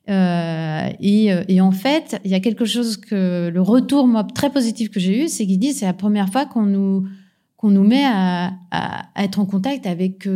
Euh, 0.09 0.89
et, 0.99 1.31
euh, 1.31 1.43
et 1.47 1.61
en 1.61 1.71
fait, 1.71 2.19
il 2.25 2.31
y 2.31 2.33
a 2.33 2.39
quelque 2.39 2.65
chose 2.65 2.97
que 2.97 3.49
le 3.53 3.61
retour 3.61 4.07
moi 4.07 4.23
très 4.23 4.49
positif 4.49 4.89
que 4.89 4.99
j'ai 4.99 5.25
eu, 5.25 5.27
c'est 5.27 5.45
qu'ils 5.45 5.59
disent 5.59 5.77
c'est 5.79 5.85
la 5.85 5.93
première 5.93 6.29
fois 6.29 6.45
qu'on 6.45 6.63
nous 6.65 7.05
qu'on 7.55 7.69
nous 7.69 7.83
met 7.83 8.03
à, 8.03 8.51
à, 8.71 9.05
à 9.13 9.23
être 9.23 9.39
en 9.39 9.45
contact 9.45 9.85
avec 9.85 10.27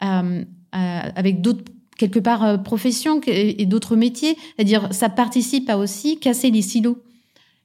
à- 0.00 0.24
avec 0.72 1.40
d'autres 1.40 1.62
quelque 1.98 2.18
part 2.18 2.44
euh, 2.44 2.56
professions 2.58 3.20
que- 3.20 3.30
et, 3.30 3.62
et 3.62 3.66
d'autres 3.66 3.96
métiers. 3.96 4.36
C'est-à-dire, 4.56 4.88
ça 4.92 5.08
participe 5.08 5.68
à 5.70 5.78
aussi 5.78 6.18
casser 6.18 6.50
les 6.50 6.62
silos. 6.62 6.98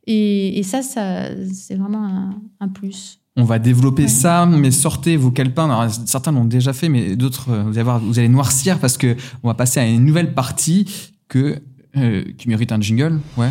Et, 0.08 0.58
et 0.60 0.63
ça, 0.63 0.82
ça 0.82 1.26
c'est 1.54 1.76
vraiment 1.76 2.04
un, 2.06 2.30
un 2.60 2.67
plus. 2.67 3.20
On 3.38 3.44
va 3.46 3.60
développer 3.60 4.04
Ouais. 4.04 4.08
ça, 4.10 4.46
mais 4.46 4.72
sortez 4.72 5.15
vos 5.15 5.32
calepins. 5.32 5.65
Alors, 5.65 5.89
certains 6.06 6.32
l'ont 6.34 6.44
déjà 6.46 6.74
fait, 6.74 6.89
mais 6.89 7.15
d'autres, 7.15 7.50
euh, 7.50 7.63
vous 7.63 7.70
allez 7.72 7.84
voir, 7.84 8.00
vous 8.00 8.20
allez 8.20 8.28
noircir 8.30 8.78
parce 8.80 8.98
que 8.98 9.15
on 9.44 9.48
va 9.48 9.54
passer 9.54 9.80
à 9.80 9.86
une 9.88 10.04
nouvelle 10.04 10.34
partie 10.34 10.86
que 11.30 11.62
euh, 11.98 12.24
qui 12.38 12.50
mérite 12.50 12.72
un 12.72 12.82
jingle. 12.82 13.20
Ouais. 13.38 13.50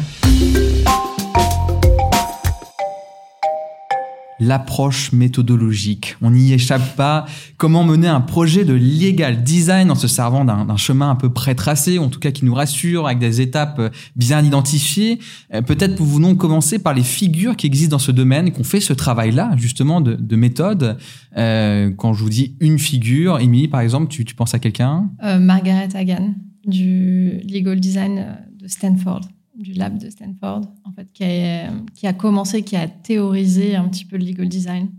L'approche 4.40 5.12
méthodologique. 5.12 6.16
On 6.22 6.30
n'y 6.30 6.52
échappe 6.52 6.96
pas. 6.96 7.26
Comment 7.56 7.84
mener 7.84 8.08
un 8.08 8.20
projet 8.20 8.64
de 8.64 8.72
legal 8.72 9.42
design 9.42 9.90
en 9.90 9.94
se 9.94 10.08
servant 10.08 10.44
d'un 10.44 10.76
chemin 10.76 11.10
à 11.10 11.14
peu 11.14 11.30
près 11.30 11.54
tracé, 11.54 11.98
en 11.98 12.08
tout 12.08 12.20
cas 12.20 12.30
qui 12.30 12.44
nous 12.44 12.54
rassure, 12.54 13.06
avec 13.06 13.18
des 13.18 13.40
étapes 13.40 13.78
euh, 13.78 13.90
bien 14.16 14.42
identifiées. 14.42 15.18
Euh, 15.54 15.62
Peut-être 15.62 15.96
pouvons-nous 15.96 16.36
commencer 16.36 16.78
par 16.78 16.94
les 16.94 17.02
figures 17.02 17.56
qui 17.56 17.66
existent 17.66 17.96
dans 17.96 17.98
ce 17.98 18.12
domaine, 18.12 18.50
qui 18.50 18.60
ont 18.60 18.64
fait 18.64 18.80
ce 18.80 18.92
travail-là, 18.92 19.52
justement, 19.56 20.00
de, 20.00 20.14
de 20.14 20.36
méthode. 20.36 20.96
Euh, 21.36 21.90
quand 21.96 22.12
je 22.14 22.22
vous 22.22 22.30
dis 22.30 22.56
une 22.60 22.78
figure, 22.78 23.38
Émilie, 23.38 23.68
par 23.68 23.80
exemple, 23.80 24.08
tu, 24.08 24.24
tu 24.24 24.34
penses 24.34 24.54
à 24.54 24.58
quelqu'un? 24.58 25.10
Euh, 25.22 25.38
Margaret 25.38 25.88
Hagan, 25.94 26.34
du 26.66 27.40
legal 27.48 27.78
design 27.78 28.18
euh, 28.18 28.32
de 28.62 28.68
Stanford, 28.68 29.22
du 29.62 29.72
lab 29.74 29.98
de 29.98 30.10
Stanford, 30.10 30.62
en 30.84 30.92
fait, 30.92 31.12
qui 31.12 31.24
a, 31.24 31.70
qui 31.94 32.06
a 32.06 32.12
commencé, 32.12 32.62
qui 32.62 32.76
a 32.76 32.88
théorisé 32.88 33.76
un 33.76 33.88
petit 33.88 34.04
peu 34.04 34.16
le 34.16 34.24
legal 34.24 34.48
design. 34.48 34.90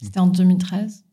C'était 0.00 0.20
en 0.20 0.26
2013. 0.26 1.04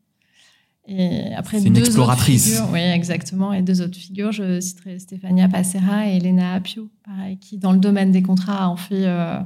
Et 0.88 1.32
après, 1.36 1.60
C'est 1.60 1.68
une 1.68 1.74
deux 1.74 1.80
exploratrice. 1.80 2.46
autres 2.46 2.56
figures- 2.66 2.72
oui, 2.72 2.80
exactement. 2.80 3.52
Et 3.52 3.62
deux 3.62 3.80
autres 3.82 3.96
figures, 3.96 4.32
je 4.32 4.58
citerai 4.60 4.98
Stéphania 4.98 5.48
Passera 5.48 6.08
et 6.08 6.16
Elena 6.16 6.60
pareil, 7.04 7.38
qui, 7.38 7.58
dans 7.58 7.72
le 7.72 7.78
domaine 7.78 8.10
des 8.10 8.22
contrats, 8.22 8.68
ont 8.70 8.76
fait 8.76 9.06
euh, 9.06 9.38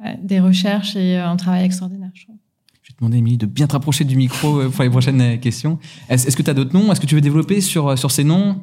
ouais, 0.00 0.18
des 0.22 0.40
recherches 0.40 0.96
et 0.96 1.16
euh, 1.16 1.28
un 1.28 1.36
travail 1.36 1.64
extraordinaire, 1.64 2.10
je 2.14 2.24
trouve. 2.24 2.36
Je 2.82 2.90
vais 2.90 2.94
te 2.96 3.00
demander, 3.00 3.18
Émilie, 3.18 3.38
de 3.38 3.46
bien 3.46 3.66
te 3.68 3.72
rapprocher 3.72 4.04
du 4.04 4.16
micro 4.16 4.58
euh, 4.62 4.68
pour 4.68 4.82
les 4.82 4.90
prochaines 4.90 5.20
euh, 5.20 5.36
questions. 5.36 5.78
Est-ce 6.08 6.36
que 6.36 6.42
tu 6.42 6.50
as 6.50 6.54
d'autres 6.54 6.74
noms? 6.76 6.90
Est-ce 6.92 7.00
que 7.00 7.06
tu 7.06 7.14
veux 7.14 7.20
développer 7.20 7.60
sur, 7.60 7.88
euh, 7.88 7.96
sur 7.96 8.10
ces 8.10 8.24
noms, 8.24 8.60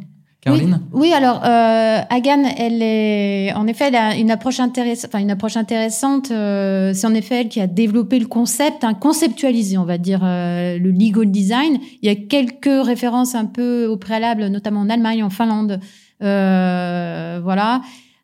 Oui, 0.91 1.13
alors 1.13 1.43
euh, 1.45 1.99
Hagan, 2.09 2.43
elle 2.57 2.81
est 2.81 3.53
en 3.53 3.67
effet 3.67 3.89
elle 3.89 3.95
a 3.95 4.15
une 4.15 4.31
approche 4.31 4.59
intéressante. 4.59 5.11
Enfin, 5.13 5.21
une 5.21 5.29
approche 5.29 5.55
intéressante. 5.55 6.31
euh, 6.31 6.93
c'est 6.95 7.05
en 7.05 7.13
effet 7.13 7.41
elle 7.41 7.49
qui 7.49 7.61
a 7.61 7.67
développé 7.67 8.17
le 8.17 8.25
concept, 8.25 8.83
hein, 8.83 8.95
conceptualisé, 8.95 9.77
on 9.77 9.85
va 9.85 9.99
dire 9.99 10.21
euh, 10.23 10.79
le 10.79 10.89
legal 10.89 11.29
design. 11.29 11.77
Il 12.01 12.07
y 12.07 12.11
a 12.11 12.15
quelques 12.15 12.85
références 12.85 13.35
un 13.35 13.45
peu 13.45 13.85
au 13.85 13.97
préalable, 13.97 14.47
notamment 14.47 14.79
en 14.79 14.89
Allemagne, 14.89 15.23
en 15.23 15.29
Finlande. 15.29 15.79
Euh, 16.23 17.39
voilà. 17.43 17.81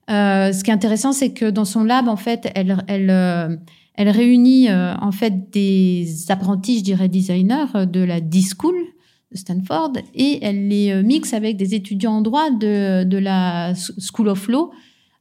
Euh, 0.10 0.54
ce 0.54 0.64
qui 0.64 0.72
est 0.72 0.74
intéressant, 0.74 1.12
c'est 1.12 1.34
que 1.34 1.50
dans 1.50 1.66
son 1.66 1.84
lab, 1.84 2.08
en 2.08 2.16
fait, 2.16 2.50
elle, 2.56 2.78
elle, 2.88 3.10
euh, 3.12 3.56
elle 3.96 4.10
réunit 4.10 4.70
euh, 4.70 4.96
en 5.02 5.12
fait 5.12 5.52
des 5.52 6.08
apprentis, 6.30 6.80
je 6.80 6.84
dirais, 6.84 7.10
designers 7.10 7.86
de 7.86 8.00
la 8.04 8.22
D-School 8.22 8.76
de 9.32 9.38
Stanford 9.38 9.94
et 10.16 10.40
elle 10.42 10.68
les 10.68 10.92
euh, 10.92 11.04
mixe 11.04 11.34
avec 11.34 11.58
des 11.58 11.76
étudiants 11.76 12.18
en 12.18 12.22
droit 12.22 12.50
de, 12.52 13.04
de 13.04 13.18
la 13.18 13.74
School 13.76 14.30
of 14.30 14.48
Law. 14.48 14.72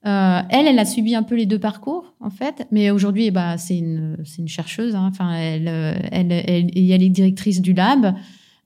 Euh, 0.07 0.41
elle, 0.51 0.69
elle 0.69 0.79
a 0.79 0.85
subi 0.85 1.17
un 1.17 1.25
peu 1.25 1.35
les 1.35 1.47
deux 1.47 1.59
parcours, 1.59 2.15
en 2.21 2.31
fait, 2.31 2.69
mais 2.71 2.93
aujourd'hui, 2.93 3.33
bah, 3.33 3.59
c'est 3.59 3.77
une, 3.77 4.17
une 4.39 4.47
chercheuse. 4.47 4.95
hein. 4.95 5.09
Enfin, 5.11 5.35
elle, 5.35 5.67
euh, 5.67 5.95
elle, 6.13 6.31
elle, 6.31 6.71
et 6.75 6.89
elle 6.91 7.03
est 7.03 7.09
directrice 7.09 7.61
du 7.61 7.73
lab. 7.73 8.15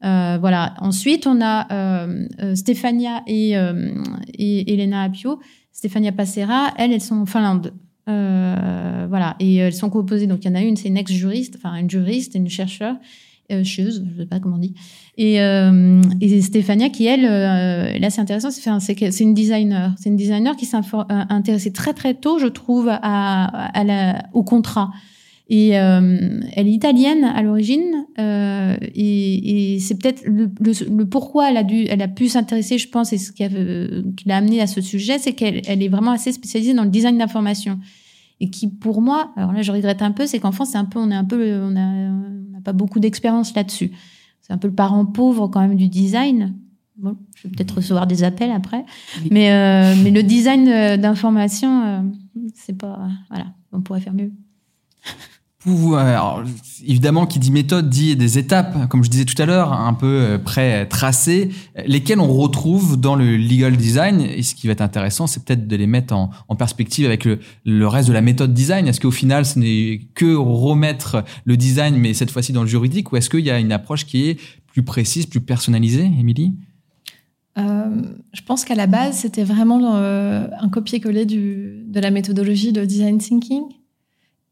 Voilà. 0.03 0.74
Ensuite, 0.81 1.26
on 1.26 1.40
a 1.40 1.66
euh, 1.72 2.26
Stefania 2.55 3.22
et, 3.26 3.53
et 4.38 4.72
Elena 4.72 5.05
Appio. 5.05 5.40
Stefania 5.72 6.12
Passera, 6.12 6.74
elles, 6.76 6.92
elles 6.92 7.00
sont 7.00 7.16
en 7.16 7.26
Finlande. 7.26 7.72
Voilà. 8.07 9.37
Et 9.40 9.57
elles 9.57 9.72
sont 9.72 9.88
composées. 9.88 10.26
Donc, 10.26 10.44
il 10.44 10.48
y 10.48 10.50
en 10.50 10.57
a 10.57 10.62
une, 10.62 10.76
c'est 10.76 10.88
une 10.88 10.98
ex-juriste, 10.98 11.57
enfin, 11.57 11.76
une 11.76 11.88
juriste 11.88 12.35
une 12.35 12.50
chercheur, 12.50 12.96
euh, 13.50 13.64
cheuse, 13.64 14.04
je 14.16 14.22
sais 14.22 14.26
pas 14.26 14.40
comment 14.40 14.56
on 14.56 14.58
dit. 14.58 14.74
Et, 15.16 15.40
euh, 15.40 16.00
Stéphania, 16.40 16.88
qui 16.88 17.06
elle, 17.06 17.26
euh, 17.26 17.98
là 17.98 18.08
c'est 18.08 18.22
intéressant, 18.22 18.50
c'est, 18.50 19.20
une 19.20 19.34
designer. 19.34 19.94
C'est 19.98 20.08
une 20.08 20.16
designer 20.16 20.56
qui 20.56 20.64
s'est 20.64 20.78
euh, 20.78 21.02
intéressée 21.08 21.72
très 21.72 21.92
très 21.92 22.14
tôt, 22.14 22.38
je 22.38 22.46
trouve, 22.46 22.90
au 24.32 24.42
contrat. 24.42 24.90
Et 25.52 25.78
euh, 25.78 26.40
elle 26.54 26.68
est 26.68 26.72
italienne 26.72 27.24
à 27.24 27.42
l'origine, 27.42 28.06
et, 28.16 29.78
c'est 29.80 30.00
peut-être 30.00 30.22
le, 30.24 31.04
pourquoi 31.04 31.50
elle 31.50 32.02
a 32.02 32.08
pu 32.08 32.28
s'intéresser, 32.28 32.78
je 32.78 32.88
pense, 32.88 33.12
et 33.12 33.18
ce 33.18 33.32
qui, 33.32 33.44
l'a 34.26 34.36
amené 34.36 34.62
à 34.62 34.66
ce 34.66 34.80
sujet, 34.80 35.18
c'est 35.18 35.32
qu'elle 35.32 35.60
elle 35.66 35.82
est 35.82 35.88
vraiment 35.88 36.12
assez 36.12 36.32
spécialisée 36.32 36.72
dans 36.72 36.84
le 36.84 36.90
design 36.90 37.18
d'information 37.18 37.78
et 38.40 38.50
qui 38.50 38.68
pour 38.68 39.03
moi, 39.03 39.33
alors 39.37 39.53
là 39.53 39.62
je 39.62 39.70
regrette 39.70 40.03
un 40.03 40.12
peu, 40.12 40.26
c'est 40.26 40.38
qu'en 40.38 40.53
France 40.53 40.70
c'est 40.70 40.79
un 40.79 40.85
peu, 40.87 40.98
on 40.98 41.11
est 41.11 41.14
un 41.14 41.24
peu, 41.24 41.61
on 41.62 41.70
n'a 41.70 42.61
pas 42.64 42.72
beaucoup 42.72 42.98
d'expérience 43.00 43.55
là-dessus. 43.55 43.92
C'est 44.40 44.53
un 44.53 44.59
peu 44.59 44.68
le 44.68 44.74
parent 44.74 45.05
pauvre 45.07 45.48
quand 45.48 45.61
même 45.61 45.76
du 45.76 45.88
design. 45.88 46.57
Bon, 46.96 47.16
je 47.35 47.48
vais 47.48 47.55
peut-être 47.55 47.76
recevoir 47.76 48.07
des 48.07 48.24
appels 48.24 48.50
après, 48.50 48.85
Oui. 49.22 49.29
mais 49.31 49.50
euh, 49.53 49.94
mais 50.03 50.11
le 50.11 50.22
design 50.22 50.68
euh, 50.68 50.96
d'information, 50.98 51.83
euh, 51.87 52.00
c'est 52.55 52.76
pas, 52.76 53.09
voilà, 53.31 53.46
on 53.72 53.81
pourrait 53.81 54.00
faire 54.00 54.12
mieux. 54.12 54.33
Euh, 55.66 55.94
alors, 55.94 56.42
évidemment, 56.87 57.27
qui 57.27 57.38
dit 57.38 57.51
méthode 57.51 57.90
dit 57.90 58.16
des 58.16 58.38
étapes, 58.38 58.88
comme 58.88 59.05
je 59.05 59.11
disais 59.11 59.27
tout 59.27 59.40
à 59.40 59.46
l'heure, 59.46 59.73
un 59.73 59.92
peu 59.92 60.07
euh, 60.07 60.38
près 60.38 60.87
tracées, 60.87 61.51
euh, 61.77 61.83
lesquelles 61.87 62.20
on 62.20 62.33
retrouve 62.33 62.99
dans 62.99 63.14
le 63.14 63.37
legal 63.37 63.77
design. 63.77 64.20
Et 64.20 64.42
ce 64.42 64.55
qui 64.55 64.66
va 64.66 64.73
être 64.73 64.81
intéressant, 64.81 65.27
c'est 65.27 65.44
peut-être 65.44 65.66
de 65.66 65.77
les 65.77 65.87
mettre 65.87 66.14
en, 66.14 66.31
perspective 66.57 67.07
avec 67.07 67.25
le, 67.25 67.87
reste 67.87 68.09
de 68.09 68.14
la 68.14 68.23
méthode 68.23 68.55
design. 68.55 68.87
Est-ce 68.87 69.01
qu'au 69.01 69.11
final, 69.11 69.44
ce 69.44 69.59
n'est 69.59 70.01
que 70.14 70.35
remettre 70.35 71.25
le 71.44 71.57
design, 71.57 71.96
mais 71.96 72.14
cette 72.14 72.31
fois-ci 72.31 72.53
dans 72.53 72.62
le 72.62 72.68
juridique, 72.68 73.12
ou 73.12 73.16
est-ce 73.16 73.29
qu'il 73.29 73.44
y 73.44 73.51
a 73.51 73.59
une 73.59 73.73
approche 73.73 74.07
qui 74.07 74.29
est 74.29 74.40
plus 74.66 74.83
précise, 74.83 75.27
plus 75.27 75.40
personnalisée, 75.40 76.11
Émilie? 76.18 76.55
Euh, 77.59 78.03
je 78.33 78.42
pense 78.42 78.64
qu'à 78.64 78.75
la 78.75 78.87
base, 78.87 79.18
c'était 79.18 79.44
vraiment 79.44 79.96
euh, 79.96 80.46
un 80.59 80.68
copier-coller 80.68 81.27
de 81.27 82.01
la 82.01 82.11
méthodologie 82.11 82.73
de 82.73 82.85
design 82.85 83.18
thinking. 83.18 83.62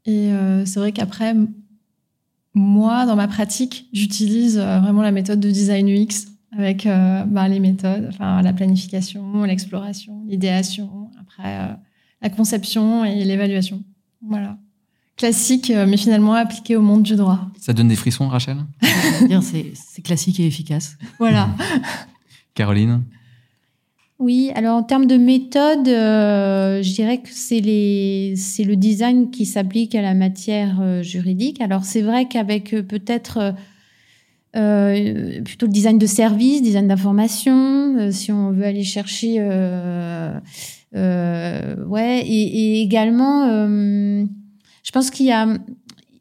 Et 0.09 0.33
euh, 0.33 0.64
c'est 0.64 0.81
vrai 0.81 0.92
qu'après, 0.92 1.35
moi, 2.55 3.05
dans 3.05 3.14
ma 3.14 3.29
pratique, 3.29 3.88
j'utilise 3.92 4.59
euh, 4.59 4.81
vraiment 4.81 5.03
la 5.03 5.12
méthode 5.12 5.38
de 5.38 5.51
design 5.51 5.87
UX 5.87 6.29
avec 6.57 6.87
euh, 6.87 7.25
bah, 7.25 7.47
les 7.47 7.61
méthodes, 7.61 8.07
enfin 8.09 8.40
la 8.40 8.55
planification, 8.55 9.44
l'exploration, 9.44 10.25
l'idéation, 10.27 11.11
après 11.21 11.59
euh, 11.61 11.75
la 12.23 12.31
conception 12.31 13.05
et 13.05 13.23
l'évaluation. 13.23 13.85
Voilà. 14.27 14.57
Classique, 15.18 15.71
mais 15.71 15.99
finalement 15.99 16.33
appliqué 16.33 16.75
au 16.75 16.81
monde 16.81 17.03
du 17.03 17.16
droit. 17.16 17.51
Ça 17.61 17.75
donne 17.75 17.88
des 17.88 17.97
frissons, 17.97 18.29
Rachel? 18.29 18.57
C'est 19.42 20.03
classique 20.03 20.40
et 20.40 20.47
efficace. 20.47 20.97
Voilà. 21.18 21.51
Caroline? 22.55 23.03
Oui, 24.18 24.50
alors 24.57 24.76
en 24.76 24.83
termes 24.83 25.07
de 25.07 25.16
méthode, 25.16 25.87
euh, 25.87 26.83
je 26.83 26.92
dirais 26.92 27.18
que 27.18 27.28
c'est 27.31 27.61
les, 27.61 28.35
c'est 28.37 28.64
le 28.64 28.74
design 28.74 29.31
qui 29.31 29.46
s'applique 29.46 29.94
à 29.94 30.02
la 30.02 30.14
matière 30.14 30.78
euh, 30.81 31.02
juridique. 31.04 31.61
Alors 31.61 31.85
c'est 31.85 32.02
vrai 32.02 32.26
qu'avec 32.26 32.74
euh, 32.74 32.83
peut-être 32.83 33.54
euh, 34.57 35.40
plutôt 35.42 35.66
le 35.66 35.72
design 35.72 35.98
de 35.98 36.07
service, 36.07 36.62
design 36.62 36.88
d'information, 36.88 38.11
si 38.11 38.33
on 38.33 38.50
veut 38.50 38.64
aller 38.64 38.83
chercher, 38.83 39.38
ouais, 40.94 42.20
et, 42.26 42.26
et 42.26 42.83
également, 42.83 43.46
je 43.46 44.90
pense 44.92 45.11
qu'il 45.11 45.26
y 45.26 45.33
a 45.33 45.46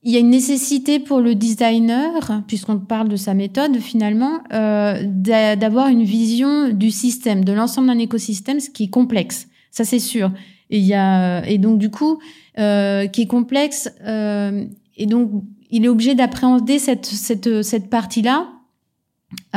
il 0.07 0.13
y 0.13 0.15
a 0.15 0.19
une 0.19 0.29
nécessité 0.29 0.99
pour 0.99 1.19
le 1.19 1.35
designer, 1.35 2.43
puisqu'on 2.47 2.79
parle 2.79 3.09
de 3.09 3.17
sa 3.17 3.33
méthode 3.33 3.75
finalement, 3.79 4.39
euh, 4.53 5.03
d'a- 5.05 5.57
d'avoir 5.57 5.89
une 5.89 6.03
vision 6.03 6.69
du 6.69 6.91
système, 6.91 7.43
de 7.43 7.51
l'ensemble 7.51 7.87
d'un 7.87 7.99
écosystème, 7.99 8.61
ce 8.61 8.69
qui 8.69 8.85
est 8.85 8.89
complexe. 8.89 9.49
Ça 9.69 9.83
c'est 9.83 9.99
sûr. 9.99 10.31
Et 10.69 10.77
il 10.79 10.85
y 10.85 10.93
a 10.93 11.45
et 11.45 11.57
donc 11.57 11.77
du 11.77 11.89
coup 11.89 12.19
euh, 12.57 13.07
qui 13.07 13.23
est 13.23 13.27
complexe 13.27 13.89
euh, 14.05 14.65
et 14.95 15.07
donc 15.07 15.29
il 15.71 15.83
est 15.83 15.89
obligé 15.89 16.15
d'appréhender 16.15 16.79
cette 16.79 17.05
cette 17.05 17.61
cette 17.61 17.89
partie 17.89 18.21
là 18.21 18.47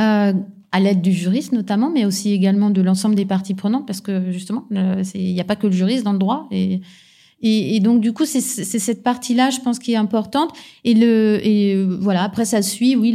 euh, 0.01 0.33
à 0.73 0.79
l'aide 0.81 1.01
du 1.01 1.13
juriste 1.13 1.53
notamment, 1.53 1.89
mais 1.89 2.03
aussi 2.03 2.33
également 2.33 2.71
de 2.71 2.81
l'ensemble 2.81 3.15
des 3.15 3.25
parties 3.25 3.55
prenantes, 3.55 3.87
parce 3.87 4.01
que 4.01 4.31
justement 4.31 4.65
euh, 4.73 5.01
il 5.15 5.33
n'y 5.33 5.39
a 5.39 5.45
pas 5.45 5.55
que 5.55 5.67
le 5.67 5.73
juriste 5.73 6.03
dans 6.03 6.13
le 6.13 6.19
droit 6.19 6.47
et 6.51 6.81
et, 7.41 7.79
donc 7.79 8.01
du 8.01 8.13
coup 8.13 8.25
c'est 8.25 8.39
cette 8.41 9.03
partie 9.03 9.33
là 9.33 9.49
je 9.49 9.59
pense 9.59 9.79
qui 9.79 9.93
est 9.93 9.95
importante 9.97 10.51
et 10.83 10.93
le 10.93 11.39
euh, 11.43 11.97
voilà 11.99 12.23
après 12.23 12.45
ça 12.45 12.61
suit 12.61 12.95
oui 12.95 13.13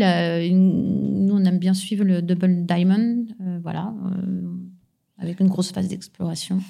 nous 0.53 1.35
on 1.35 1.45
aime 1.45 1.59
bien 1.59 1.75
suivre 1.75 2.05
le 2.05 2.23
double 2.23 2.67
diamond 2.67 3.25
euh, 3.41 3.59
voilà 3.63 3.95
euh, 4.07 4.43
avec 5.19 5.41
une 5.41 5.49
grosse 5.49 5.73
phase 5.73 5.89
d'exploration 5.89 6.61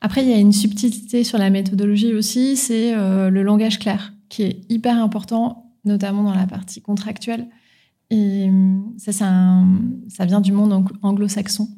Après, 0.00 0.22
il 0.24 0.28
y 0.28 0.32
a 0.34 0.38
une 0.38 0.52
subtilité 0.52 1.22
sur 1.22 1.38
la 1.38 1.48
méthodologie 1.48 2.12
aussi, 2.12 2.56
c'est 2.56 2.92
le 3.30 3.42
langage 3.42 3.78
clair, 3.78 4.12
qui 4.28 4.42
est 4.42 4.60
hyper 4.68 4.96
important, 4.98 5.72
notamment 5.84 6.24
dans 6.24 6.34
la 6.34 6.46
partie 6.46 6.80
contractuelle. 6.82 7.46
Et 8.10 8.50
ça, 8.98 9.12
ça 9.12 10.24
vient 10.26 10.40
du 10.40 10.50
monde 10.52 10.72
ang- 10.72 10.92
anglo-saxon. 11.02 11.68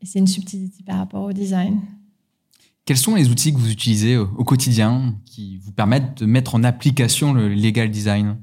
Et 0.00 0.06
c'est 0.06 0.18
une 0.18 0.26
subtilité 0.26 0.82
par 0.84 0.98
rapport 0.98 1.24
au 1.24 1.32
design. 1.32 1.80
Quels 2.84 2.96
sont 2.96 3.14
les 3.14 3.28
outils 3.28 3.52
que 3.52 3.58
vous 3.58 3.70
utilisez 3.70 4.16
au, 4.16 4.28
au 4.36 4.44
quotidien 4.44 5.14
qui 5.24 5.58
vous 5.58 5.72
permettent 5.72 6.18
de 6.20 6.26
mettre 6.26 6.54
en 6.54 6.64
application 6.64 7.32
le 7.32 7.48
legal 7.48 7.90
design? 7.90 8.36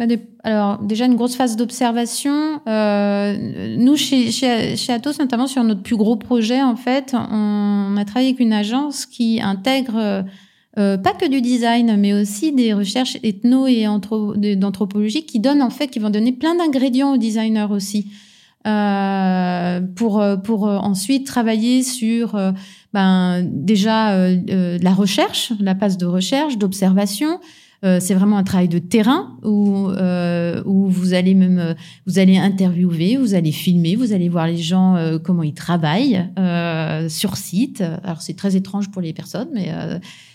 Bah, 0.00 0.06
alors 0.44 0.78
déjà 0.78 1.04
une 1.04 1.14
grosse 1.14 1.36
phase 1.36 1.56
d'observation. 1.56 2.60
Euh, 2.66 3.76
nous 3.76 3.96
chez, 3.96 4.30
chez 4.30 4.92
Atos 4.92 5.18
notamment 5.18 5.46
sur 5.46 5.62
notre 5.62 5.82
plus 5.82 5.96
gros 5.96 6.16
projet 6.16 6.62
en 6.62 6.76
fait, 6.76 7.14
on, 7.14 7.96
a 7.98 8.04
travaillé 8.06 8.30
avec 8.30 8.40
une 8.40 8.54
agence 8.54 9.04
qui 9.04 9.42
intègre 9.42 9.96
euh, 9.96 10.22
euh, 10.78 10.96
pas 10.96 11.12
que 11.12 11.28
du 11.28 11.42
design 11.42 11.96
mais 11.98 12.14
aussi 12.14 12.52
des 12.52 12.72
recherches 12.72 13.18
ethno 13.22 13.66
et 13.66 13.84
d'anthropologie 14.56 15.26
qui 15.26 15.38
donnent 15.38 15.62
en 15.62 15.70
fait 15.70 15.88
qui 15.88 15.98
vont 15.98 16.10
donner 16.10 16.32
plein 16.32 16.54
d'ingrédients 16.54 17.12
aux 17.12 17.18
designers 17.18 17.68
aussi. 17.70 18.10
Euh, 18.66 19.80
pour 19.96 20.22
pour 20.44 20.68
euh, 20.68 20.76
ensuite 20.76 21.26
travailler 21.26 21.82
sur 21.82 22.34
euh, 22.34 22.52
ben 22.92 23.42
déjà 23.44 24.14
euh, 24.14 24.36
euh, 24.50 24.78
la 24.82 24.92
recherche, 24.92 25.52
la 25.60 25.74
phase 25.74 25.96
de 25.96 26.06
recherche, 26.06 26.58
d'observation, 26.58 27.38
euh, 27.82 27.98
c'est 28.00 28.14
vraiment 28.14 28.36
un 28.36 28.42
travail 28.42 28.68
de 28.68 28.78
terrain 28.78 29.38
où, 29.42 29.88
euh, 29.88 30.62
où 30.66 30.88
vous 30.88 31.14
allez 31.14 31.34
même 31.34 31.58
euh, 31.58 31.74
vous 32.06 32.18
allez 32.18 32.36
interviewer, 32.36 33.16
vous 33.16 33.34
allez 33.34 33.52
filmer, 33.52 33.96
vous 33.96 34.12
allez 34.12 34.28
voir 34.28 34.46
les 34.46 34.58
gens 34.58 34.96
euh, 34.96 35.18
comment 35.18 35.42
ils 35.42 35.54
travaillent 35.54 36.28
sur 37.08 37.36
site. 37.36 37.82
Alors 38.04 38.20
c'est 38.20 38.36
très 38.36 38.56
étrange 38.56 38.90
pour 38.90 39.00
les 39.00 39.12
personnes, 39.12 39.48
mais 39.54 39.70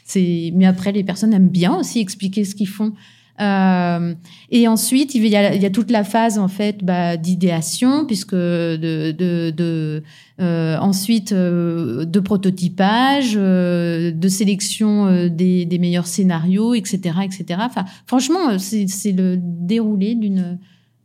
c'est 0.04 0.52
mais 0.56 0.66
après 0.66 0.92
les 0.92 1.04
personnes 1.04 1.34
aiment 1.34 1.50
bien 1.50 1.76
aussi 1.76 2.00
expliquer 2.00 2.46
ce 2.46 2.56
qu'ils 2.56 2.68
font. 2.68 2.94
Euh, 3.42 4.14
et 4.50 4.68
ensuite, 4.68 5.14
il 5.14 5.26
y, 5.28 5.36
a, 5.36 5.54
il 5.54 5.62
y 5.62 5.66
a 5.66 5.70
toute 5.70 5.92
la 5.92 6.04
phase 6.04 6.40
en 6.40 6.48
fait 6.48 6.84
bah, 6.84 7.18
d'idéation, 7.18 8.06
puisque 8.06 8.36
de, 8.36 9.12
de, 9.12 9.52
de 9.52 10.04
euh, 10.40 10.78
ensuite 10.78 11.32
euh, 11.34 12.06
de 12.06 12.20
prototypage, 12.20 13.34
de 13.34 14.28
sélection 14.28 15.28
des, 15.28 15.66
des, 15.66 15.80
meilleurs 15.80 16.08
scénarios, 16.08 16.74
etc., 16.76 17.20
etc. 17.24 17.60
Enfin, 17.64 17.86
franchement, 18.06 18.58
c'est 18.58 19.12
le 19.12 19.38
déroulé 19.40 20.16
d'une 20.16 20.60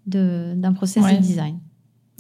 d'un 0.07 0.73
process 0.73 1.05
de 1.05 1.21
design. 1.21 1.59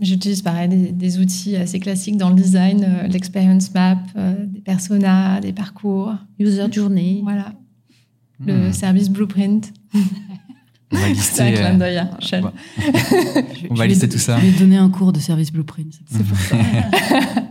J'utilise 0.01 0.42
pareil 0.42 0.68
des, 0.68 0.92
des, 0.92 1.18
outils 1.18 1.57
assez 1.57 1.81
classiques 1.81 2.16
dans 2.16 2.31
le 2.31 2.37
design, 2.37 2.87
l'experience 3.11 3.75
map, 3.75 3.99
des 4.46 4.61
personas, 4.61 5.40
des 5.40 5.53
parcours, 5.53 6.14
user 6.38 6.66
journey. 6.70 7.20
Voilà, 7.23 7.53
le 8.44 8.68
hmm. 8.68 8.72
service 8.72 9.11
blueprint. 9.11 9.72
On 10.92 10.96
va 10.96 11.09
lister. 11.09 11.42
un 11.42 11.53
clin 11.53 11.74
d'œil 11.74 11.98
à 11.98 12.11
On 13.70 13.74
va 13.74 13.87
lister 13.87 14.09
tout 14.09 14.18
ça. 14.18 14.38
Je 14.38 14.46
vais 14.46 14.59
donner 14.59 14.76
un 14.76 14.90
cours 14.90 15.12
de 15.12 15.20
service 15.20 15.53
blueprint. 15.53 16.00
C'est 16.11 16.24
pour 16.24 16.38
ça. 16.38 16.57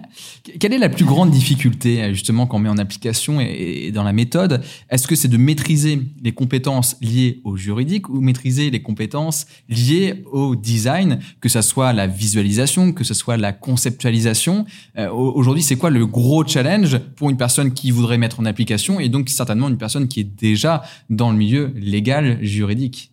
Quelle 0.60 0.74
est 0.74 0.80
la 0.80 0.90
plus 0.90 1.06
grande 1.06 1.32
difficulté 1.32 2.14
justement 2.14 2.48
qu'on 2.48 2.60
met 2.60 2.70
en 2.70 2.78
application 2.78 3.40
et 3.42 3.92
dans 3.94 4.04
la 4.04 4.14
méthode? 4.14 4.62
Est-ce 4.90 5.08
que 5.08 5.16
c'est 5.16 5.28
de 5.28 5.38
maîtriser 5.38 6.02
les 6.22 6.32
compétences 6.32 6.96
liées 7.02 7.42
au 7.44 7.58
juridique 7.58 8.10
ou 8.10 8.22
maîtriser 8.22 8.70
les 8.70 8.82
compétences 8.82 9.48
liées 9.68 10.24
au 10.32 10.56
design, 10.56 11.20
que 11.42 11.50
ce 11.50 11.62
soit 11.62 11.94
la 11.94 12.08
visualisation, 12.08 12.94
que 12.94 13.04
ce 13.04 13.14
soit 13.14 13.38
la 13.38 13.52
conceptualisation? 13.52 14.66
Euh, 14.98 15.10
Aujourd'hui, 15.12 15.64
c'est 15.64 15.76
quoi 15.76 15.90
le 15.90 16.06
gros 16.06 16.46
challenge 16.46 16.98
pour 17.16 17.30
une 17.30 17.38
personne 17.38 17.74
qui 17.74 17.92
voudrait 17.92 18.18
mettre 18.18 18.40
en 18.40 18.46
application 18.46 19.00
et 19.00 19.10
donc 19.10 19.30
certainement 19.30 19.70
une 19.70 19.78
personne 19.78 20.08
qui 20.08 20.22
est 20.22 20.24
déjà 20.24 20.84
dans 21.10 21.32
le 21.32 21.38
milieu 21.38 21.74
légal 21.76 22.44
juridique? 22.44 23.12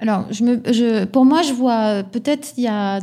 Alors, 0.00 0.26
me, 0.40 0.62
je, 0.72 1.04
pour 1.06 1.24
moi, 1.24 1.42
je 1.42 1.52
vois 1.52 2.04
peut-être 2.04 2.52
il 2.56 2.64
y 2.64 2.68
a 2.68 3.00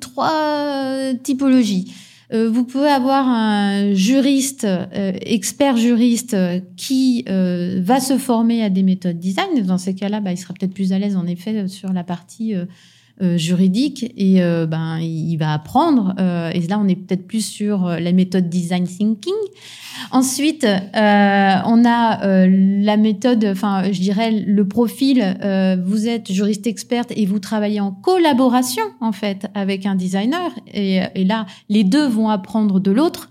trois 0.00 1.14
typologies. 1.22 1.92
Euh, 2.32 2.48
vous 2.48 2.64
pouvez 2.64 2.88
avoir 2.88 3.28
un 3.28 3.92
juriste, 3.92 4.64
euh, 4.64 5.12
expert 5.20 5.76
juriste, 5.76 6.36
qui 6.76 7.24
euh, 7.28 7.80
va 7.82 8.00
se 8.00 8.16
former 8.16 8.62
à 8.62 8.70
des 8.70 8.82
méthodes 8.82 9.18
design. 9.18 9.62
Dans 9.66 9.78
ces 9.78 9.94
cas-là, 9.94 10.20
bah, 10.20 10.32
il 10.32 10.38
sera 10.38 10.54
peut-être 10.54 10.72
plus 10.72 10.92
à 10.92 10.98
l'aise 10.98 11.16
en 11.16 11.26
effet 11.26 11.68
sur 11.68 11.92
la 11.92 12.04
partie 12.04 12.54
juridique 13.36 14.12
et 14.16 14.40
ben 14.66 14.98
il 14.98 15.36
va 15.36 15.52
apprendre. 15.52 16.14
et 16.18 16.60
là, 16.66 16.78
on 16.78 16.88
est 16.88 16.96
peut-être 16.96 17.26
plus 17.26 17.44
sur 17.44 17.86
la 17.86 18.12
méthode 18.12 18.48
design 18.48 18.84
thinking. 18.84 19.32
Ensuite, 20.10 20.64
euh, 20.64 21.56
on 21.64 21.84
a 21.84 22.24
euh, 22.24 22.46
la 22.82 22.96
méthode, 22.96 23.44
enfin, 23.44 23.84
je 23.90 24.00
dirais 24.00 24.30
le 24.30 24.66
profil. 24.66 25.22
Euh, 25.42 25.76
vous 25.82 26.08
êtes 26.08 26.30
juriste 26.30 26.66
experte 26.66 27.12
et 27.14 27.26
vous 27.26 27.38
travaillez 27.38 27.80
en 27.80 27.92
collaboration 27.92 28.82
en 29.00 29.12
fait 29.12 29.46
avec 29.54 29.86
un 29.86 29.94
designer. 29.94 30.50
Et, 30.72 31.00
et 31.14 31.24
là, 31.24 31.46
les 31.68 31.84
deux 31.84 32.06
vont 32.06 32.28
apprendre 32.28 32.80
de 32.80 32.90
l'autre. 32.90 33.30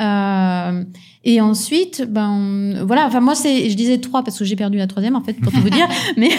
Euh, 0.00 0.84
et 1.24 1.40
ensuite, 1.40 2.06
ben 2.08 2.84
voilà. 2.86 3.06
Enfin 3.06 3.20
moi 3.20 3.34
c'est, 3.34 3.68
je 3.68 3.76
disais 3.76 3.98
trois 3.98 4.22
parce 4.22 4.38
que 4.38 4.44
j'ai 4.44 4.56
perdu 4.56 4.78
la 4.78 4.86
troisième 4.86 5.16
en 5.16 5.20
fait 5.22 5.34
pour 5.34 5.52
tout 5.52 5.60
vous 5.60 5.70
dire. 5.70 5.86
Mais 6.16 6.30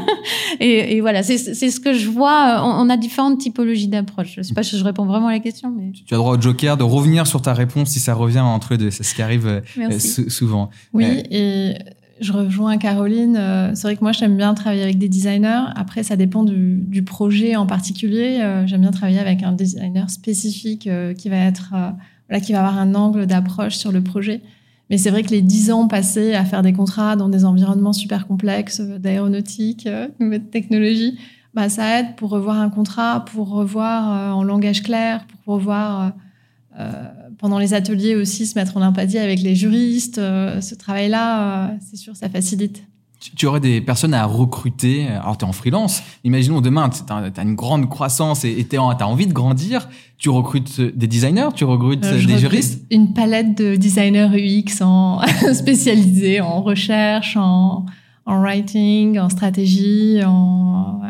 et, 0.60 0.96
et, 0.96 1.00
voilà, 1.00 1.22
c'est 1.22 1.38
ce 1.38 1.80
que 1.80 1.94
je 1.94 2.08
vois. 2.08 2.62
On, 2.64 2.88
a 2.88 2.96
différentes 2.96 3.38
typologies 3.38 3.88
d'approche. 3.88 4.34
Je 4.36 4.42
sais 4.42 4.54
pas 4.54 4.62
si 4.62 4.78
je 4.78 4.84
réponds 4.84 5.06
vraiment 5.06 5.28
à 5.28 5.32
la 5.32 5.40
question, 5.40 5.70
mais 5.70 5.92
tu 5.92 6.14
as 6.14 6.16
droit 6.16 6.36
au 6.36 6.40
Joker 6.40 6.76
de 6.76 6.84
revenir 6.84 7.26
sur 7.26 7.42
ta 7.42 7.52
réponse 7.52 7.90
si 7.90 8.00
ça 8.00 8.14
revient 8.14 8.40
entre 8.40 8.72
les 8.72 8.78
deux. 8.78 8.90
C'est 8.90 9.02
ce 9.02 9.14
qui 9.14 9.22
arrive 9.22 9.46
euh, 9.46 9.98
souvent. 9.98 10.70
Oui 10.92 11.04
euh, 11.04 11.22
et 11.30 11.74
je 12.20 12.32
rejoins 12.32 12.78
Caroline. 12.78 13.36
Euh, 13.36 13.70
c'est 13.74 13.82
vrai 13.82 13.96
que 13.96 14.02
moi, 14.02 14.12
j'aime 14.12 14.36
bien 14.36 14.54
travailler 14.54 14.82
avec 14.82 14.98
des 14.98 15.08
designers. 15.08 15.64
Après, 15.74 16.02
ça 16.02 16.16
dépend 16.16 16.44
du, 16.44 16.78
du 16.78 17.02
projet 17.02 17.56
en 17.56 17.66
particulier. 17.66 18.38
J'aime 18.66 18.82
bien 18.82 18.90
travailler 18.90 19.20
avec 19.20 19.42
un 19.42 19.52
designer 19.52 20.10
spécifique 20.10 20.88
qui 21.16 21.28
va 21.28 21.36
être 21.36 21.74
voilà, 22.28 22.40
qui 22.40 22.52
va 22.52 22.60
avoir 22.60 22.78
un 22.78 22.94
angle 22.94 23.26
d'approche 23.26 23.76
sur 23.76 23.92
le 23.92 24.02
projet. 24.02 24.42
Mais 24.90 24.96
c'est 24.96 25.10
vrai 25.10 25.22
que 25.22 25.30
les 25.30 25.42
dix 25.42 25.70
ans 25.70 25.86
passés 25.86 26.34
à 26.34 26.44
faire 26.44 26.62
des 26.62 26.72
contrats 26.72 27.16
dans 27.16 27.28
des 27.28 27.44
environnements 27.44 27.92
super 27.92 28.26
complexes, 28.26 28.80
euh, 28.80 28.98
d'aéronautique, 28.98 29.86
euh, 29.86 30.08
de 30.20 30.38
technologie, 30.38 31.18
bah, 31.54 31.68
ça 31.68 32.00
aide 32.00 32.16
pour 32.16 32.30
revoir 32.30 32.58
un 32.58 32.70
contrat, 32.70 33.24
pour 33.24 33.50
revoir 33.50 34.12
euh, 34.12 34.32
en 34.32 34.42
langage 34.42 34.82
clair, 34.82 35.26
pour 35.44 35.54
revoir 35.54 36.12
euh, 36.78 36.90
pendant 37.38 37.58
les 37.58 37.74
ateliers 37.74 38.14
aussi 38.14 38.46
se 38.46 38.58
mettre 38.58 38.76
en 38.76 38.82
empathie 38.82 39.18
avec 39.18 39.40
les 39.40 39.54
juristes. 39.54 40.16
ce 40.16 40.74
travail-là, 40.74 41.76
c'est 41.80 41.96
sûr, 41.96 42.14
ça 42.14 42.28
facilite 42.28 42.87
tu 43.18 43.46
aurais 43.46 43.60
des 43.60 43.80
personnes 43.80 44.14
à 44.14 44.24
recruter. 44.24 45.08
Alors, 45.08 45.36
tu 45.36 45.44
es 45.44 45.48
en 45.48 45.52
freelance. 45.52 46.02
Imaginons 46.24 46.60
demain, 46.60 46.88
tu 46.88 47.00
as, 47.12 47.42
une 47.42 47.54
grande 47.54 47.88
croissance 47.88 48.44
et 48.44 48.66
tu 48.68 48.76
as 48.76 49.08
envie 49.08 49.26
de 49.26 49.32
grandir. 49.32 49.88
Tu 50.18 50.28
recrutes 50.28 50.80
des 50.80 51.06
designers, 51.06 51.48
tu 51.54 51.64
recrutes 51.64 52.04
euh, 52.04 52.24
des 52.24 52.38
juristes 52.38 52.84
Une 52.90 53.12
palette 53.12 53.56
de 53.56 53.76
designers 53.76 54.28
UX 54.32 54.82
en 54.82 55.20
spécialisés 55.52 56.40
en 56.40 56.62
recherche, 56.62 57.36
en, 57.36 57.86
en 58.26 58.40
writing, 58.40 59.18
en 59.18 59.28
stratégie, 59.28 60.20
en 60.24 61.00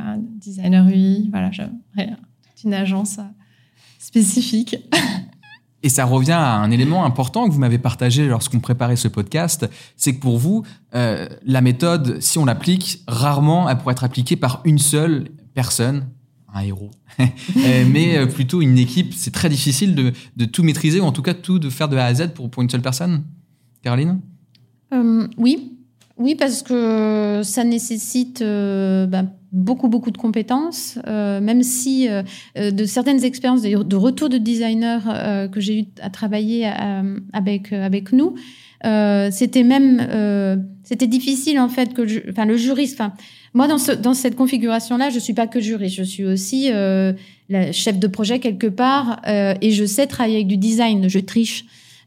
designer 0.41 0.87
UI. 0.89 1.29
Voilà, 1.31 1.51
j'aimerais 1.51 2.17
une 2.65 2.75
agence 2.75 3.19
spécifique. 3.99 4.77
Et 5.83 5.89
ça 5.89 6.05
revient 6.05 6.33
à 6.33 6.57
un 6.57 6.71
élément 6.71 7.05
important 7.05 7.47
que 7.47 7.53
vous 7.53 7.61
m'avez 7.61 7.79
partagé 7.79 8.27
lorsqu'on 8.27 8.59
préparait 8.59 8.97
ce 8.97 9.07
podcast, 9.07 9.69
c'est 9.97 10.17
que 10.17 10.21
pour 10.21 10.39
vous, 10.39 10.65
euh, 10.95 11.29
la 11.45 11.61
méthode, 11.61 12.21
si 12.21 12.39
on 12.39 12.45
l'applique, 12.45 13.03
rarement 13.07 13.69
elle 13.69 13.79
pourrait 13.79 13.93
être 13.93 14.05
appliquée 14.05 14.35
par 14.35 14.61
une 14.65 14.79
seule 14.79 15.29
personne, 15.55 16.09
un 16.53 16.63
héros, 16.63 16.91
euh, 17.21 17.85
mais 17.89 18.19
euh, 18.19 18.27
plutôt 18.27 18.61
une 18.61 18.77
équipe. 18.77 19.15
C'est 19.15 19.31
très 19.31 19.49
difficile 19.49 19.95
de, 19.95 20.45
tout 20.47 20.65
maîtriser, 20.65 21.01
ou 21.01 21.05
en 21.05 21.13
tout 21.13 21.23
cas 21.23 21.35
tout 21.35 21.61
de 21.61 21.71
faire 21.71 21.89
de 21.89 21.97
A 21.97 22.07
à 22.07 22.15
Z 22.15 22.31
pour, 22.35 22.51
pour 22.51 22.63
une 22.63 22.71
seule 22.71 22.83
personne. 22.83 23.25
Caroline? 23.83 24.21
Oui, 25.37 25.78
oui, 26.19 26.35
parce 26.35 26.63
que 26.63 27.43
ça 27.45 27.63
nécessite 27.63 28.43
euh, 28.43 29.07
bah, 29.07 29.23
beaucoup, 29.53 29.89
beaucoup 29.89 30.11
de 30.11 30.19
compétences, 30.19 30.99
euh, 31.07 31.41
même 31.41 31.63
si 31.63 32.09
euh, 32.09 32.23
de 32.71 32.85
certaines 32.87 33.25
expériences 33.25 33.63
de, 33.63 33.97
retour 33.97 34.29
de 34.29 34.37
designer 34.37 35.49
que 35.53 35.61
j'ai 35.61 35.81
eu 35.81 35.85
à 36.03 36.11
travailler 36.11 36.69
avec, 37.33 37.73
avec 37.73 38.13
nous, 38.13 38.35
c'était 39.31 39.63
même 39.63 40.67
c'était 40.83 41.07
difficile 41.07 41.59
en 41.61 41.69
fait 41.69 41.95
que 41.95 42.31
enfin 42.31 42.47
le 42.47 42.57
juriste 42.57 42.99
enfin 42.99 43.13
moi 43.53 43.67
dans 43.67 43.77
ce, 43.77 43.93
dans 43.93 44.15
cette 44.15 44.37
configuration 44.37 44.97
là 44.97 45.11
je 45.11 45.19
suis 45.19 45.35
pas 45.35 45.47
que 45.47 45.61
juriste. 45.61 45.97
Je 45.97 46.05
suis 46.05 46.25
aussi 46.25 46.71
la 47.49 47.73
chef 47.73 47.99
de 47.99 48.07
projet 48.07 48.39
quelque 48.41 48.67
part 48.67 49.21
et 49.27 49.71
je 49.71 49.85
sais 49.85 50.07
travailler 50.07 50.37
avec 50.37 50.49
du 50.49 50.57
design. 50.57 51.09
Je 51.09 51.19
triche 51.19 51.65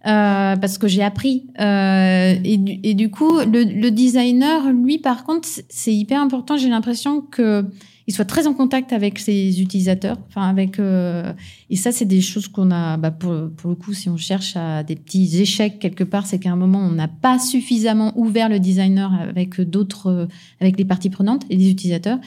euh, 0.07 0.55
parce 0.55 0.77
que 0.77 0.87
j'ai 0.87 1.03
appris. 1.03 1.45
Euh, 1.59 2.35
et, 2.43 2.57
du, 2.57 2.79
et, 2.83 2.93
du, 2.95 3.11
coup, 3.11 3.39
le, 3.39 3.63
le, 3.63 3.91
designer, 3.91 4.71
lui, 4.71 4.97
par 4.97 5.23
contre, 5.23 5.47
c'est 5.69 5.93
hyper 5.93 6.19
important. 6.19 6.57
J'ai 6.57 6.69
l'impression 6.69 7.21
que 7.21 7.65
il 8.07 8.13
soit 8.15 8.25
très 8.25 8.47
en 8.47 8.53
contact 8.53 8.93
avec 8.93 9.19
ses 9.19 9.61
utilisateurs. 9.61 10.17
Enfin, 10.27 10.49
avec 10.49 10.79
euh, 10.79 11.31
et 11.69 11.75
ça, 11.75 11.91
c'est 11.91 12.05
des 12.05 12.21
choses 12.21 12.47
qu'on 12.47 12.71
a. 12.71 12.97
Bah, 12.97 13.11
pour, 13.11 13.51
pour 13.55 13.69
le 13.69 13.75
coup, 13.75 13.93
si 13.93 14.09
on 14.09 14.17
cherche 14.17 14.55
à 14.55 14.81
des 14.81 14.95
petits 14.95 15.39
échecs 15.39 15.77
quelque 15.77 16.03
part, 16.03 16.25
c'est 16.25 16.39
qu'à 16.39 16.51
un 16.51 16.55
moment, 16.55 16.79
on 16.79 16.91
n'a 16.91 17.07
pas 17.07 17.37
suffisamment 17.37 18.11
ouvert 18.17 18.49
le 18.49 18.59
designer 18.59 19.13
avec 19.21 19.61
d'autres, 19.61 20.27
avec 20.59 20.79
les 20.79 20.85
parties 20.85 21.11
prenantes 21.11 21.43
et 21.51 21.57
les 21.57 21.69
utilisateurs. 21.69 22.17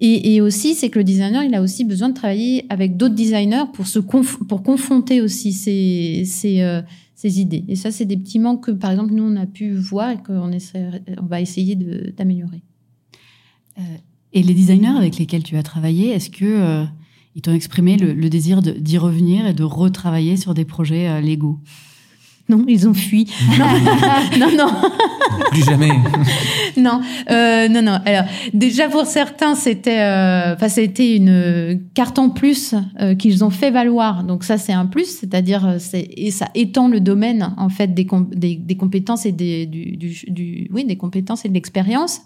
Et, 0.00 0.34
et, 0.34 0.40
aussi, 0.40 0.74
c'est 0.74 0.90
que 0.90 0.98
le 0.98 1.04
designer, 1.04 1.44
il 1.44 1.54
a 1.54 1.62
aussi 1.62 1.84
besoin 1.84 2.08
de 2.08 2.14
travailler 2.14 2.66
avec 2.68 2.96
d'autres 2.96 3.14
designers 3.14 3.64
pour 3.72 3.86
se 3.86 4.00
pour 4.00 4.62
confronter 4.62 5.20
aussi 5.20 5.52
ces, 5.52 6.24
ces, 6.26 6.62
euh, 6.62 6.82
ces 7.24 7.40
idées. 7.40 7.64
Et 7.68 7.76
ça, 7.76 7.90
c'est 7.90 8.04
des 8.04 8.18
petits 8.18 8.38
manques 8.38 8.64
que, 8.64 8.70
par 8.70 8.90
exemple, 8.90 9.14
nous, 9.14 9.22
on 9.22 9.36
a 9.36 9.46
pu 9.46 9.72
voir 9.72 10.10
et 10.10 10.22
qu'on 10.22 10.50
on 10.52 11.26
va 11.26 11.40
essayer 11.40 11.74
d'améliorer. 11.74 12.62
Euh, 13.78 13.82
et 14.34 14.42
les 14.42 14.52
designers 14.52 14.96
avec 14.98 15.16
lesquels 15.16 15.42
tu 15.42 15.56
as 15.56 15.62
travaillé, 15.62 16.10
est-ce 16.10 16.28
que 16.28 16.44
euh, 16.44 16.84
ils 17.34 17.40
t'ont 17.40 17.54
exprimé 17.54 17.96
le, 17.96 18.28
désir 18.28 18.60
d'y 18.60 18.98
revenir 18.98 19.46
et 19.46 19.54
de 19.54 19.62
retravailler 19.62 20.36
sur 20.36 20.52
des 20.52 20.66
projets 20.66 21.08
euh, 21.08 21.20
légaux? 21.22 21.60
Non, 22.48 22.62
ils 22.68 22.86
ont 22.86 22.92
fui. 22.92 23.26
non, 24.38 24.48
non, 24.54 24.66
Plus 25.50 25.64
jamais. 25.64 25.88
non, 26.76 27.00
euh, 27.30 27.68
non, 27.68 27.80
non. 27.80 27.98
Alors, 28.04 28.24
déjà 28.52 28.88
pour 28.90 29.06
certains, 29.06 29.54
c'était, 29.54 30.00
euh, 30.00 30.54
enfin, 30.54 30.68
c'était 30.68 31.16
une 31.16 31.80
carte 31.94 32.18
en 32.18 32.28
plus 32.28 32.74
euh, 33.00 33.14
qu'ils 33.14 33.44
ont 33.44 33.50
fait 33.50 33.70
valoir. 33.70 34.24
Donc 34.24 34.44
ça, 34.44 34.58
c'est 34.58 34.74
un 34.74 34.84
plus, 34.84 35.06
c'est-à-dire, 35.06 35.66
euh, 35.66 35.76
c'est 35.78 36.06
et 36.16 36.30
ça 36.30 36.48
étend 36.54 36.88
le 36.88 37.00
domaine 37.00 37.54
en 37.56 37.70
fait 37.70 37.94
des, 37.94 38.06
des, 38.32 38.56
des 38.56 38.76
compétences 38.76 39.24
et 39.24 39.32
des, 39.32 39.64
du, 39.64 39.96
du, 39.96 40.14
du, 40.28 40.68
oui, 40.70 40.84
des 40.84 40.96
compétences 40.96 41.46
et 41.46 41.48
de 41.48 41.54
l'expérience. 41.54 42.20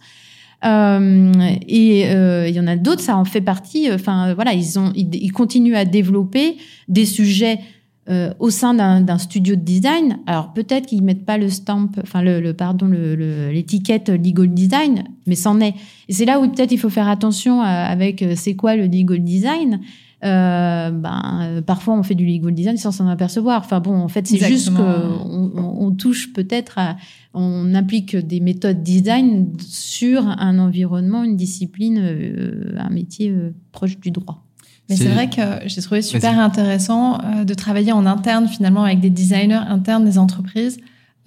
Euh, 0.64 1.32
et 1.68 2.10
il 2.48 2.54
y 2.54 2.58
en 2.58 2.66
a 2.66 2.74
d'autres, 2.74 3.02
ça 3.02 3.16
en 3.16 3.24
fait 3.24 3.40
partie. 3.40 3.88
Enfin, 3.92 4.34
voilà, 4.34 4.52
ils 4.52 4.80
ont, 4.80 4.90
ils, 4.96 5.14
ils 5.14 5.30
continuent 5.30 5.76
à 5.76 5.84
développer 5.84 6.56
des 6.88 7.06
sujets 7.06 7.60
euh, 8.08 8.32
au 8.38 8.50
sein 8.50 8.74
d'un 8.74 9.18
studio 9.18 9.54
de 9.54 9.60
design. 9.60 10.18
Alors 10.26 10.52
peut-être 10.52 10.86
qu'ils 10.86 11.02
mettent 11.02 11.24
pas 11.24 11.38
le 11.38 11.48
stamp, 11.48 11.90
enfin 12.02 12.22
le, 12.22 12.40
le 12.40 12.54
pardon, 12.54 12.86
l'étiquette 12.86 14.08
legal 14.08 14.48
design, 14.48 15.04
mais 15.26 15.34
c'en 15.34 15.60
est. 15.60 15.74
Et 16.08 16.12
c'est 16.12 16.24
là 16.24 16.40
où 16.40 16.48
peut-être 16.48 16.72
il 16.72 16.78
faut 16.78 16.90
faire 16.90 17.08
attention 17.08 17.60
avec 17.60 18.24
c'est 18.34 18.54
quoi 18.54 18.76
le 18.76 18.86
legal 18.86 19.22
design. 19.22 19.80
Euh, 20.24 20.90
ben, 20.90 21.40
euh, 21.42 21.62
parfois 21.62 21.94
on 21.94 22.02
fait 22.02 22.16
du 22.16 22.26
legal 22.26 22.52
design 22.52 22.76
sans 22.76 22.90
s'en 22.90 23.06
apercevoir. 23.06 23.60
Enfin 23.60 23.78
bon, 23.80 23.94
en 23.96 24.08
fait, 24.08 24.26
c'est 24.26 24.44
juste 24.44 24.74
qu'on 24.74 25.52
on, 25.56 25.92
touche 25.92 26.32
peut-être 26.32 26.78
à, 26.78 26.96
on 27.34 27.72
applique 27.74 28.16
des 28.16 28.40
méthodes 28.40 28.82
design 28.82 29.52
sur 29.60 30.26
un 30.26 30.58
environnement, 30.58 31.22
une 31.22 31.36
discipline, 31.36 31.98
euh, 32.00 32.74
un 32.78 32.90
métier 32.90 33.32
proche 33.70 33.98
du 34.00 34.10
droit. 34.10 34.47
Mais 34.88 34.96
c'est 34.96 35.08
vrai 35.08 35.28
que 35.28 35.66
j'ai 35.66 35.82
trouvé 35.82 36.00
super 36.00 36.38
intéressant 36.38 37.18
de 37.44 37.54
travailler 37.54 37.92
en 37.92 38.06
interne 38.06 38.48
finalement 38.48 38.84
avec 38.84 39.00
des 39.00 39.10
designers 39.10 39.60
internes 39.68 40.04
des 40.04 40.18
entreprises 40.18 40.78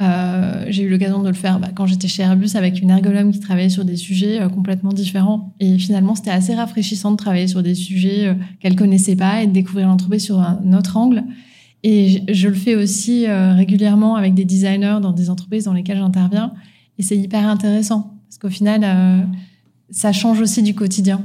euh, 0.01 0.65
j'ai 0.69 0.83
eu 0.83 0.89
l'occasion 0.89 1.21
de 1.21 1.27
le 1.27 1.35
faire 1.35 1.59
bah, 1.59 1.67
quand 1.75 1.85
j'étais 1.85 2.07
chez 2.07 2.23
Airbus 2.23 2.55
avec 2.55 2.81
une 2.81 2.89
ergonome 2.89 3.31
qui 3.31 3.39
travaillait 3.39 3.69
sur 3.69 3.85
des 3.85 3.97
sujets 3.97 4.41
euh, 4.41 4.49
complètement 4.49 4.93
différents. 4.93 5.53
Et 5.59 5.77
finalement, 5.77 6.15
c'était 6.15 6.31
assez 6.31 6.55
rafraîchissant 6.55 7.11
de 7.11 7.17
travailler 7.17 7.47
sur 7.47 7.61
des 7.61 7.75
sujets 7.75 8.27
euh, 8.27 8.33
qu'elle 8.59 8.75
connaissait 8.75 9.15
pas 9.15 9.43
et 9.43 9.47
de 9.47 9.51
découvrir 9.51 9.87
l'entreprise 9.87 10.23
sur 10.23 10.39
un 10.39 10.73
autre 10.73 10.97
angle. 10.97 11.23
Et 11.83 12.23
je, 12.31 12.47
le 12.47 12.53
fais 12.53 12.75
aussi 12.75 13.25
régulièrement 13.27 14.15
avec 14.15 14.35
des 14.35 14.45
designers 14.45 14.99
dans 15.01 15.13
des 15.13 15.31
entreprises 15.31 15.63
dans 15.63 15.73
lesquelles 15.73 15.97
j'interviens. 15.97 16.53
Et 16.99 17.01
c'est 17.01 17.17
hyper 17.17 17.47
intéressant 17.47 18.13
parce 18.27 18.37
qu'au 18.37 18.51
final, 18.51 19.27
ça 19.89 20.11
change 20.11 20.39
aussi 20.41 20.61
du 20.61 20.75
quotidien. 20.75 21.23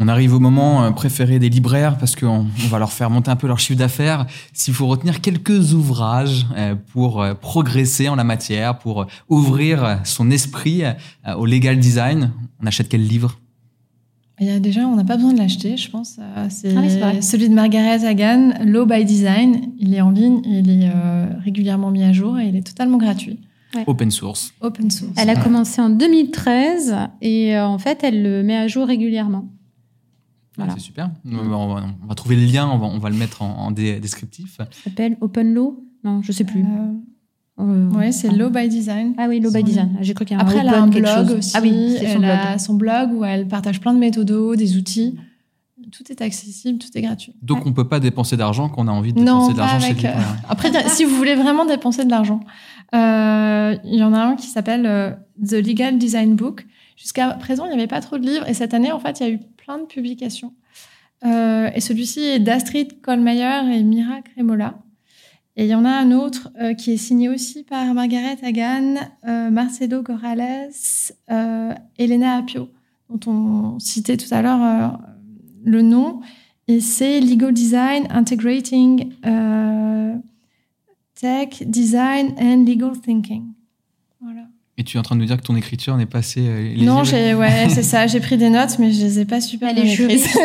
On 0.00 0.06
arrive 0.06 0.34
au 0.34 0.38
moment 0.38 0.84
euh, 0.84 0.90
préféré 0.92 1.40
des 1.40 1.48
libraires 1.48 1.98
parce 1.98 2.14
qu'on 2.14 2.46
on 2.46 2.68
va 2.68 2.78
leur 2.78 2.92
faire 2.92 3.10
monter 3.10 3.30
un 3.30 3.36
peu 3.36 3.48
leur 3.48 3.58
chiffre 3.58 3.78
d'affaires. 3.78 4.26
S'il 4.52 4.74
faut 4.74 4.86
retenir 4.86 5.20
quelques 5.20 5.74
ouvrages 5.74 6.46
euh, 6.56 6.76
pour 6.92 7.20
euh, 7.20 7.34
progresser 7.34 8.08
en 8.08 8.14
la 8.14 8.22
matière, 8.22 8.78
pour 8.78 9.06
ouvrir 9.28 10.00
son 10.04 10.30
esprit 10.30 10.82
au 11.36 11.46
legal 11.46 11.78
design, 11.78 12.32
on 12.62 12.66
achète 12.66 12.88
quel 12.88 13.06
livre? 13.06 13.38
Il 14.40 14.46
y 14.46 14.50
a 14.50 14.60
déjà, 14.60 14.86
on 14.86 14.94
n'a 14.94 15.04
pas 15.04 15.16
besoin 15.16 15.32
de 15.32 15.38
l'acheter, 15.38 15.76
je 15.76 15.90
pense. 15.90 16.20
C'est 16.48 16.74
ah 16.76 17.20
celui 17.20 17.48
de 17.48 17.54
Margaret 17.54 18.04
Hagan, 18.04 18.52
Law 18.64 18.86
by 18.86 19.04
Design. 19.04 19.72
Il 19.78 19.94
est 19.94 20.00
en 20.00 20.10
ligne, 20.10 20.42
il 20.44 20.70
est 20.70 20.90
régulièrement 21.42 21.90
mis 21.90 22.04
à 22.04 22.12
jour 22.12 22.38
et 22.38 22.46
il 22.46 22.54
est 22.54 22.62
totalement 22.62 22.98
gratuit. 22.98 23.40
Open 23.86 24.12
source. 24.12 24.54
Open 24.60 24.90
source. 24.90 25.12
Elle 25.16 25.30
a 25.30 25.36
commencé 25.36 25.80
en 25.80 25.90
2013 25.90 26.94
et 27.20 27.58
en 27.58 27.78
fait, 27.78 28.04
elle 28.04 28.22
le 28.22 28.44
met 28.44 28.56
à 28.56 28.68
jour 28.68 28.86
régulièrement. 28.86 29.48
C'est 30.74 30.80
super. 30.80 31.10
On 31.24 32.06
va, 32.06 32.14
trouver 32.14 32.36
le 32.36 32.44
lien, 32.44 32.68
on 32.68 32.98
va, 32.98 33.10
le 33.10 33.16
mettre 33.16 33.42
en, 33.42 33.70
descriptif. 33.70 34.56
Ça 34.56 34.68
s'appelle 34.84 35.16
Open 35.20 35.54
Law 35.54 35.84
Non, 36.04 36.22
je 36.22 36.32
sais 36.32 36.44
plus. 36.44 36.60
Euh, 36.60 37.60
euh 37.60 37.90
oui, 37.94 38.12
c'est 38.12 38.30
Law 38.30 38.50
by 38.50 38.68
Design. 38.68 39.14
Ah 39.18 39.26
oui, 39.28 39.40
Law 39.40 39.50
by 39.50 39.62
Design. 39.62 39.96
J'ai 40.00 40.14
cru 40.14 40.24
qu'il 40.24 40.36
y 40.36 40.40
a 40.40 40.42
Après, 40.42 40.58
un 40.58 40.62
elle 40.62 40.68
a 40.68 40.82
un 40.82 40.86
blog 40.86 41.38
aussi. 41.38 41.52
Ah 41.54 41.60
oui, 41.62 41.96
c'est 41.98 42.12
son, 42.12 42.18
blog. 42.18 42.58
son 42.58 42.74
blog 42.74 43.12
où 43.12 43.24
elle 43.24 43.46
partage 43.46 43.80
plein 43.80 43.94
de 43.94 43.98
méthodos, 43.98 44.56
des 44.56 44.76
outils. 44.76 45.18
Tout 45.92 46.10
est 46.10 46.20
accessible, 46.20 46.78
tout 46.78 46.88
est 46.94 47.00
gratuit. 47.00 47.34
Donc, 47.40 47.64
on 47.64 47.70
ne 47.70 47.74
peut 47.74 47.88
pas 47.88 47.98
dépenser 47.98 48.36
d'argent 48.36 48.68
quand 48.68 48.84
on 48.84 48.88
a 48.88 48.92
envie 48.92 49.12
de 49.14 49.20
dépenser 49.20 49.54
de 49.54 49.58
l'argent 49.58 49.80
chez 49.80 50.06
euh, 50.06 50.12
Après, 50.48 50.70
si 50.88 51.04
vous 51.04 51.16
voulez 51.16 51.34
vraiment 51.34 51.64
dépenser 51.64 52.04
de 52.04 52.10
l'argent, 52.10 52.40
euh, 52.94 53.74
il 53.84 53.94
y 53.94 54.02
en 54.02 54.12
a 54.12 54.18
un 54.18 54.36
qui 54.36 54.48
s'appelle 54.48 55.16
The 55.42 55.52
Legal 55.52 55.96
Design 55.96 56.34
Book. 56.34 56.66
Jusqu'à 56.96 57.28
présent, 57.30 57.64
il 57.64 57.68
n'y 57.68 57.74
avait 57.74 57.86
pas 57.86 58.00
trop 58.00 58.18
de 58.18 58.26
livres. 58.26 58.46
Et 58.48 58.54
cette 58.54 58.74
année, 58.74 58.92
en 58.92 58.98
fait, 58.98 59.20
il 59.20 59.26
y 59.26 59.30
a 59.30 59.32
eu 59.32 59.40
de 59.76 59.84
publications. 59.84 60.54
Euh, 61.24 61.70
et 61.74 61.80
celui-ci 61.80 62.20
est 62.20 62.38
d'Astrid 62.38 63.00
Kohlmeier 63.00 63.74
et 63.74 63.82
Mira 63.82 64.22
Cremola. 64.22 64.78
Et 65.56 65.64
il 65.64 65.70
y 65.70 65.74
en 65.74 65.84
a 65.84 65.90
un 65.90 66.12
autre 66.12 66.50
euh, 66.60 66.74
qui 66.74 66.92
est 66.92 66.96
signé 66.96 67.28
aussi 67.28 67.64
par 67.64 67.92
Margaret 67.92 68.38
Hagan, 68.42 68.94
euh, 69.26 69.50
Marcelo 69.50 70.02
Corrales, 70.02 70.70
Elena 71.98 72.36
Apio, 72.36 72.68
dont 73.10 73.30
on 73.30 73.78
citait 73.80 74.16
tout 74.16 74.32
à 74.32 74.40
l'heure 74.40 75.00
le 75.64 75.82
nom. 75.82 76.20
Et 76.68 76.80
c'est 76.80 77.20
Legal 77.20 77.52
Design 77.52 78.06
Integrating 78.10 79.12
Tech, 81.14 81.64
Design 81.66 82.34
and 82.38 82.64
Legal 82.64 82.92
Thinking. 83.00 83.52
Voilà. 84.20 84.46
Et 84.80 84.84
tu 84.84 84.96
es 84.96 85.00
en 85.00 85.02
train 85.02 85.16
de 85.16 85.20
nous 85.20 85.26
dire 85.26 85.36
que 85.36 85.42
ton 85.42 85.56
écriture 85.56 85.96
n'est 85.96 86.06
pas 86.06 86.18
assez 86.18 86.40
euh, 86.40 86.72
Non, 86.78 87.02
ouais, 87.02 87.66
c'est 87.68 87.82
ça. 87.82 88.06
J'ai 88.06 88.20
pris 88.20 88.36
des 88.36 88.48
notes, 88.48 88.78
mais 88.78 88.92
je 88.92 89.02
les 89.02 89.18
ai 89.18 89.24
pas 89.24 89.40
super 89.40 89.74
bien 89.74 89.82
écrites. 89.82 90.24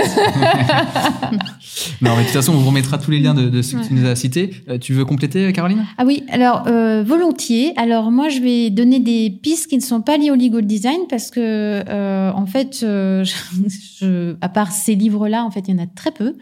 non, 2.02 2.16
mais 2.16 2.22
de 2.22 2.24
toute 2.24 2.34
façon, 2.34 2.54
on 2.54 2.58
vous 2.58 2.70
remettra 2.70 2.98
tous 2.98 3.12
les 3.12 3.20
liens 3.20 3.36
de, 3.36 3.62
ce 3.62 3.76
que 3.76 3.88
tu 3.88 3.94
nous 3.94 4.08
as 4.08 4.16
cités. 4.16 4.50
Euh, 4.70 4.80
tu 4.80 4.94
veux 4.94 5.06
compléter, 5.06 5.54
Caroline? 5.54 5.86
Ah 6.00 6.04
oui, 6.04 6.24
alors 6.32 6.64
euh, 6.66 7.04
volontiers. 7.04 7.74
Alors 7.78 8.12
moi, 8.12 8.30
je 8.30 8.40
vais 8.40 8.72
donner 8.72 9.00
des 9.00 9.30
pistes 9.30 9.68
qui 9.68 9.78
ne 9.78 9.84
sont 9.84 10.02
pas 10.02 10.18
liées 10.18 10.32
au 10.32 10.36
legal 10.36 10.66
design 10.66 11.02
parce 11.08 11.30
que, 11.30 11.84
en 12.32 12.46
fait, 12.48 12.80
je, 12.82 14.36
à 14.42 14.50
part 14.50 14.72
ces 14.72 14.96
livres-là, 14.96 15.46
en 15.46 15.52
fait, 15.52 15.66
il 15.68 15.76
y 15.76 15.80
en 15.80 15.84
a 15.84 15.88
très 15.88 16.12
peu. 16.12 16.34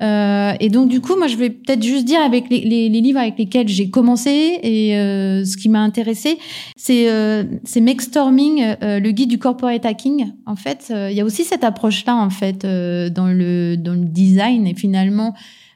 Euh, 0.00 0.54
et 0.58 0.68
donc 0.68 0.88
du 0.88 1.00
coup, 1.00 1.16
moi, 1.16 1.26
je 1.26 1.36
vais 1.36 1.50
peut-être 1.50 1.82
juste 1.82 2.04
dire 2.04 2.20
avec 2.20 2.48
les, 2.48 2.60
les, 2.60 2.88
les 2.88 3.00
livres 3.00 3.20
avec 3.20 3.38
lesquels 3.38 3.68
j'ai 3.68 3.90
commencé 3.90 4.58
et 4.62 4.96
euh, 4.96 5.44
ce 5.44 5.56
qui 5.56 5.68
m'a 5.68 5.80
intéressé, 5.80 6.38
c'est 6.76 7.10
euh, 7.10 7.44
c'est 7.64 7.80
Make 7.80 8.00
Storming, 8.00 8.62
euh, 8.82 8.98
le 8.98 9.10
guide 9.10 9.28
du 9.28 9.38
corporate 9.38 9.84
hacking. 9.84 10.32
En 10.46 10.56
fait, 10.56 10.88
euh, 10.90 11.10
il 11.10 11.16
y 11.16 11.20
a 11.20 11.24
aussi 11.24 11.44
cette 11.44 11.64
approche-là 11.64 12.16
en 12.16 12.30
fait 12.30 12.62
dans 12.62 13.28
le 13.28 13.76
dans 13.76 13.94
le 13.94 14.04
design 14.04 14.66
et 14.66 14.74
finalement 14.74 15.34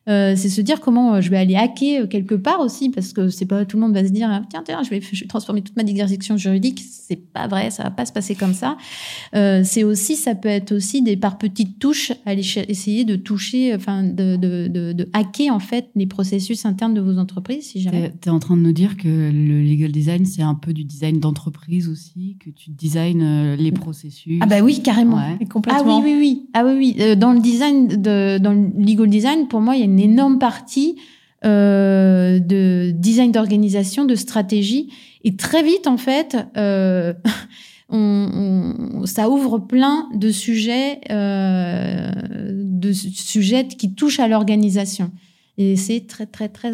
euh, 0.08 0.34
c'est 0.36 0.48
se 0.48 0.60
dire 0.60 0.80
comment 0.80 1.14
euh, 1.14 1.20
je 1.20 1.30
vais 1.30 1.36
aller 1.36 1.56
hacker 1.56 2.02
euh, 2.02 2.06
quelque 2.06 2.36
part 2.36 2.60
aussi, 2.60 2.90
parce 2.90 3.12
que 3.12 3.28
c'est 3.28 3.44
pas 3.44 3.64
tout 3.64 3.76
le 3.76 3.82
monde 3.82 3.92
va 3.92 4.04
se 4.04 4.12
dire 4.12 4.28
tiens 4.48 4.62
tiens 4.64 4.82
je 4.84 4.90
vais, 4.90 5.00
je 5.00 5.20
vais 5.20 5.26
transformer 5.26 5.62
toute 5.62 5.76
ma 5.76 5.82
direction 5.82 6.36
juridique. 6.36 6.80
C'est 6.80 7.16
pas 7.32 7.48
vrai, 7.48 7.70
ça 7.70 7.82
va 7.84 7.90
pas 7.90 8.06
se 8.06 8.12
passer 8.12 8.36
comme 8.36 8.54
ça. 8.54 8.76
Euh, 9.34 9.62
c'est 9.64 9.82
aussi 9.82 10.14
ça 10.14 10.36
peut 10.36 10.48
être 10.48 10.72
aussi 10.72 11.02
des 11.02 11.16
par 11.16 11.38
petites 11.38 11.80
touches 11.80 12.12
aller 12.24 12.42
essayer 12.68 13.04
de 13.04 13.16
toucher, 13.16 13.74
enfin 13.74 14.04
de, 14.04 14.36
de, 14.36 14.68
de, 14.68 14.92
de, 14.92 15.08
hacker 15.12 15.52
en 15.52 15.58
fait 15.58 15.88
les 15.96 16.06
processus 16.06 16.64
internes 16.66 16.94
de 16.94 17.00
vos 17.00 17.18
entreprises. 17.18 17.66
Si 17.66 17.80
jamais. 17.80 18.12
T'es 18.20 18.30
es 18.30 18.32
en 18.32 18.38
train 18.38 18.56
de 18.56 18.62
nous 18.62 18.72
dire 18.72 18.96
que 18.96 19.08
le 19.08 19.62
legal 19.62 19.90
design 19.90 20.24
c'est 20.24 20.42
un 20.42 20.54
peu 20.54 20.72
du 20.72 20.84
design 20.84 21.18
d'entreprise 21.18 21.88
aussi, 21.88 22.36
que 22.38 22.50
tu 22.50 22.70
designes 22.70 23.54
les 23.58 23.72
processus. 23.72 24.38
Ah 24.40 24.46
bah 24.46 24.60
oui 24.60 24.82
carrément, 24.82 25.20
complètement. 25.50 25.98
Ah 25.98 26.00
oui 26.04 26.12
oui 26.12 26.16
oui, 26.20 26.46
ah 26.54 26.64
oui 26.64 26.94
oui. 26.96 27.16
Dans 27.16 27.32
le 27.32 27.40
design 27.40 27.88
de 27.88 28.38
dans 28.38 28.52
le 28.52 28.70
legal 28.78 29.10
design 29.10 29.48
pour 29.48 29.60
moi 29.60 29.74
il 29.74 29.80
y 29.80 29.82
a 29.82 29.86
une 29.86 29.95
énorme 29.98 30.38
partie 30.38 30.96
euh, 31.44 32.38
de 32.40 32.92
design 32.92 33.30
d'organisation, 33.30 34.04
de 34.04 34.14
stratégie. 34.14 34.92
Et 35.22 35.36
très 35.36 35.62
vite, 35.62 35.86
en 35.86 35.96
fait, 35.96 36.36
euh, 36.56 37.12
ça 39.04 39.28
ouvre 39.28 39.58
plein 39.58 40.08
de 40.14 40.30
sujets, 40.30 41.00
euh, 41.10 42.10
de 42.56 42.92
sujets 42.92 43.68
qui 43.68 43.94
touchent 43.94 44.18
à 44.18 44.28
l'organisation. 44.28 45.12
Et 45.58 45.76
c'est 45.76 46.06
très 46.06 46.26
très 46.26 46.48
très 46.48 46.72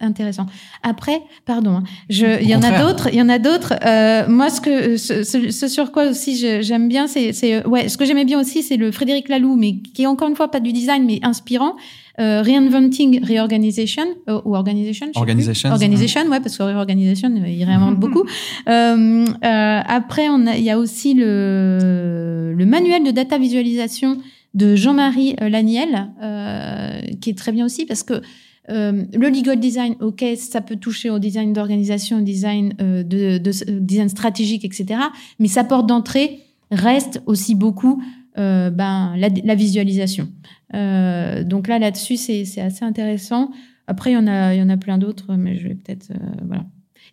intéressant. 0.00 0.46
Après, 0.82 1.20
pardon, 1.44 1.76
hein, 1.76 1.84
je, 2.08 2.40
il 2.40 2.48
y 2.48 2.56
en 2.56 2.62
a 2.62 2.82
d'autres, 2.82 3.08
il 3.12 3.16
y 3.16 3.22
en 3.22 3.28
a 3.28 3.38
d'autres. 3.38 3.74
Euh, 3.84 4.26
moi, 4.28 4.48
ce 4.48 4.60
que 4.60 4.96
ce, 4.96 5.22
ce, 5.22 5.68
sur 5.68 5.92
quoi 5.92 6.08
aussi 6.08 6.62
j'aime 6.62 6.88
bien, 6.88 7.06
c'est 7.06 7.32
c'est 7.34 7.66
ouais, 7.66 7.88
ce 7.88 7.98
que 7.98 8.06
j'aimais 8.06 8.24
bien 8.24 8.40
aussi, 8.40 8.62
c'est 8.62 8.78
le 8.78 8.90
Frédéric 8.90 9.28
Laloux, 9.28 9.56
mais 9.56 9.76
qui 9.76 10.04
est 10.04 10.06
encore 10.06 10.28
une 10.28 10.36
fois 10.36 10.50
pas 10.50 10.60
du 10.60 10.72
design, 10.72 11.04
mais 11.04 11.20
inspirant. 11.22 11.76
Euh, 12.20 12.42
Reinventing 12.42 13.24
Reorganization 13.26 14.04
euh, 14.28 14.40
ou 14.44 14.54
Organization. 14.54 15.10
Organization. 15.14 15.70
Organization, 15.70 16.28
ouais, 16.28 16.40
parce 16.40 16.58
que 16.58 16.62
Reorganization, 16.62 17.30
euh, 17.30 17.48
il 17.48 17.64
réinvente 17.64 17.96
beaucoup. 17.98 18.24
Euh, 18.68 19.24
après, 19.40 20.28
on 20.28 20.46
a, 20.46 20.56
il 20.56 20.62
y 20.62 20.70
a 20.70 20.78
aussi 20.78 21.14
le 21.14 22.52
le 22.54 22.66
manuel 22.66 23.02
de 23.02 23.10
data 23.10 23.38
visualisation 23.38 24.18
de 24.54 24.76
Jean-Marie 24.76 25.36
euh, 25.40 25.48
Laniel, 25.48 26.10
euh, 26.22 27.00
qui 27.20 27.30
est 27.30 27.38
très 27.38 27.52
bien 27.52 27.64
aussi 27.64 27.86
parce 27.86 28.02
que 28.02 28.22
euh, 28.70 29.04
le 29.12 29.28
legal 29.28 29.58
design, 29.58 29.96
ok, 30.00 30.24
ça 30.36 30.60
peut 30.60 30.76
toucher 30.76 31.10
au 31.10 31.18
design 31.18 31.52
d'organisation, 31.52 32.18
au 32.18 32.20
design 32.20 32.74
euh, 32.80 33.02
de, 33.02 33.38
de, 33.38 33.78
design 33.80 34.08
stratégique, 34.08 34.64
etc. 34.64 35.00
Mais 35.40 35.48
sa 35.48 35.64
porte 35.64 35.88
d'entrée 35.88 36.40
reste 36.70 37.20
aussi 37.26 37.54
beaucoup 37.54 38.02
euh, 38.38 38.70
ben 38.70 39.14
la, 39.16 39.28
la 39.44 39.54
visualisation. 39.54 40.28
Euh, 40.74 41.42
donc 41.42 41.66
là, 41.66 41.78
là-dessus, 41.78 42.16
c'est 42.16 42.60
assez 42.60 42.84
intéressant. 42.84 43.50
Après, 43.88 44.12
il 44.12 44.14
y 44.14 44.16
en 44.16 44.28
a, 44.28 44.54
il 44.54 44.60
y 44.60 44.62
en 44.62 44.68
a 44.68 44.76
plein 44.76 44.96
d'autres, 44.96 45.34
mais 45.34 45.58
je 45.58 45.68
vais 45.68 45.74
peut-être 45.74 46.12
voilà. 46.46 46.64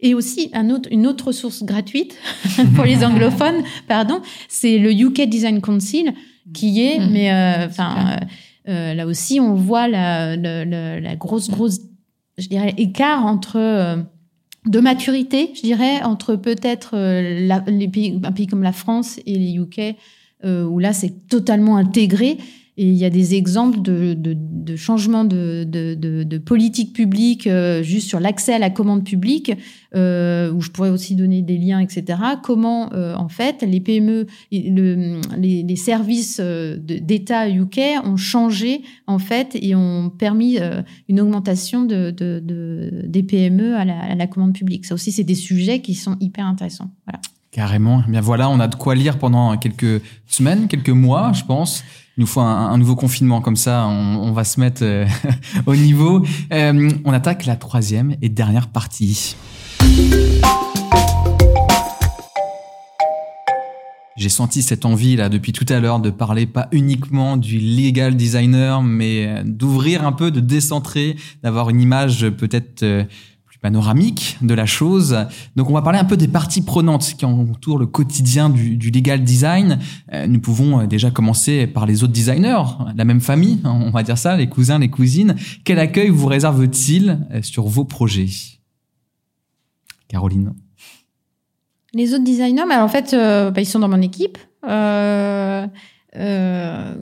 Et 0.02 0.14
aussi 0.14 0.50
un 0.54 0.70
autre, 0.70 0.88
une 0.92 1.08
autre 1.08 1.32
source 1.34 1.64
gratuite 1.64 2.16
pour 2.76 2.86
les 2.86 3.04
anglophones, 3.04 3.64
pardon, 3.88 4.22
c'est 4.48 4.78
le 4.78 4.94
UK 4.94 5.28
Design 5.28 5.60
Council 5.60 6.14
qui 6.54 6.86
est, 6.86 7.00
mmh. 7.00 7.10
mais 7.12 7.32
euh, 7.32 7.66
enfin 7.68 7.96
euh, 7.98 8.72
euh, 8.72 8.94
là 8.94 9.06
aussi 9.06 9.40
on 9.40 9.56
voit 9.56 9.88
la, 9.88 10.36
la, 10.36 10.66
la, 11.00 11.16
grosse 11.16 11.50
grosse, 11.50 11.80
je 12.38 12.48
dirais, 12.48 12.74
écart 12.78 13.26
entre 13.26 14.06
de 14.66 14.80
maturité, 14.80 15.52
je 15.56 15.62
dirais, 15.62 16.02
entre 16.04 16.36
peut-être 16.36 16.98
les 17.68 17.88
pays, 17.88 18.20
un 18.24 18.32
pays 18.32 18.48
comme 18.48 18.64
la 18.64 18.72
France 18.72 19.20
et 19.26 19.38
les 19.38 19.54
UK, 19.56 19.96
où 20.46 20.80
là 20.80 20.94
c'est 20.94 21.28
totalement 21.28 21.78
intégré. 21.78 22.38
Et 22.82 22.86
il 22.86 22.96
y 22.96 23.04
a 23.04 23.10
des 23.10 23.36
exemples 23.36 23.82
de, 23.82 24.14
de, 24.14 24.38
de 24.38 24.76
changements 24.78 25.26
de, 25.26 26.38
politique 26.38 26.94
publique 26.94 27.46
euh, 27.46 27.84
juste 27.84 28.08
sur 28.08 28.22
l'accès 28.22 28.54
à 28.54 28.58
la 28.58 28.70
commande 28.70 29.04
publique, 29.04 29.52
euh, 29.96 30.50
où 30.54 30.62
je 30.62 30.72
pourrais 30.72 30.90
aussi 30.90 31.16
donner 31.16 31.42
des 31.42 31.58
liens, 31.58 31.82
etc. 31.82 32.18
Comment, 32.42 32.94
euh, 32.94 33.16
en 33.16 33.28
fait, 33.28 33.64
les 33.64 33.82
PME, 33.82 34.28
le, 34.54 35.20
les, 35.36 35.76
services 35.76 36.40
d'État 36.40 37.50
UK 37.50 37.82
ont 38.06 38.16
changé, 38.16 38.82
en 39.08 39.20
fait, 39.20 39.58
et 39.62 39.76
ont 39.76 40.10
permis 40.10 40.58
une 41.10 41.20
augmentation 41.20 41.84
de, 41.84 42.12
de, 42.12 42.42
de, 42.42 43.04
des 43.08 43.24
PME 43.24 43.76
à 43.76 43.84
la, 43.84 44.00
à 44.00 44.16
la 44.16 44.28
commande 44.28 44.54
publique. 44.54 44.86
Ça 44.86 44.94
aussi, 44.94 45.12
c'est 45.12 45.26
des 45.26 45.36
sujets 45.36 45.82
qui 45.82 45.96
sont 45.96 46.16
hyper 46.22 46.46
intéressants. 46.46 46.92
Voilà. 47.06 47.20
Carrément. 47.52 48.04
Eh 48.08 48.12
bien 48.12 48.22
voilà, 48.22 48.50
on 48.50 48.60
a 48.62 48.68
de 48.68 48.76
quoi 48.76 48.96
lire 48.96 49.18
pendant 49.18 49.58
quelques 49.58 50.02
semaines, 50.28 50.70
quelques 50.70 50.90
mois, 50.90 51.34
je 51.34 51.44
pense. 51.44 51.84
Il 52.20 52.24
nous 52.24 52.28
faut 52.28 52.42
un, 52.42 52.78
nouveau 52.78 52.98
confinement 52.98 53.40
comme 53.40 53.56
ça, 53.56 53.88
on, 53.88 54.34
va 54.34 54.44
se 54.44 54.60
mettre 54.60 54.84
euh, 54.84 55.06
au 55.66 55.74
niveau. 55.74 56.22
Euh, 56.52 56.90
on 57.06 57.14
attaque 57.14 57.46
la 57.46 57.56
troisième 57.56 58.18
et 58.22 58.28
dernière 58.28 58.68
partie. 58.68 59.38
J'ai 64.18 64.28
senti 64.28 64.62
cette 64.64 64.84
envie 64.84 65.16
là 65.16 65.30
depuis 65.30 65.54
tout 65.54 65.66
à 65.70 65.80
l'heure 65.80 66.02
de 66.02 66.10
parler 66.10 66.46
pas 66.46 66.68
uniquement 66.74 67.38
du 67.38 67.58
legal 67.58 68.18
designer, 68.18 68.84
mais 68.84 69.26
euh, 69.26 69.44
d'ouvrir 69.46 70.06
un 70.06 70.12
peu, 70.12 70.30
de 70.30 70.42
décentrer, 70.42 71.16
d'avoir 71.42 71.70
une 71.70 71.80
image 71.80 72.30
peut-être 72.32 72.84
panoramique 73.62 74.38
de 74.42 74.54
la 74.54 74.66
chose. 74.66 75.18
Donc 75.56 75.70
on 75.70 75.74
va 75.74 75.82
parler 75.82 76.00
un 76.00 76.06
peu 76.06 76.18
des 76.18 76.28
parties 76.28 76.62
prenantes 76.62 77.14
qui 77.18 77.26
entourent 77.26 77.78
le 77.78 77.86
quotidien 77.86 78.50
du, 78.50 78.78
legal 78.78 79.24
design. 79.24 79.80
Euh, 80.14 80.28
nous 80.28 80.40
pouvons 80.40 80.80
euh, 80.80 80.86
déjà 80.88 81.12
commencer 81.12 81.68
par 81.68 81.86
les 81.86 82.04
autres 82.04 82.14
designers, 82.14 82.64
la 82.96 83.06
même 83.06 83.22
famille, 83.22 83.60
hein, 83.64 83.80
on 83.84 83.92
va 83.92 84.04
dire 84.04 84.18
ça, 84.18 84.38
les 84.38 84.48
cousins, 84.48 84.80
les 84.80 84.90
cousines. 84.90 85.36
Quel 85.64 85.80
accueil 85.80 86.10
vous 86.10 86.28
réserve-t-il 86.28 87.20
euh, 87.32 87.42
sur 87.42 87.68
vos 87.68 87.86
projets? 87.86 88.30
Caroline 90.08 90.54
Les 91.94 92.14
autres 92.14 92.24
designers, 92.24 92.66
mais 92.68 92.78
en 92.78 92.88
fait, 92.88 93.12
bah, 93.14 93.62
ils 93.62 93.66
sont 93.66 93.80
dans 93.80 93.90
mon 93.90 94.02
équipe. 94.02 94.38
Euh, 96.16 96.96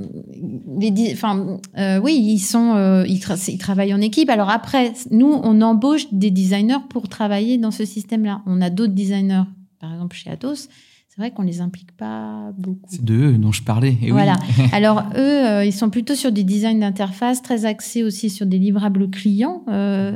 les, 0.79 1.13
enfin, 1.13 1.59
euh, 1.77 1.99
oui, 1.99 2.19
ils 2.21 2.39
sont, 2.39 2.73
euh, 2.75 3.05
ils, 3.07 3.19
tra 3.19 3.35
ils, 3.47 3.57
travaillent 3.57 3.93
en 3.93 4.01
équipe. 4.01 4.29
Alors 4.29 4.49
après, 4.49 4.93
nous, 5.11 5.31
on 5.43 5.61
embauche 5.61 6.11
des 6.11 6.31
designers 6.31 6.83
pour 6.89 7.07
travailler 7.07 7.57
dans 7.57 7.71
ce 7.71 7.85
système-là. 7.85 8.41
On 8.45 8.61
a 8.61 8.69
d'autres 8.69 8.93
designers, 8.93 9.43
par 9.79 9.93
exemple 9.93 10.15
chez 10.15 10.29
Atos. 10.29 10.67
C'est 11.07 11.21
vrai 11.23 11.31
qu'on 11.31 11.43
les 11.43 11.61
implique 11.61 11.93
pas 11.93 12.51
beaucoup. 12.59 12.89
C'est 12.89 13.03
de 13.03 13.15
eux 13.15 13.37
dont 13.39 13.51
je 13.51 13.63
parlais. 13.63 13.97
Et 14.03 14.11
voilà. 14.11 14.35
Oui. 14.59 14.65
Alors 14.71 15.03
eux, 15.17 15.65
ils 15.65 15.73
sont 15.73 15.89
plutôt 15.89 16.13
sur 16.13 16.31
des 16.31 16.43
designs 16.43 16.77
d'interface, 16.77 17.41
très 17.41 17.65
axés 17.65 18.03
aussi 18.03 18.29
sur 18.29 18.45
des 18.45 18.59
livrables 18.59 19.09
clients. 19.09 19.63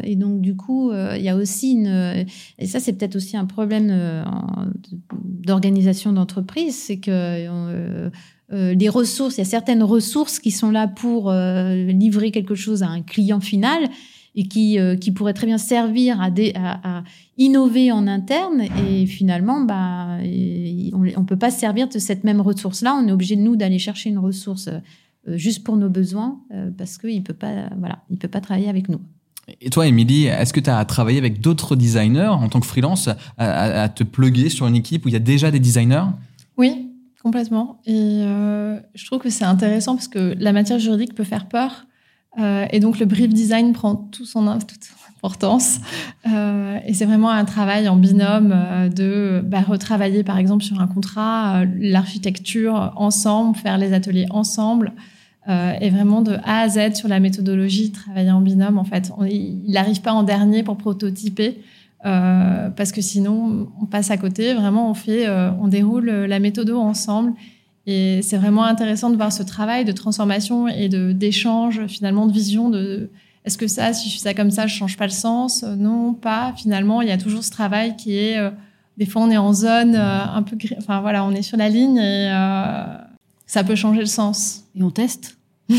et 0.03 0.15
donc 0.15 0.41
du 0.41 0.55
coup, 0.55 0.91
il 0.93 1.23
y 1.23 1.29
a 1.29 1.35
aussi 1.35 1.71
une, 1.71 2.25
et 2.59 2.67
ça 2.67 2.79
c'est 2.79 2.93
peut-être 2.93 3.15
aussi 3.15 3.35
un 3.35 3.45
problème 3.45 4.23
d'organisation 5.23 6.13
d'entreprise, 6.13 6.75
c'est 6.75 6.99
que 6.99 8.11
euh, 8.53 8.73
les 8.73 8.89
ressources, 8.89 9.37
il 9.37 9.39
y 9.39 9.41
a 9.41 9.45
certaines 9.45 9.83
ressources 9.83 10.39
qui 10.39 10.51
sont 10.51 10.71
là 10.71 10.87
pour 10.87 11.29
euh, 11.29 11.75
livrer 11.85 12.31
quelque 12.31 12.55
chose 12.55 12.83
à 12.83 12.87
un 12.87 13.01
client 13.01 13.39
final 13.39 13.89
et 14.35 14.47
qui, 14.47 14.79
euh, 14.79 14.95
qui 14.95 15.11
pourraient 15.11 15.33
très 15.33 15.47
bien 15.47 15.57
servir 15.57 16.21
à, 16.21 16.31
des, 16.31 16.53
à, 16.55 16.99
à, 16.99 17.03
innover 17.37 17.91
en 17.91 18.07
interne. 18.07 18.63
Et 18.87 19.05
finalement, 19.05 19.61
bah, 19.61 20.17
on 20.93 20.99
ne 20.99 21.25
peut 21.25 21.37
pas 21.37 21.51
servir 21.51 21.87
de 21.87 21.99
cette 21.99 22.23
même 22.23 22.41
ressource-là. 22.41 22.97
On 23.01 23.07
est 23.07 23.11
obligé, 23.11 23.35
de 23.35 23.41
nous, 23.41 23.55
d'aller 23.55 23.79
chercher 23.79 24.09
une 24.09 24.19
ressource 24.19 24.69
juste 25.27 25.63
pour 25.63 25.77
nos 25.77 25.89
besoins 25.89 26.39
parce 26.77 26.97
qu'il 26.97 27.17
ne 27.17 27.23
peut, 27.23 27.33
pas, 27.33 27.69
voilà, 27.77 28.03
il 28.09 28.17
peut 28.17 28.27
pas 28.27 28.41
travailler 28.41 28.69
avec 28.69 28.89
nous. 28.89 29.01
Et 29.59 29.69
toi, 29.69 29.85
Émilie, 29.87 30.25
est-ce 30.25 30.53
que 30.53 30.59
tu 30.59 30.69
as 30.69 30.83
travaillé 30.85 31.17
avec 31.17 31.41
d'autres 31.41 31.75
designers 31.75 32.27
en 32.27 32.47
tant 32.47 32.59
que 32.59 32.65
freelance 32.65 33.09
à, 33.09 33.17
à, 33.37 33.83
à 33.83 33.89
te 33.89 34.03
pluguer 34.03 34.49
sur 34.49 34.65
une 34.67 34.75
équipe 34.75 35.05
où 35.05 35.09
il 35.09 35.13
y 35.13 35.17
a 35.17 35.19
déjà 35.19 35.51
des 35.51 35.59
designers? 35.59 36.05
Oui, 36.57 36.90
Complètement. 37.21 37.79
Et 37.85 38.23
euh, 38.23 38.79
je 38.95 39.05
trouve 39.05 39.19
que 39.19 39.29
c'est 39.29 39.45
intéressant 39.45 39.95
parce 39.95 40.07
que 40.07 40.33
la 40.39 40.53
matière 40.53 40.79
juridique 40.79 41.13
peut 41.13 41.23
faire 41.23 41.47
peur. 41.47 41.85
Euh, 42.39 42.65
et 42.71 42.79
donc 42.79 42.97
le 42.99 43.05
brief 43.05 43.29
design 43.29 43.73
prend 43.73 43.95
tout 43.95 44.25
son, 44.25 44.57
toute 44.59 44.83
son 44.83 44.95
importance. 45.17 45.79
Euh, 46.25 46.79
et 46.85 46.93
c'est 46.93 47.05
vraiment 47.05 47.29
un 47.29 47.45
travail 47.45 47.87
en 47.89 47.95
binôme 47.95 48.53
euh, 48.55 48.89
de 48.89 49.41
bah, 49.43 49.61
retravailler 49.61 50.23
par 50.23 50.39
exemple 50.39 50.63
sur 50.63 50.81
un 50.81 50.87
contrat, 50.87 51.59
euh, 51.61 51.65
l'architecture 51.79 52.93
ensemble, 52.95 53.55
faire 53.55 53.77
les 53.77 53.93
ateliers 53.93 54.27
ensemble. 54.31 54.93
Euh, 55.47 55.73
et 55.81 55.89
vraiment 55.89 56.21
de 56.21 56.33
A 56.43 56.61
à 56.61 56.69
Z 56.69 56.95
sur 56.95 57.07
la 57.07 57.19
méthodologie, 57.19 57.91
travailler 57.91 58.31
en 58.31 58.41
binôme. 58.41 58.77
En 58.77 58.83
fait, 58.83 59.11
il 59.27 59.71
n'arrive 59.71 60.01
pas 60.01 60.13
en 60.13 60.23
dernier 60.23 60.63
pour 60.63 60.77
prototyper. 60.77 61.59
Euh, 62.05 62.69
parce 62.71 62.91
que 62.91 63.01
sinon 63.01 63.69
on 63.81 63.85
passe 63.85 64.11
à 64.11 64.17
côté. 64.17 64.53
Vraiment, 64.53 64.89
on 64.89 64.93
fait, 64.93 65.27
euh, 65.27 65.51
on 65.61 65.67
déroule 65.67 66.09
la 66.09 66.39
méthode 66.39 66.69
ensemble. 66.71 67.33
Et 67.87 68.21
c'est 68.21 68.37
vraiment 68.37 68.63
intéressant 68.63 69.09
de 69.09 69.15
voir 69.15 69.31
ce 69.33 69.43
travail 69.43 69.85
de 69.85 69.91
transformation 69.91 70.67
et 70.67 70.87
de 70.87 71.11
d'échange, 71.11 71.85
finalement, 71.87 72.27
de 72.27 72.33
vision 72.33 72.69
de 72.69 73.09
est-ce 73.43 73.57
que 73.57 73.67
ça, 73.67 73.93
si 73.93 74.09
je 74.09 74.15
fais 74.15 74.21
ça 74.21 74.33
comme 74.33 74.51
ça, 74.51 74.67
je 74.67 74.75
change 74.75 74.97
pas 74.97 75.05
le 75.05 75.11
sens? 75.11 75.63
Non, 75.63 76.13
pas. 76.13 76.53
Finalement, 76.55 77.01
il 77.01 77.07
y 77.07 77.11
a 77.11 77.17
toujours 77.17 77.43
ce 77.43 77.49
travail 77.49 77.95
qui 77.95 78.15
est, 78.15 78.37
euh, 78.37 78.51
des 78.97 79.05
fois, 79.05 79.23
on 79.23 79.31
est 79.31 79.37
en 79.37 79.53
zone 79.53 79.95
euh, 79.95 80.23
un 80.25 80.43
peu, 80.43 80.55
enfin 80.77 81.01
voilà, 81.01 81.25
on 81.25 81.31
est 81.31 81.41
sur 81.41 81.57
la 81.57 81.69
ligne 81.69 81.97
et 81.97 82.31
euh, 82.31 82.83
ça 83.47 83.63
peut 83.63 83.75
changer 83.75 84.01
le 84.01 84.05
sens. 84.05 84.65
Et 84.75 84.83
on 84.83 84.91
teste? 84.91 85.37
À 85.69 85.73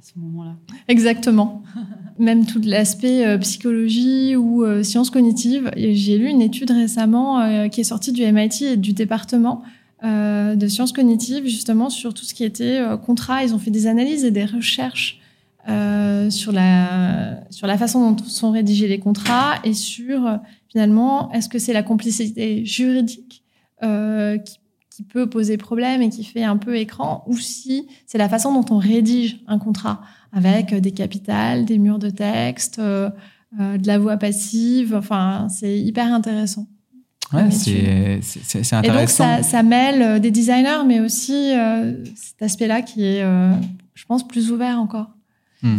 ce 0.00 0.18
moment-là. 0.18 0.54
Exactement 0.88 1.62
même 2.18 2.46
tout 2.46 2.60
l'aspect 2.64 3.26
euh, 3.26 3.38
psychologie 3.38 4.36
ou 4.36 4.64
euh, 4.64 4.82
sciences 4.82 5.10
cognitives. 5.10 5.70
J'ai 5.76 6.18
lu 6.18 6.28
une 6.28 6.42
étude 6.42 6.70
récemment 6.70 7.40
euh, 7.40 7.68
qui 7.68 7.80
est 7.80 7.84
sortie 7.84 8.12
du 8.12 8.22
MIT 8.30 8.62
et 8.62 8.76
du 8.76 8.92
département 8.92 9.62
euh, 10.04 10.54
de 10.54 10.68
sciences 10.68 10.92
cognitives 10.92 11.44
justement 11.44 11.90
sur 11.90 12.14
tout 12.14 12.24
ce 12.24 12.34
qui 12.34 12.44
était 12.44 12.80
contrat. 13.04 13.44
Ils 13.44 13.54
ont 13.54 13.58
fait 13.58 13.70
des 13.70 13.86
analyses 13.86 14.24
et 14.24 14.30
des 14.30 14.44
recherches 14.44 15.20
sur 16.30 16.50
la 16.50 17.40
sur 17.50 17.66
la 17.66 17.76
façon 17.76 18.12
dont 18.12 18.24
sont 18.24 18.52
rédigés 18.52 18.88
les 18.88 18.98
contrats 18.98 19.56
et 19.64 19.74
sur 19.74 20.38
finalement 20.68 21.30
est-ce 21.32 21.50
que 21.50 21.58
c'est 21.58 21.74
la 21.74 21.82
complicité 21.82 22.64
juridique 22.64 23.42
qui 24.98 25.04
peut 25.04 25.28
poser 25.28 25.58
problème 25.58 26.02
et 26.02 26.08
qui 26.08 26.24
fait 26.24 26.42
un 26.42 26.56
peu 26.56 26.76
écran, 26.76 27.22
ou 27.28 27.36
si 27.36 27.86
c'est 28.06 28.18
la 28.18 28.28
façon 28.28 28.52
dont 28.52 28.74
on 28.74 28.78
rédige 28.78 29.38
un 29.46 29.60
contrat 29.60 30.00
avec 30.32 30.74
des 30.74 30.92
capitales, 30.92 31.64
des 31.64 31.78
murs 31.78 31.98
de 31.98 32.10
texte, 32.10 32.78
euh, 32.78 33.10
euh, 33.58 33.78
de 33.78 33.86
la 33.86 33.98
voix 33.98 34.16
passive. 34.16 34.94
Enfin, 34.94 35.48
c'est 35.48 35.78
hyper 35.78 36.12
intéressant. 36.12 36.66
Ouais, 37.32 37.50
c'est 37.50 38.20
intéressant. 38.72 38.82
Et 38.82 38.88
donc, 38.88 39.08
ça, 39.08 39.42
ça, 39.42 39.62
mêle 39.62 40.20
des 40.20 40.30
designers, 40.30 40.84
mais 40.86 41.00
aussi 41.00 41.54
euh, 41.54 42.04
cet 42.14 42.42
aspect-là 42.42 42.82
qui 42.82 43.04
est, 43.04 43.22
euh, 43.22 43.52
je 43.94 44.04
pense, 44.06 44.26
plus 44.26 44.50
ouvert 44.50 44.78
encore. 44.78 45.10
Hmm. 45.62 45.78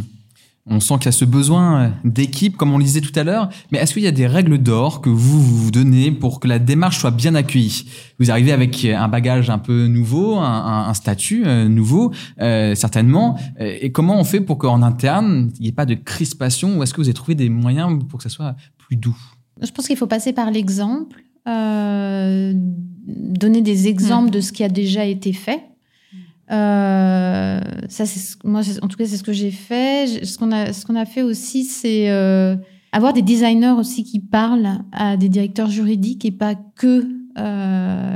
On 0.69 0.79
sent 0.79 0.95
qu'il 0.95 1.05
y 1.05 1.09
a 1.09 1.11
ce 1.11 1.25
besoin 1.25 1.93
d'équipe, 2.03 2.55
comme 2.55 2.71
on 2.71 2.77
le 2.77 2.83
disait 2.83 3.01
tout 3.01 3.17
à 3.17 3.23
l'heure. 3.23 3.49
Mais 3.71 3.79
est-ce 3.79 3.93
qu'il 3.93 4.03
y 4.03 4.07
a 4.07 4.11
des 4.11 4.27
règles 4.27 4.57
d'or 4.59 5.01
que 5.01 5.09
vous 5.09 5.41
vous 5.41 5.71
donnez 5.71 6.11
pour 6.11 6.39
que 6.39 6.47
la 6.47 6.59
démarche 6.59 6.99
soit 6.99 7.11
bien 7.11 7.35
accueillie? 7.35 7.85
Vous 8.19 8.29
arrivez 8.29 8.51
avec 8.51 8.85
un 8.85 9.07
bagage 9.07 9.49
un 9.49 9.57
peu 9.57 9.87
nouveau, 9.87 10.37
un, 10.37 10.93
statut 10.93 11.43
euh, 11.45 11.67
nouveau, 11.67 12.11
euh, 12.41 12.75
certainement. 12.75 13.37
Et 13.59 13.91
comment 13.91 14.19
on 14.19 14.23
fait 14.23 14.41
pour 14.41 14.57
qu'en 14.57 14.81
interne, 14.81 15.51
il 15.59 15.63
n'y 15.63 15.67
ait 15.69 15.73
pas 15.73 15.85
de 15.85 15.95
crispation 15.95 16.77
Ou 16.77 16.83
est-ce 16.83 16.93
que 16.93 17.01
vous 17.01 17.07
avez 17.07 17.13
trouvé 17.13 17.35
des 17.35 17.49
moyens 17.49 17.97
pour 18.07 18.17
que 18.17 18.23
ça 18.23 18.29
soit 18.29 18.55
plus 18.77 18.95
doux? 18.95 19.17
Je 19.61 19.71
pense 19.71 19.87
qu'il 19.87 19.97
faut 19.97 20.07
passer 20.07 20.33
par 20.33 20.51
l'exemple, 20.51 21.21
euh, 21.47 22.53
donner 22.55 23.61
des 23.61 23.87
exemples 23.87 24.29
de 24.29 24.41
ce 24.41 24.51
qui 24.51 24.63
a 24.63 24.69
déjà 24.69 25.05
été 25.05 25.33
fait. 25.33 25.68
Euh, 26.51 27.59
ça, 27.89 28.05
c'est 28.05 28.43
moi, 28.43 28.61
en 28.81 28.87
tout 28.87 28.97
cas, 28.97 29.05
c'est 29.05 29.17
ce 29.17 29.23
que 29.23 29.33
j'ai 29.33 29.51
fait. 29.51 30.25
Ce 30.25 30.37
qu'on 30.37 30.51
a, 30.51 30.73
ce 30.73 30.85
qu'on 30.85 30.95
a 30.95 31.05
fait 31.05 31.21
aussi, 31.21 31.63
c'est 31.63 32.09
euh, 32.09 32.55
avoir 32.91 33.13
des 33.13 33.21
designers 33.21 33.75
aussi 33.77 34.03
qui 34.03 34.19
parlent 34.19 34.79
à 34.91 35.17
des 35.17 35.29
directeurs 35.29 35.69
juridiques 35.69 36.25
et 36.25 36.31
pas 36.31 36.55
que. 36.55 37.07
Euh, 37.37 38.15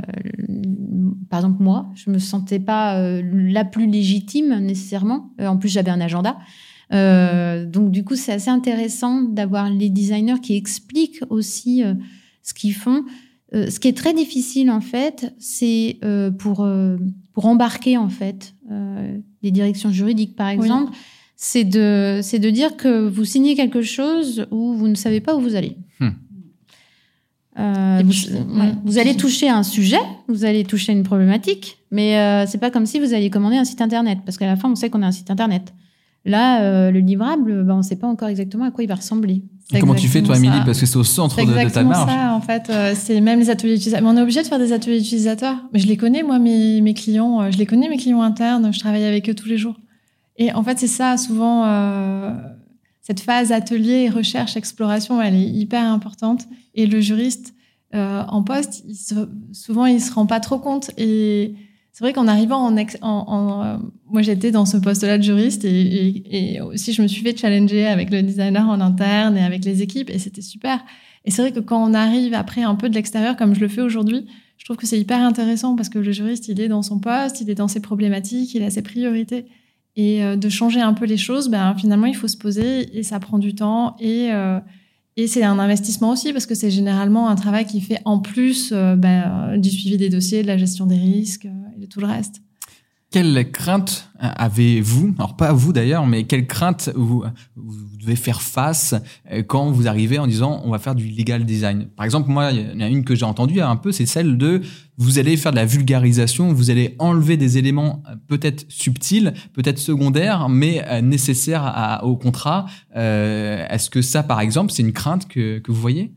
par 1.30 1.40
exemple, 1.40 1.62
moi, 1.62 1.90
je 1.94 2.10
me 2.10 2.18
sentais 2.18 2.58
pas 2.58 2.98
euh, 2.98 3.22
la 3.24 3.64
plus 3.64 3.86
légitime 3.86 4.58
nécessairement. 4.58 5.30
Euh, 5.40 5.46
en 5.46 5.56
plus, 5.56 5.68
j'avais 5.68 5.90
un 5.90 6.00
agenda. 6.00 6.36
Donc, 6.90 7.90
du 7.90 8.04
coup, 8.04 8.14
c'est 8.14 8.32
assez 8.32 8.50
intéressant 8.50 9.22
d'avoir 9.22 9.68
les 9.68 9.90
designers 9.90 10.40
qui 10.40 10.56
expliquent 10.56 11.22
aussi 11.28 11.82
ce 12.42 12.54
qu'ils 12.54 12.74
font. 12.74 13.04
ce 13.52 13.80
qui 13.80 13.88
est 13.88 13.96
très 13.96 14.14
difficile, 14.14 14.70
en 14.70 14.80
fait, 14.80 15.34
c'est 15.40 15.98
pour 16.38 16.64
pour 17.34 17.46
embarquer 17.46 17.98
en 17.98 18.08
fait 18.08 18.54
euh, 18.70 19.18
les 19.42 19.50
directions 19.50 19.90
juridiques 19.90 20.36
par 20.36 20.48
exemple, 20.48 20.92
oui. 20.92 20.98
c'est 21.36 21.64
de 21.64 22.20
c'est 22.22 22.38
de 22.38 22.48
dire 22.48 22.76
que 22.76 23.06
vous 23.06 23.24
signez 23.24 23.54
quelque 23.54 23.82
chose 23.82 24.46
où 24.50 24.72
vous 24.74 24.88
ne 24.88 24.94
savez 24.94 25.20
pas 25.20 25.36
où 25.36 25.40
vous 25.40 25.56
allez. 25.56 25.76
Hmm. 26.00 26.10
Euh, 27.58 28.02
vous, 28.04 28.58
ouais. 28.58 28.72
vous, 28.84 28.98
allez 28.98 29.16
toucher 29.16 29.48
un 29.48 29.62
sujet, 29.62 30.00
vous 30.26 30.44
allez 30.44 30.64
toucher 30.64 30.92
une 30.92 31.04
problématique, 31.04 31.78
Mais 31.92 32.18
euh, 32.18 32.46
c'est 32.48 32.58
pas 32.58 32.70
comme 32.70 32.86
si 32.86 32.98
vous 32.98 33.14
alliez 33.14 33.30
commander 33.30 33.56
un 33.56 33.64
site 33.64 33.80
internet, 33.80 34.18
parce 34.24 34.38
qu'à 34.38 34.46
la 34.46 34.56
fin, 34.56 34.70
on 34.70 34.74
sait 34.74 34.90
qu'on 34.90 35.02
a 35.02 35.06
un 35.06 35.12
site 35.12 35.30
internet. 35.30 35.72
Là, 36.24 36.62
euh, 36.62 36.90
le 36.90 36.98
livrable, 37.00 37.62
ben, 37.64 37.74
on 37.74 37.78
ne 37.78 37.82
sait 37.82 37.96
pas 37.96 38.08
encore 38.08 38.28
exactement 38.28 38.64
à 38.64 38.70
quoi 38.70 38.82
il 38.82 38.88
va 38.88 38.96
ressembler. 38.96 39.42
Et 39.72 39.78
comment 39.80 39.94
tu 39.94 40.08
fais, 40.08 40.22
toi, 40.22 40.36
Émilie. 40.36 40.58
Parce 40.64 40.78
que 40.78 40.86
c'est 40.86 40.96
au 40.96 41.04
centre 41.04 41.36
C'est 41.36 41.46
de, 41.46 41.52
de 41.52 41.68
ta 41.70 41.82
marge. 41.84 42.10
ça, 42.10 42.34
en 42.34 42.40
fait. 42.40 42.68
euh, 42.70 42.94
c'est 42.94 43.20
même 43.20 43.38
les 43.40 43.48
ateliers 43.50 43.74
utilisateurs. 43.76 44.02
Mais 44.06 44.14
on 44.14 44.18
est 44.18 44.22
obligé 44.22 44.42
de 44.42 44.46
faire 44.46 44.58
des 44.58 44.72
ateliers 44.72 44.98
utilisateurs. 44.98 45.56
Mais 45.72 45.78
je 45.78 45.86
les 45.86 45.96
connais, 45.96 46.22
moi, 46.22 46.38
mes, 46.38 46.80
mes 46.82 46.92
clients. 46.94 47.40
euh, 47.40 47.50
Je 47.50 47.56
les 47.58 47.66
connais, 47.66 47.88
mes 47.88 47.96
clients 47.96 48.20
internes. 48.22 48.72
Je 48.72 48.78
travaille 48.78 49.04
avec 49.04 49.28
eux 49.30 49.34
tous 49.34 49.48
les 49.48 49.56
jours. 49.56 49.76
Et 50.36 50.52
en 50.52 50.62
fait, 50.62 50.78
c'est 50.78 50.86
ça, 50.86 51.16
souvent, 51.16 51.64
euh, 51.66 52.30
cette 53.00 53.20
phase 53.20 53.52
atelier, 53.52 54.10
recherche, 54.10 54.56
exploration, 54.56 55.20
elle 55.22 55.34
est 55.34 55.48
hyper 55.48 55.82
importante. 55.90 56.46
Et 56.74 56.86
le 56.86 57.00
juriste 57.00 57.54
en 57.92 58.42
poste, 58.42 58.82
il 58.88 58.96
se- 58.96 59.28
souvent, 59.52 59.86
il 59.86 60.00
se 60.00 60.12
rend 60.12 60.26
pas 60.26 60.40
trop 60.40 60.58
compte. 60.58 60.90
Et 60.98 61.54
c'est 61.94 62.02
vrai 62.02 62.12
qu'en 62.12 62.26
arrivant 62.26 62.58
en, 62.58 62.76
ex- 62.76 62.98
en, 63.02 63.24
en, 63.28 63.64
euh, 63.64 63.76
moi 64.10 64.20
j'étais 64.20 64.50
dans 64.50 64.66
ce 64.66 64.76
poste-là 64.76 65.16
de 65.16 65.22
juriste 65.22 65.64
et, 65.64 66.54
et, 66.56 66.60
aussi 66.60 66.92
je 66.92 67.00
me 67.00 67.06
suis 67.06 67.22
fait 67.22 67.38
challenger 67.38 67.86
avec 67.86 68.10
le 68.10 68.20
designer 68.20 68.68
en 68.68 68.80
interne 68.80 69.36
et 69.36 69.44
avec 69.44 69.64
les 69.64 69.80
équipes 69.80 70.10
et 70.10 70.18
c'était 70.18 70.42
super. 70.42 70.84
Et 71.24 71.30
c'est 71.30 71.40
vrai 71.40 71.52
que 71.52 71.60
quand 71.60 71.80
on 71.88 71.94
arrive 71.94 72.34
après 72.34 72.64
un 72.64 72.74
peu 72.74 72.88
de 72.88 72.96
l'extérieur 72.96 73.36
comme 73.36 73.54
je 73.54 73.60
le 73.60 73.68
fais 73.68 73.80
aujourd'hui, 73.80 74.26
je 74.58 74.64
trouve 74.64 74.76
que 74.76 74.88
c'est 74.88 74.98
hyper 74.98 75.20
intéressant 75.20 75.76
parce 75.76 75.88
que 75.88 76.00
le 76.00 76.10
juriste 76.10 76.48
il 76.48 76.60
est 76.60 76.66
dans 76.66 76.82
son 76.82 76.98
poste, 76.98 77.40
il 77.40 77.48
est 77.48 77.54
dans 77.54 77.68
ses 77.68 77.80
problématiques, 77.80 78.52
il 78.56 78.64
a 78.64 78.70
ses 78.70 78.82
priorités 78.82 79.46
et 79.94 80.24
euh, 80.24 80.34
de 80.34 80.48
changer 80.48 80.80
un 80.80 80.94
peu 80.94 81.04
les 81.04 81.16
choses, 81.16 81.48
ben 81.48 81.76
finalement 81.78 82.06
il 82.06 82.16
faut 82.16 82.26
se 82.26 82.36
poser 82.36 82.98
et 82.98 83.04
ça 83.04 83.20
prend 83.20 83.38
du 83.38 83.54
temps 83.54 83.94
et 84.00 84.32
euh, 84.32 84.58
et 85.16 85.28
c'est 85.28 85.44
un 85.44 85.58
investissement 85.58 86.10
aussi 86.10 86.32
parce 86.32 86.46
que 86.46 86.54
c'est 86.54 86.70
généralement 86.70 87.28
un 87.28 87.36
travail 87.36 87.66
qui 87.66 87.80
fait 87.80 88.00
en 88.04 88.18
plus 88.18 88.72
euh, 88.72 88.96
ben, 88.96 89.56
du 89.58 89.70
suivi 89.70 89.96
des 89.96 90.08
dossiers, 90.08 90.42
de 90.42 90.48
la 90.48 90.58
gestion 90.58 90.86
des 90.86 90.96
risques 90.96 91.46
euh, 91.46 91.76
et 91.76 91.80
de 91.80 91.86
tout 91.86 92.00
le 92.00 92.06
reste. 92.06 92.42
Quelle 93.14 93.48
crainte 93.52 94.10
avez-vous 94.18 95.14
Alors 95.18 95.36
pas 95.36 95.52
vous 95.52 95.72
d'ailleurs, 95.72 96.04
mais 96.04 96.24
quelle 96.24 96.48
crainte 96.48 96.90
vous, 96.96 97.22
devez 98.00 98.16
faire 98.16 98.42
face 98.42 98.96
euh, 99.30 99.44
quand 99.44 99.70
vous 99.70 99.86
arrivez 99.86 100.18
en 100.18 100.26
disant 100.26 100.60
on 100.64 100.72
va 100.72 100.80
faire 100.80 100.96
du 100.96 101.06
legal 101.06 101.44
design? 101.44 101.86
Par 101.94 102.04
exemple, 102.04 102.28
moi, 102.28 102.50
il 102.50 102.72
y 102.72 102.76
en 102.76 102.80
a 102.80 102.88
une 102.88 103.04
que 103.04 103.14
j'ai 103.14 103.24
entendue 103.24 103.60
un 103.60 103.76
peu, 103.76 103.92
c'est 103.92 104.06
celle 104.06 104.36
de 104.36 104.62
vous 104.96 105.20
allez 105.20 105.36
faire 105.36 105.52
de 105.52 105.56
la 105.58 105.64
vulgarisation, 105.64 106.52
vous 106.52 106.72
allez 106.72 106.96
enlever 106.98 107.36
des 107.36 107.56
éléments 107.56 108.02
euh, 108.10 108.16
peut-être 108.26 108.66
subtils, 108.68 109.32
peut-être 109.52 109.78
secondaires, 109.78 110.48
mais 110.48 110.84
euh, 110.88 111.00
nécessaires 111.00 112.00
au 112.02 112.16
contrat. 112.16 112.66
Est-ce 112.96 113.90
que 113.90 114.02
ça, 114.02 114.24
par 114.24 114.40
exemple, 114.40 114.72
c'est 114.72 114.82
une 114.82 114.92
crainte 114.92 115.28
que, 115.28 115.60
que 115.60 115.70
vous 115.70 115.80
voyez? 115.80 116.12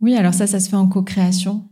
Oui, 0.00 0.14
alors 0.14 0.32
ça, 0.32 0.46
ça 0.46 0.58
se 0.58 0.70
fait 0.70 0.76
en 0.76 0.86
co-création. 0.86 1.69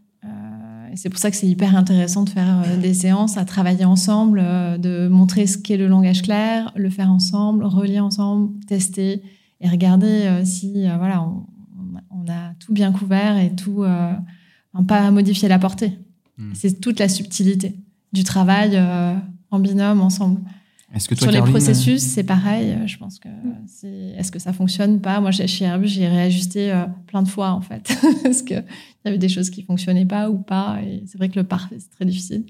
C'est 0.99 1.11
pour 1.11 1.21
ça 1.21 1.31
que 1.31 1.37
c'est 1.37 1.47
hyper 1.47 1.77
intéressant 1.77 2.25
de 2.25 2.31
faire 2.31 2.65
euh, 2.67 2.77
des 2.77 2.93
séances, 2.93 3.37
à 3.37 3.45
travailler 3.45 3.85
ensemble, 3.85 4.41
euh, 4.43 4.79
de 4.79 5.07
montrer 5.07 5.47
ce 5.47 5.57
qu'est 5.57 5.77
le 5.77 5.87
langage 5.87 6.23
clair, 6.23 6.73
le 6.75 6.91
faire 6.91 7.13
ensemble, 7.13 7.65
relier 7.65 8.01
ensemble, 8.01 8.59
tester 8.67 9.23
et 9.61 9.69
regarder 9.69 10.07
euh, 10.07 10.45
si 10.45 10.87
voilà, 10.99 11.23
on, 11.23 11.45
on 12.11 12.29
a 12.29 12.53
tout 12.59 12.73
bien 12.73 12.91
couvert 12.91 13.39
et 13.39 13.55
tout, 13.55 13.85
pas 14.89 15.11
modifier 15.13 15.49
la 15.49 15.61
portée. 15.61 15.93
Hmm. 16.37 16.51
C'est 16.55 16.81
toute 16.81 16.99
la 16.99 17.09
subtilité 17.09 17.77
du 18.13 18.25
travail 18.25 18.81
en 19.51 19.61
binôme 19.61 20.01
ensemble. 20.01 20.41
Est-ce 20.95 21.09
que 21.09 21.15
toi, 21.15 21.31
Sur 21.31 21.45
les 21.45 21.51
processus, 21.51 22.03
c'est 22.03 22.25
pareil. 22.25 22.71
euh, 22.71 22.87
Je 22.87 22.97
pense 22.97 23.19
que 23.19 23.29
c'est 23.67 24.15
est-ce 24.17 24.33
que 24.33 24.39
ça 24.39 24.53
fonctionne 24.53 25.01
pas? 25.01 25.21
Moi, 25.21 25.33
chez 25.33 25.47
chez 25.47 25.67
Airbus, 25.67 25.89
j'ai 25.89 26.09
réajusté 26.09 26.73
euh, 26.73 26.87
plein 27.07 27.23
de 27.23 27.29
fois 27.29 27.51
en 27.51 27.61
fait, 27.61 27.95
parce 28.23 28.43
que 28.43 28.55
il 28.55 29.05
y 29.05 29.09
avait 29.09 29.19
des 29.19 29.29
choses 29.29 29.51
qui 29.51 29.63
fonctionnaient 29.63 30.07
pas 30.07 30.31
ou 30.31 30.39
pas. 30.39 30.81
Et 30.83 31.03
c'est 31.07 31.19
vrai 31.19 31.29
que 31.29 31.39
le 31.39 31.45
parfait, 31.45 31.77
c'est 31.79 31.91
très 31.91 32.07
difficile. 32.07 32.45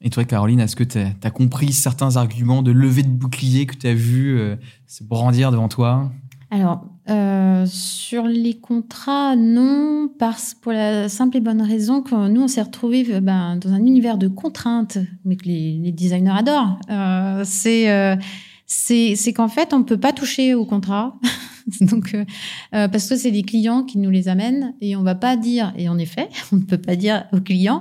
Et 0.00 0.10
toi, 0.10 0.24
Caroline, 0.24 0.60
est-ce 0.60 0.76
que 0.76 0.84
tu 0.84 0.98
as, 0.98 1.30
compris 1.30 1.72
certains 1.72 2.16
arguments 2.16 2.62
de 2.62 2.70
levée 2.70 3.02
de 3.02 3.08
bouclier 3.08 3.66
que 3.66 3.74
tu 3.74 3.88
as 3.88 3.94
vu 3.94 4.38
euh, 4.38 4.56
se 4.86 5.02
brandir 5.02 5.50
devant 5.50 5.68
toi? 5.68 6.12
Alors, 6.50 6.86
euh, 7.10 7.64
sur 7.66 8.24
les 8.24 8.54
contrats, 8.54 9.34
non, 9.34 10.10
parce 10.18 10.54
pour 10.54 10.72
la 10.72 11.08
simple 11.08 11.38
et 11.38 11.40
bonne 11.40 11.62
raison 11.62 12.02
que 12.02 12.28
nous, 12.28 12.42
on 12.42 12.48
s'est 12.48 12.60
retrouvés 12.60 13.06
euh, 13.10 13.20
ben, 13.20 13.56
dans 13.56 13.72
un 13.72 13.78
univers 13.78 14.18
de 14.18 14.28
contraintes, 14.28 14.98
mais 15.24 15.36
que 15.36 15.46
les, 15.46 15.92
designers 15.92 16.36
adorent. 16.36 16.78
Euh, 16.90 17.42
c'est 17.44 17.90
euh, 17.90 19.32
qu'en 19.34 19.48
fait, 19.48 19.72
on 19.72 19.78
ne 19.78 19.84
peut 19.84 19.96
pas 19.96 20.12
toucher 20.12 20.54
au 20.54 20.66
contrat. 20.66 21.18
Donc, 21.80 22.14
euh, 22.14 22.24
parce 22.70 23.08
que 23.08 23.16
c'est 23.16 23.30
les 23.30 23.42
clients 23.42 23.84
qui 23.84 23.98
nous 23.98 24.10
les 24.10 24.28
amènent 24.28 24.74
et 24.80 24.94
on 24.94 25.02
va 25.02 25.14
pas 25.14 25.36
dire, 25.36 25.72
et 25.76 25.88
en 25.88 25.96
effet, 25.96 26.28
on 26.52 26.56
ne 26.56 26.62
peut 26.62 26.78
pas 26.78 26.96
dire 26.96 27.24
aux 27.32 27.40
clients, 27.40 27.80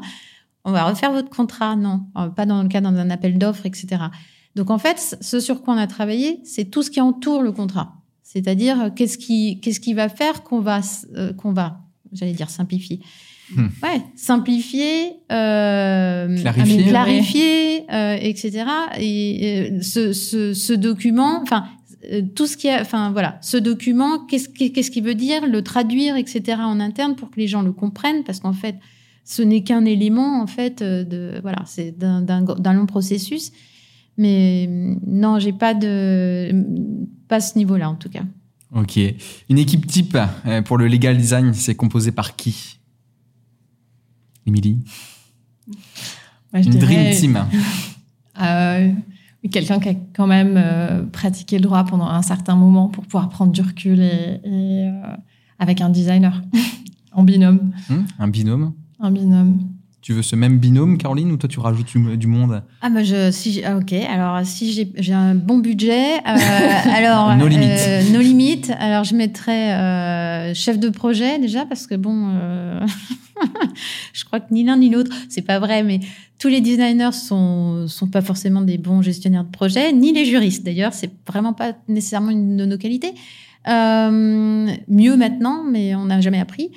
on 0.64 0.72
va 0.72 0.86
refaire 0.86 1.12
votre 1.12 1.30
contrat. 1.30 1.76
Non, 1.76 2.06
pas 2.36 2.46
dans 2.46 2.64
le 2.64 2.70
cas 2.70 2.80
dans 2.80 2.96
un 2.96 3.10
appel 3.10 3.38
d'offres, 3.38 3.66
etc. 3.66 4.04
Donc, 4.56 4.70
en 4.70 4.78
fait, 4.78 5.18
ce 5.20 5.42
sur 5.42 5.64
quoi 5.64 5.74
on 5.74 5.78
a 5.78 5.88
travaillé, 5.88 6.40
c'est 6.46 6.66
tout 6.66 6.82
ce 6.82 6.90
qui 6.90 7.02
entoure 7.02 7.42
le 7.42 7.52
contrat. 7.52 7.97
C'est-à-dire, 8.30 8.92
qu'est-ce 8.94 9.18
qui, 9.18 9.62
qu'est-ce 9.62 9.80
qui 9.80 9.94
va 9.94 10.10
faire 10.10 10.44
qu'on 10.44 10.60
va, 10.60 10.82
euh, 11.16 11.32
qu'on 11.32 11.54
va, 11.54 11.80
j'allais 12.12 12.34
dire 12.34 12.50
simplifier. 12.50 13.00
Hmm. 13.56 13.68
Ouais, 13.82 14.02
simplifier, 14.18 15.14
euh, 15.32 16.38
Clarifier. 16.38 16.84
clarifier, 16.84 17.84
euh, 17.94 18.18
etc. 18.20 18.66
Et 19.00 19.70
euh, 19.72 19.82
ce, 19.82 20.12
ce, 20.12 20.54
ce 20.54 20.74
document, 20.74 21.42
enfin, 21.42 21.68
euh, 22.12 22.22
tout 22.36 22.48
ce 22.48 22.58
qui 22.58 22.70
enfin 22.70 23.12
voilà, 23.14 23.38
ce 23.42 23.56
document, 23.56 24.20
qu'est-ce 24.26 24.50
qui- 24.50 24.74
qu'est-ce 24.74 24.92
qu'il 24.92 25.06
veut 25.06 25.16
dire, 25.16 25.48
le 25.48 25.62
traduire, 25.62 26.18
etc. 26.18 26.58
en 26.60 26.82
interne 26.82 27.16
pour 27.16 27.32
que 27.32 27.40
les 27.40 27.48
gens 27.48 27.62
le 27.62 27.72
comprennent, 27.72 28.26
parce 28.26 28.42
qu'en 28.42 28.52
fait, 28.52 28.76
ce 29.24 29.42
n'est 29.42 29.64
qu'un 29.64 29.86
élément 29.86 30.42
en 30.42 30.48
fait 30.48 30.84
de, 30.84 31.40
voilà, 31.42 31.64
c'est 31.66 31.98
d'un, 31.98 32.22
d'un, 32.22 32.74
long 32.74 32.86
processus. 32.88 33.54
Mais 34.18 34.68
non, 34.68 35.40
j'ai 35.40 35.54
pas 35.54 35.74
de, 35.74 36.52
pas 37.28 37.40
ce 37.40 37.58
niveau-là 37.58 37.90
en 37.90 37.96
tout 37.96 38.10
cas. 38.10 38.24
Ok. 38.74 39.00
Une 39.50 39.58
équipe 39.58 39.86
type 39.88 40.18
euh, 40.46 40.62
pour 40.62 40.78
le 40.78 40.88
legal 40.88 41.18
design, 41.18 41.54
c'est 41.54 41.76
composé 41.76 42.12
par 42.12 42.36
qui? 42.36 42.80
Émilie? 44.46 44.80
Moi, 46.54 46.62
je 46.62 46.68
Une 46.68 46.72
dirais, 46.78 47.12
dream 47.12 47.16
team. 47.16 47.46
euh, 48.42 48.92
quelqu'un 49.52 49.80
qui 49.80 49.90
a 49.90 49.94
quand 50.14 50.28
même 50.28 50.56
euh, 50.58 51.04
pratiqué 51.06 51.58
le 51.58 51.64
droit 51.64 51.84
pendant 51.86 52.08
un 52.08 52.22
certain 52.22 52.56
moment 52.56 52.88
pour 52.90 53.04
pouvoir 53.06 53.30
prendre 53.30 53.52
du 53.52 53.62
recul 53.62 54.00
et, 54.02 54.40
et, 54.44 54.90
euh, 54.90 55.16
avec 55.60 55.82
un 55.82 55.90
designer 55.90 56.42
en 57.12 57.24
binôme, 57.24 57.72
Hmm, 57.90 58.04
un 58.20 58.28
binôme. 58.28 58.74
un 59.00 59.12
binôme. 59.12 59.60
Tu 60.08 60.14
veux 60.14 60.22
ce 60.22 60.38
même 60.38 60.58
binôme, 60.58 60.98
Caroline, 60.98 61.34
ou 61.34 61.36
toi 61.36 61.50
tu 61.50 61.60
rajoutes 61.60 61.98
du, 61.98 62.28
monde? 62.28 62.64
Ah 62.82 62.90
bah 62.90 63.04
je 63.04 63.30
si 63.30 63.62
ah, 63.66 63.76
ok. 63.76 63.92
Alors 63.92 64.40
si 64.46 64.90
j'ai 64.96 65.14
un 65.14 65.36
bon 65.36 65.58
budget 65.58 66.20
euh, 66.20 66.20
alors 66.96 67.36
No 67.36 67.46
limit. 67.46 67.66
euh, 67.68 68.04
no 68.14 68.22
limit. 68.22 68.62
Alors 68.80 69.04
je 69.04 69.16
mettrais 69.16 69.74
euh, 69.74 70.54
chef 70.54 70.80
de 70.80 70.88
projet 70.88 71.40
déjà 71.40 71.66
parce 71.66 71.88
que 71.88 71.96
bon 71.96 72.30
euh, 72.36 72.80
je 74.14 74.24
crois 74.24 74.40
que 74.40 74.54
ni 74.54 74.64
l'un 74.64 74.78
ni 74.78 74.90
l'autre 74.90 75.12
c'est 75.28 75.42
pas 75.42 75.60
vrai 75.60 75.84
mais 75.84 76.00
tous 76.40 76.48
les 76.48 76.62
designers 76.62 77.12
sont 77.12 77.90
sont 77.90 78.08
pas 78.08 78.22
forcément 78.22 78.62
des 78.62 78.78
bons 78.78 79.02
gestionnaires 79.02 79.44
de 79.44 79.52
projet 79.52 79.92
ni 79.92 80.14
les 80.14 80.24
juristes 80.24 80.64
d'ailleurs 80.64 80.94
c'est 80.94 81.12
vraiment 81.28 81.52
pas 81.52 81.74
nécessairement 81.90 82.32
une 82.32 82.56
de 82.56 82.64
nos 82.64 82.78
qualités. 82.78 83.14
Mieux 83.68 85.18
maintenant 85.18 85.66
mais 85.70 85.96
on 85.96 86.06
n'a 86.06 86.22
jamais 86.22 86.40
appris 86.40 86.72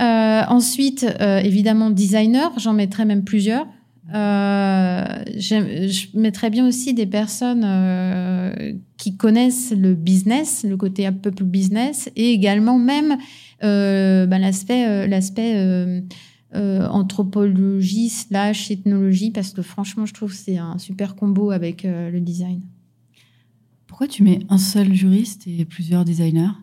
euh, 0.00 0.42
ensuite, 0.48 1.06
euh, 1.20 1.38
évidemment, 1.38 1.90
designer, 1.90 2.52
j'en 2.58 2.72
mettrais 2.72 3.04
même 3.04 3.24
plusieurs. 3.24 3.66
Euh, 4.14 5.24
je 5.36 6.16
mettrais 6.16 6.50
bien 6.50 6.66
aussi 6.66 6.94
des 6.94 7.06
personnes 7.06 7.64
euh, 7.64 8.72
qui 8.98 9.16
connaissent 9.16 9.72
le 9.76 9.94
business, 9.94 10.64
le 10.68 10.76
côté 10.76 11.06
un 11.06 11.12
peu 11.12 11.32
plus 11.32 11.44
business, 11.44 12.08
et 12.14 12.30
également 12.30 12.78
même 12.78 13.16
euh, 13.64 14.26
ben, 14.26 14.38
l'aspect 14.38 14.86
euh, 14.86 15.06
l'aspect 15.08 15.54
euh, 15.56 16.00
euh, 16.54 16.86
anthropologie 16.88 18.08
slash 18.08 18.70
ethnologie, 18.70 19.32
parce 19.32 19.52
que 19.52 19.62
franchement, 19.62 20.06
je 20.06 20.14
trouve 20.14 20.30
que 20.30 20.36
c'est 20.38 20.58
un 20.58 20.78
super 20.78 21.16
combo 21.16 21.50
avec 21.50 21.84
euh, 21.84 22.10
le 22.10 22.20
design. 22.20 22.60
Pourquoi 23.88 24.06
tu 24.06 24.22
mets 24.22 24.40
un 24.50 24.58
seul 24.58 24.94
juriste 24.94 25.46
et 25.46 25.64
plusieurs 25.64 26.04
designers? 26.04 26.54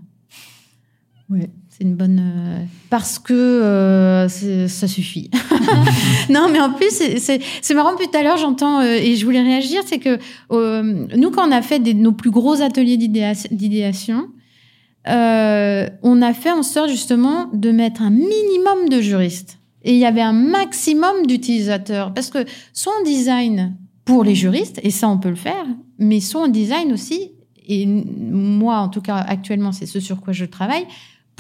Ouais, 1.29 1.49
une 1.84 1.95
bonne. 1.95 2.19
euh, 2.19 2.63
parce 2.89 3.19
que 3.19 3.34
euh, 3.34 4.27
ça 4.67 4.88
suffit. 4.88 5.29
non, 6.29 6.47
mais 6.51 6.59
en 6.59 6.71
plus, 6.73 6.89
c'est- 6.91 7.73
marrant. 7.73 7.95
Plus 7.95 8.07
tout 8.07 8.17
à 8.17 8.23
l'heure, 8.23 8.38
j'entends 8.38 8.79
euh, 8.81 8.95
et 8.95 9.15
je 9.15 9.23
voulais 9.25 9.41
réagir, 9.41 9.81
c'est 9.86 9.99
que 9.99 10.17
nous, 11.15 11.31
quand 11.31 11.47
on 11.47 11.51
a 11.51 11.61
fait 11.61 11.79
nos 11.79 12.11
plus 12.11 12.31
gros 12.31 12.61
ateliers 12.61 12.97
d'idéa- 12.97 13.47
d'idéation, 13.51 14.27
on 15.05 16.21
a 16.21 16.34
fait 16.34 16.51
en 16.51 16.63
sorte 16.63 16.89
justement 16.89 17.49
de 17.53 17.71
mettre 17.71 18.01
un 18.01 18.09
minimum 18.09 18.89
de 18.89 19.01
juristes. 19.01 19.59
Et 19.84 19.93
il 19.93 19.99
y 19.99 20.05
avait 20.05 20.21
un 20.21 20.34
maximum 20.34 21.25
d'utilisateurs. 21.27 22.13
Parce 22.13 22.29
que 22.29 22.45
soit 22.73 22.93
on 23.01 23.03
design 23.03 23.75
pour 24.05 24.23
les 24.23 24.36
juristes, 24.36 24.79
et 24.84 24.91
ça 24.91 25.09
on 25.09 25.17
peut 25.17 25.29
le 25.29 25.36
faire, 25.36 25.65
mais 25.99 26.19
soit 26.19 26.41
on 26.43 26.47
design 26.47 26.91
aussi, 26.93 27.31
et 27.67 27.86
moi 27.86 28.77
en 28.79 28.89
tout 28.89 28.99
cas 29.01 29.15
actuellement 29.15 29.71
c'est 29.71 29.86
ce 29.86 29.99
sur 30.01 30.19
quoi 30.21 30.34
je 30.34 30.43
travaille, 30.45 30.86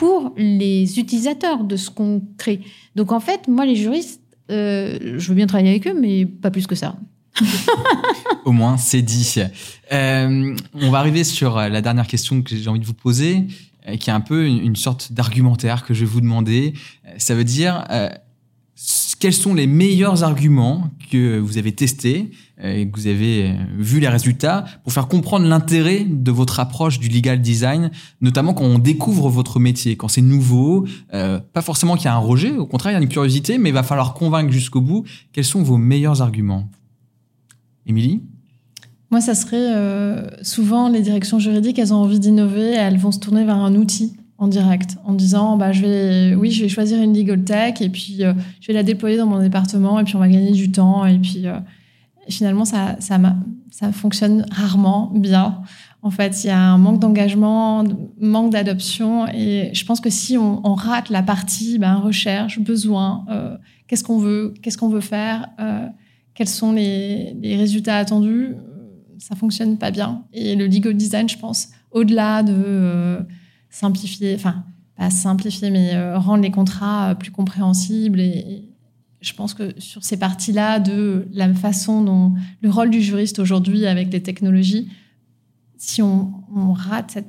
pour 0.03 0.33
les 0.35 0.99
utilisateurs 0.99 1.63
de 1.63 1.77
ce 1.77 1.89
qu'on 1.89 2.21
crée. 2.37 2.59
Donc 2.95 3.11
en 3.13 3.19
fait, 3.19 3.47
moi 3.47 3.65
les 3.65 3.75
juristes, 3.75 4.21
je 4.49 5.27
veux 5.27 5.35
bien 5.35 5.47
travailler 5.47 5.69
avec 5.69 5.87
eux, 5.87 5.97
mais 5.97 6.25
pas 6.25 6.51
plus 6.51 6.67
que 6.67 6.75
ça. 6.75 6.97
Au 8.45 8.51
moins, 8.51 8.77
c'est 8.77 9.01
dit. 9.01 9.35
Euh, 9.91 10.55
on 10.73 10.91
va 10.91 10.99
arriver 10.99 11.23
sur 11.23 11.55
la 11.55 11.81
dernière 11.81 12.07
question 12.07 12.41
que 12.41 12.55
j'ai 12.55 12.69
envie 12.69 12.81
de 12.81 12.85
vous 12.85 12.93
poser, 12.93 13.47
euh, 13.87 13.97
qui 13.97 14.09
est 14.09 14.13
un 14.13 14.21
peu 14.21 14.45
une, 14.45 14.75
sorte 14.75 15.11
d'argumentaire 15.11 15.83
que 15.85 15.93
je 15.93 16.01
vais 16.01 16.11
vous 16.11 16.21
demander. 16.21 16.73
Euh, 17.05 17.11
ça 17.17 17.35
veut 17.35 17.43
dire, 17.43 17.85
euh, 17.89 18.09
quels 19.23 19.31
sont 19.31 19.53
les 19.53 19.67
meilleurs 19.67 20.25
arguments 20.25 20.89
que 21.09 21.39
vous 21.39 21.57
avez 21.57 21.71
testés 21.71 22.31
et 22.61 22.89
que 22.89 22.99
vous 22.99 23.07
avez 23.07 23.55
vu 23.77 24.01
les 24.01 24.09
résultats 24.09 24.65
pour 24.83 24.91
faire 24.91 25.07
comprendre 25.07 25.47
l'intérêt 25.47 26.03
de 26.03 26.29
votre 26.29 26.59
approche 26.59 26.99
du 26.99 27.07
legal 27.07 27.39
design, 27.39 27.89
notamment 28.19 28.53
quand 28.53 28.65
on 28.65 28.79
découvre 28.79 29.29
votre 29.29 29.61
métier, 29.61 29.95
quand 29.95 30.09
c'est 30.09 30.21
nouveau, 30.21 30.85
pas 31.09 31.61
forcément 31.61 31.95
qu'il 31.95 32.03
y 32.03 32.07
a 32.09 32.15
un 32.15 32.17
rejet, 32.17 32.51
au 32.51 32.65
contraire 32.65 32.91
il 32.91 32.95
y 32.95 32.99
a 32.99 33.01
une 33.01 33.07
curiosité, 33.07 33.57
mais 33.57 33.69
il 33.69 33.73
va 33.73 33.83
falloir 33.83 34.13
convaincre 34.13 34.51
jusqu'au 34.51 34.81
bout. 34.81 35.05
Quels 35.31 35.45
sont 35.45 35.63
vos 35.63 35.77
meilleurs 35.77 36.21
arguments? 36.21 36.69
Émilie? 37.85 38.23
Moi, 39.09 39.21
ça 39.21 39.35
serait 39.35 39.73
euh, 39.73 40.27
souvent 40.41 40.89
les 40.89 41.01
directions 41.01 41.39
juridiques, 41.39 41.79
elles 41.79 41.93
ont 41.93 42.01
envie 42.03 42.19
d'innover, 42.19 42.73
elles 42.73 42.97
vont 42.97 43.13
se 43.13 43.19
tourner 43.19 43.45
vers 43.45 43.55
un 43.55 43.75
outil 43.75 44.17
en 44.43 44.47
direct, 44.47 44.97
en 45.05 45.13
disant 45.13 45.57
bah, 45.57 45.71
je 45.71 45.81
vais, 45.81 46.35
oui, 46.35 46.51
je 46.51 46.63
vais 46.63 46.69
choisir 46.69 47.01
une 47.01 47.15
legal 47.17 47.43
tech 47.43 47.81
et 47.81 47.89
puis 47.89 48.23
euh, 48.23 48.33
je 48.61 48.67
vais 48.67 48.73
la 48.73 48.83
déployer 48.83 49.17
dans 49.17 49.25
mon 49.25 49.39
département 49.39 49.99
et 49.99 50.03
puis 50.03 50.15
on 50.15 50.19
va 50.19 50.27
gagner 50.27 50.51
du 50.51 50.71
temps. 50.71 51.05
Et 51.05 51.17
puis 51.17 51.47
euh, 51.47 51.59
finalement, 52.27 52.65
ça, 52.65 52.97
ça, 52.99 53.19
ça 53.71 53.91
fonctionne 53.91 54.45
rarement 54.51 55.11
bien. 55.13 55.61
En 56.01 56.11
fait, 56.11 56.43
il 56.43 56.47
y 56.47 56.49
a 56.49 56.59
un 56.59 56.77
manque 56.77 56.99
d'engagement, 56.99 57.83
manque 58.19 58.51
d'adoption. 58.51 59.27
Et 59.27 59.71
je 59.73 59.85
pense 59.85 60.01
que 60.01 60.09
si 60.09 60.37
on, 60.37 60.75
rate 60.75 61.09
la 61.09 61.23
partie 61.23 61.79
ben, 61.79 61.95
recherche, 61.95 62.59
besoin, 62.59 63.25
qu'est-ce 63.87 64.03
qu'on 64.03 64.17
veut, 64.17 64.53
qu'est-ce 64.61 64.77
qu'on 64.77 64.89
veut 64.89 64.99
faire, 64.99 65.47
quels 66.33 66.49
sont 66.49 66.71
les, 66.71 67.35
résultats 67.43 67.97
attendus, 67.97 68.55
euh, 68.55 69.15
ça 69.19 69.35
fonctionne 69.35 69.77
pas 69.77 69.91
bien. 69.91 70.23
Et 70.33 70.55
le 70.55 70.67
legal 70.67 70.95
design, 70.95 71.29
je 71.29 71.37
pense, 71.37 71.69
au-delà 71.91 72.43
de 72.43 72.53
euh, 72.55 73.19
simplifier, 73.73 74.35
enfin, 74.35 74.63
pas 74.95 75.09
simplifier, 75.09 75.71
mais 75.71 75.95
euh, 75.95 76.17
rendre 76.17 76.43
les 76.43 76.51
contrats 76.51 77.15
plus 77.15 77.31
compréhensibles. 77.31 78.19
Et, 78.19 78.69
je 79.19 79.33
pense 79.33 79.53
que 79.53 79.73
sur 79.79 80.03
ces 80.03 80.17
parties-là 80.17 80.79
de 80.79 81.29
la 81.31 81.53
façon 81.53 82.03
dont 82.03 82.33
le 82.61 82.69
rôle 82.69 82.89
du 82.89 83.01
juriste 83.01 83.39
aujourd'hui 83.39 83.85
avec 83.85 84.11
les 84.11 84.21
technologies, 84.21 84.89
si 85.77 86.01
on, 86.01 86.33
rate 86.73 87.11
cette, 87.11 87.27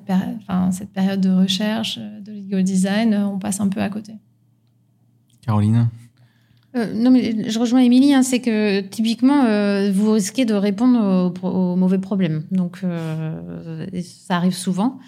cette 0.73 0.91
période 0.91 1.21
de 1.21 1.31
recherche, 1.31 1.99
de 1.99 2.33
legal 2.33 2.65
design, 2.65 3.15
on 3.15 3.39
passe 3.39 3.61
un 3.61 3.69
peu 3.69 3.81
à 3.81 3.89
côté. 3.91 4.15
Caroline? 5.41 5.89
Euh, 6.77 6.93
non, 6.93 7.13
mais 7.13 7.49
je 7.49 7.59
rejoins 7.59 7.81
Émilie, 7.81 8.13
hein, 8.13 8.25
c'est 8.25 8.41
que 8.41 8.81
typiquement, 8.81 9.45
euh, 9.45 9.93
vous 9.93 10.13
risquez 10.13 10.45
de 10.45 10.55
répondre 10.55 11.33
aux, 11.43 11.77
mauvais 11.77 11.99
problèmes. 11.99 12.43
Donc, 12.51 12.81
euh, 12.83 13.87
ça 14.03 14.37
arrive 14.37 14.55
souvent. 14.55 14.99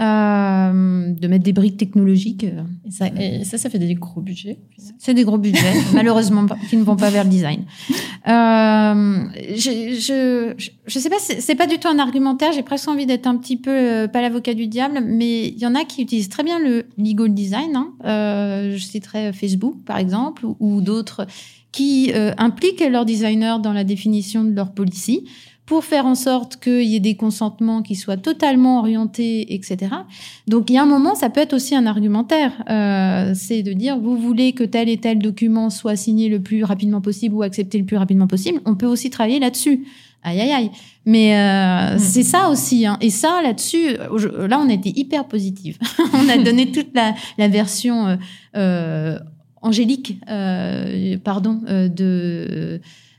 Euh, 0.00 1.12
de 1.12 1.28
mettre 1.28 1.44
des 1.44 1.52
briques 1.52 1.76
technologiques. 1.76 2.44
Et 2.44 2.90
ça, 2.90 3.08
et 3.08 3.44
ça, 3.44 3.58
ça 3.58 3.68
fait 3.68 3.78
des 3.78 3.94
gros 3.94 4.22
budgets. 4.22 4.58
C'est 4.98 5.12
des 5.12 5.24
gros 5.24 5.36
budgets, 5.36 5.74
malheureusement, 5.94 6.46
qui 6.70 6.78
ne 6.78 6.84
vont 6.84 6.96
pas 6.96 7.10
vers 7.10 7.24
le 7.24 7.28
design. 7.28 7.64
Euh, 8.26 9.24
je, 9.54 9.98
je, 10.00 10.70
je 10.86 10.98
sais 10.98 11.10
pas, 11.10 11.18
c'est 11.18 11.54
pas 11.54 11.66
du 11.66 11.78
tout 11.78 11.88
un 11.88 11.98
argumentaire. 11.98 12.52
J'ai 12.52 12.62
presque 12.62 12.88
envie 12.88 13.04
d'être 13.04 13.26
un 13.26 13.36
petit 13.36 13.58
peu 13.58 13.70
euh, 13.70 14.08
pas 14.08 14.22
l'avocat 14.22 14.54
du 14.54 14.68
diable, 14.68 15.02
mais 15.04 15.48
il 15.48 15.58
y 15.58 15.66
en 15.66 15.74
a 15.74 15.84
qui 15.84 16.00
utilisent 16.00 16.30
très 16.30 16.44
bien 16.44 16.58
le 16.58 16.86
legal 16.96 17.34
design. 17.34 17.76
Hein. 17.76 17.92
Euh, 18.06 18.76
je 18.78 18.82
citerai 18.82 19.34
Facebook, 19.34 19.84
par 19.84 19.98
exemple, 19.98 20.46
ou, 20.46 20.56
ou 20.60 20.80
d'autres 20.80 21.26
qui 21.72 22.10
euh, 22.14 22.32
impliquent 22.38 22.84
leurs 22.88 23.04
designers 23.04 23.56
dans 23.62 23.72
la 23.72 23.84
définition 23.84 24.44
de 24.44 24.54
leur 24.54 24.72
policy 24.72 25.26
pour 25.70 25.84
faire 25.84 26.04
en 26.04 26.16
sorte 26.16 26.56
qu'il 26.56 26.82
y 26.82 26.96
ait 26.96 27.00
des 27.00 27.14
consentements 27.14 27.80
qui 27.80 27.94
soient 27.94 28.16
totalement 28.16 28.80
orientés, 28.80 29.54
etc. 29.54 29.94
Donc 30.48 30.68
il 30.68 30.72
y 30.72 30.78
a 30.78 30.82
un 30.82 30.86
moment, 30.86 31.14
ça 31.14 31.30
peut 31.30 31.40
être 31.40 31.52
aussi 31.52 31.76
un 31.76 31.86
argumentaire, 31.86 32.50
euh, 32.68 33.34
c'est 33.36 33.62
de 33.62 33.72
dire 33.72 33.96
vous 33.96 34.16
voulez 34.16 34.52
que 34.52 34.64
tel 34.64 34.88
et 34.88 34.96
tel 34.96 35.20
document 35.20 35.70
soit 35.70 35.94
signé 35.94 36.28
le 36.28 36.40
plus 36.40 36.64
rapidement 36.64 37.00
possible 37.00 37.36
ou 37.36 37.42
accepté 37.42 37.78
le 37.78 37.84
plus 37.84 37.96
rapidement 37.96 38.26
possible. 38.26 38.60
On 38.64 38.74
peut 38.74 38.88
aussi 38.88 39.10
travailler 39.10 39.38
là-dessus. 39.38 39.86
Aïe 40.24 40.40
aïe 40.40 40.50
aïe. 40.50 40.70
Mais 41.06 41.36
euh, 41.36 41.94
mm. 41.94 41.98
c'est 42.00 42.24
ça 42.24 42.48
aussi. 42.48 42.84
Hein. 42.84 42.98
Et 43.00 43.10
ça 43.10 43.40
là-dessus, 43.40 43.96
là 44.48 44.58
on 44.58 44.68
était 44.68 44.90
hyper 44.90 45.28
positive. 45.28 45.78
on 46.14 46.28
a 46.28 46.36
donné 46.36 46.72
toute 46.72 46.92
la, 46.96 47.14
la 47.38 47.46
version 47.46 48.18
euh, 48.56 49.20
angélique, 49.62 50.18
pardon, 51.22 51.60
euh, 51.68 51.88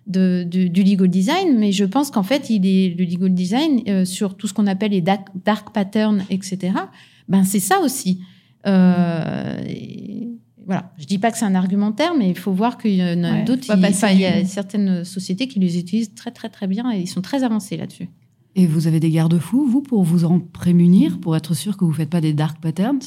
de 0.08 0.44
de, 0.50 0.68
du 0.68 0.84
legal 0.84 1.08
design, 1.08 1.58
mais 1.58 1.72
je 1.72 1.86
pense 1.86 2.12
qu'en 2.12 2.24
fait, 2.24 2.50
il 2.50 2.66
est 2.66 2.96
le 2.98 3.06
legal 3.06 3.34
design 3.34 3.82
euh, 3.88 4.06
sur 4.06 4.36
tout 4.36 4.48
ce 4.48 4.54
qu'on 4.54 4.68
appelle 4.68 4.92
les 4.92 5.02
dark, 5.02 5.30
patterns, 5.74 6.24
etc. 6.30 6.74
Ben 7.28 7.44
c'est 7.44 7.60
ça 7.60 7.80
aussi. 7.80 8.22
Euh, 8.68 9.62
voilà, 10.66 10.92
je 10.98 11.06
dis 11.06 11.18
pas 11.18 11.32
que 11.32 11.38
c'est 11.38 11.46
un 11.46 11.56
argumentaire, 11.56 12.14
mais 12.18 12.30
il 12.30 12.38
faut 12.38 12.52
voir 12.52 12.78
qu'il 12.78 12.96
y 12.96 13.04
en 13.04 13.24
a 13.24 13.42
d'autres. 13.42 13.64
Il, 13.68 14.20
y 14.20 14.26
a 14.26 14.46
certaines 14.46 15.04
sociétés 15.04 15.48
qui 15.48 15.60
les 15.60 15.80
utilisent 15.80 16.14
très 16.14 16.32
très 16.32 16.50
très 16.50 16.68
bien 16.68 16.92
et 16.92 17.00
ils 17.00 17.08
sont 17.08 17.22
très 17.22 17.44
avancés 17.44 17.78
là-dessus. 17.78 18.10
Et 18.56 18.68
vous 18.68 18.88
avez 18.88 19.00
des 19.00 19.10
garde-fous, 19.10 19.66
vous, 19.66 19.82
pour 19.82 20.04
vous 20.04 20.26
en 20.26 20.40
prémunir, 20.40 21.20
pour 21.20 21.36
être 21.36 21.54
sûr 21.54 21.78
que 21.78 21.86
vous 21.86 21.94
faites 21.94 22.10
pas 22.10 22.22
des 22.22 22.34
dark 22.34 22.60
patterns? 22.62 23.00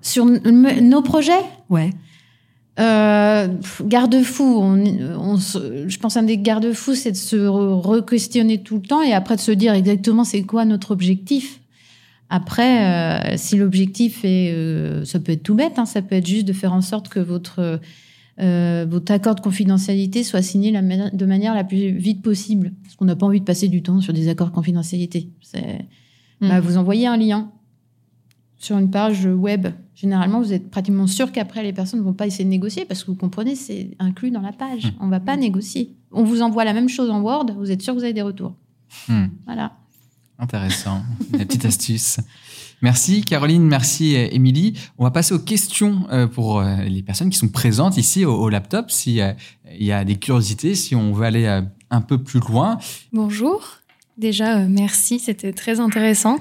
Sur 0.00 0.26
nos 0.26 1.02
projets? 1.02 1.32
Ouais. 1.70 1.90
Euh, 2.80 3.48
garde-fou, 3.84 4.58
on, 4.60 5.36
je 5.36 5.98
pense 5.98 6.16
un 6.16 6.24
des 6.24 6.38
garde-fous, 6.38 6.94
c'est 6.94 7.12
de 7.12 7.16
se 7.16 7.36
re-questionner 7.36 8.62
tout 8.62 8.76
le 8.76 8.82
temps 8.82 9.02
et 9.02 9.12
après 9.12 9.36
de 9.36 9.40
se 9.40 9.52
dire 9.52 9.74
exactement 9.74 10.24
c'est 10.24 10.42
quoi 10.42 10.64
notre 10.64 10.90
objectif. 10.90 11.60
Après, 12.30 12.84
euh, 12.84 13.36
si 13.36 13.56
l'objectif 13.56 14.24
est, 14.24 14.52
euh, 14.52 15.04
ça 15.04 15.20
peut 15.20 15.32
être 15.32 15.44
tout 15.44 15.54
bête, 15.54 15.78
hein, 15.78 15.86
ça 15.86 16.02
peut 16.02 16.16
être 16.16 16.26
juste 16.26 16.46
de 16.46 16.52
faire 16.52 16.72
en 16.72 16.80
sorte 16.80 17.08
que 17.08 17.20
votre 17.20 17.80
votre 18.36 19.12
accord 19.12 19.36
de 19.36 19.40
confidentialité 19.40 20.24
soit 20.24 20.42
signé 20.42 20.72
la 20.72 20.82
de 20.82 21.24
manière 21.26 21.54
la 21.54 21.62
plus 21.62 21.92
vite 21.92 22.20
possible, 22.20 22.72
parce 22.82 22.96
qu'on 22.96 23.04
n'a 23.04 23.14
pas 23.14 23.26
envie 23.26 23.38
de 23.38 23.44
passer 23.44 23.68
du 23.68 23.80
temps 23.80 24.00
sur 24.00 24.12
des 24.12 24.26
accords 24.28 24.48
de 24.48 24.54
confidentialité. 24.54 25.28
Mm. 26.40 26.48
bah, 26.48 26.60
vous 26.60 26.76
envoyez 26.76 27.06
un 27.06 27.16
lien 27.16 27.52
sur 28.64 28.78
une 28.78 28.90
page 28.90 29.26
web 29.26 29.68
généralement, 29.94 30.40
vous 30.40 30.52
êtes 30.52 30.70
pratiquement 30.70 31.06
sûr 31.06 31.32
qu'après, 31.32 31.62
les 31.62 31.72
personnes 31.72 32.00
ne 32.00 32.04
vont 32.04 32.12
pas 32.12 32.26
essayer 32.26 32.44
de 32.44 32.50
négocier 32.50 32.84
parce 32.84 33.04
que 33.04 33.10
vous 33.10 33.16
comprenez, 33.16 33.54
c'est 33.56 33.90
inclus 33.98 34.30
dans 34.30 34.40
la 34.40 34.52
page. 34.52 34.86
Hmm. 34.86 34.96
On 35.00 35.06
ne 35.06 35.10
va 35.10 35.20
pas 35.20 35.36
négocier. 35.36 35.94
On 36.12 36.24
vous 36.24 36.42
envoie 36.42 36.64
la 36.64 36.72
même 36.72 36.88
chose 36.88 37.10
en 37.10 37.20
Word, 37.20 37.46
vous 37.56 37.70
êtes 37.70 37.82
sûr 37.82 37.94
que 37.94 37.98
vous 37.98 38.04
avez 38.04 38.12
des 38.12 38.22
retours. 38.22 38.54
Hmm. 39.08 39.26
Voilà. 39.46 39.72
Intéressant. 40.38 41.02
La 41.32 41.44
petite 41.44 41.64
astuce. 41.64 42.18
Merci 42.82 43.22
Caroline, 43.22 43.62
merci 43.62 44.14
Émilie. 44.14 44.74
On 44.98 45.04
va 45.04 45.10
passer 45.10 45.32
aux 45.32 45.38
questions 45.38 46.06
euh, 46.10 46.26
pour 46.26 46.60
euh, 46.60 46.76
les 46.82 47.02
personnes 47.02 47.30
qui 47.30 47.38
sont 47.38 47.48
présentes 47.48 47.96
ici 47.96 48.24
au, 48.24 48.48
laptop. 48.50 48.90
S'il 48.90 49.34
y 49.78 49.92
a 49.92 50.04
des 50.04 50.16
curiosités, 50.16 50.74
si 50.74 50.94
on 50.94 51.12
veut 51.12 51.24
aller 51.24 51.46
euh, 51.46 51.62
un 51.90 52.00
peu 52.00 52.22
plus 52.22 52.40
loin. 52.40 52.78
Bonjour. 53.12 53.78
Déjà, 54.18 54.58
merci, 54.58 55.18
c'était 55.18 55.52
très 55.52 55.80
intéressant. 55.80 56.38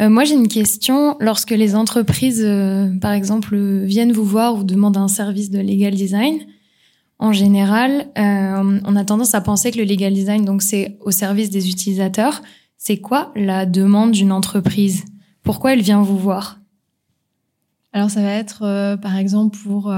Euh, 0.00 0.10
moi, 0.10 0.24
j'ai 0.24 0.34
une 0.34 0.48
question. 0.48 1.16
Lorsque 1.20 1.50
les 1.50 1.74
entreprises, 1.74 2.42
euh, 2.44 2.88
par 3.00 3.12
exemple, 3.12 3.56
viennent 3.56 4.12
vous 4.12 4.24
voir 4.24 4.56
ou 4.56 4.64
demandent 4.64 4.98
un 4.98 5.08
service 5.08 5.50
de 5.50 5.58
legal 5.58 5.94
design, 5.94 6.40
en 7.18 7.32
général, 7.32 8.08
euh, 8.18 8.80
on 8.84 8.96
a 8.96 9.04
tendance 9.04 9.34
à 9.34 9.40
penser 9.40 9.70
que 9.70 9.78
le 9.78 9.84
legal 9.84 10.12
design, 10.12 10.44
donc, 10.44 10.62
c'est 10.62 10.98
au 11.00 11.10
service 11.10 11.48
des 11.48 11.70
utilisateurs. 11.70 12.42
C'est 12.76 12.98
quoi 12.98 13.32
la 13.34 13.64
demande 13.64 14.12
d'une 14.12 14.32
entreprise? 14.32 15.04
Pourquoi 15.42 15.72
elle 15.72 15.80
vient 15.80 16.02
vous 16.02 16.18
voir? 16.18 16.58
Alors, 17.94 18.10
ça 18.10 18.20
va 18.20 18.32
être, 18.32 18.96
par 19.00 19.16
exemple, 19.16 19.56
pour 19.56 19.90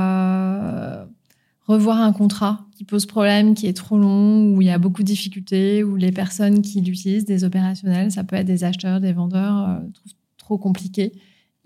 revoir 1.68 2.00
un 2.00 2.12
contrat 2.12 2.66
qui 2.74 2.84
pose 2.84 3.06
problème, 3.06 3.54
qui 3.54 3.66
est 3.66 3.76
trop 3.76 3.98
long, 3.98 4.54
où 4.54 4.62
il 4.62 4.66
y 4.66 4.70
a 4.70 4.78
beaucoup 4.78 5.02
de 5.02 5.06
difficultés, 5.06 5.84
où 5.84 5.96
les 5.96 6.10
personnes 6.10 6.62
qui 6.62 6.80
l'utilisent, 6.80 7.26
des 7.26 7.44
opérationnels, 7.44 8.10
ça 8.10 8.24
peut 8.24 8.36
être 8.36 8.46
des 8.46 8.64
acheteurs, 8.64 9.00
des 9.00 9.12
vendeurs, 9.12 9.68
euh, 9.68 9.78
trouvent 9.92 10.12
trop 10.38 10.58
compliqué. 10.58 11.12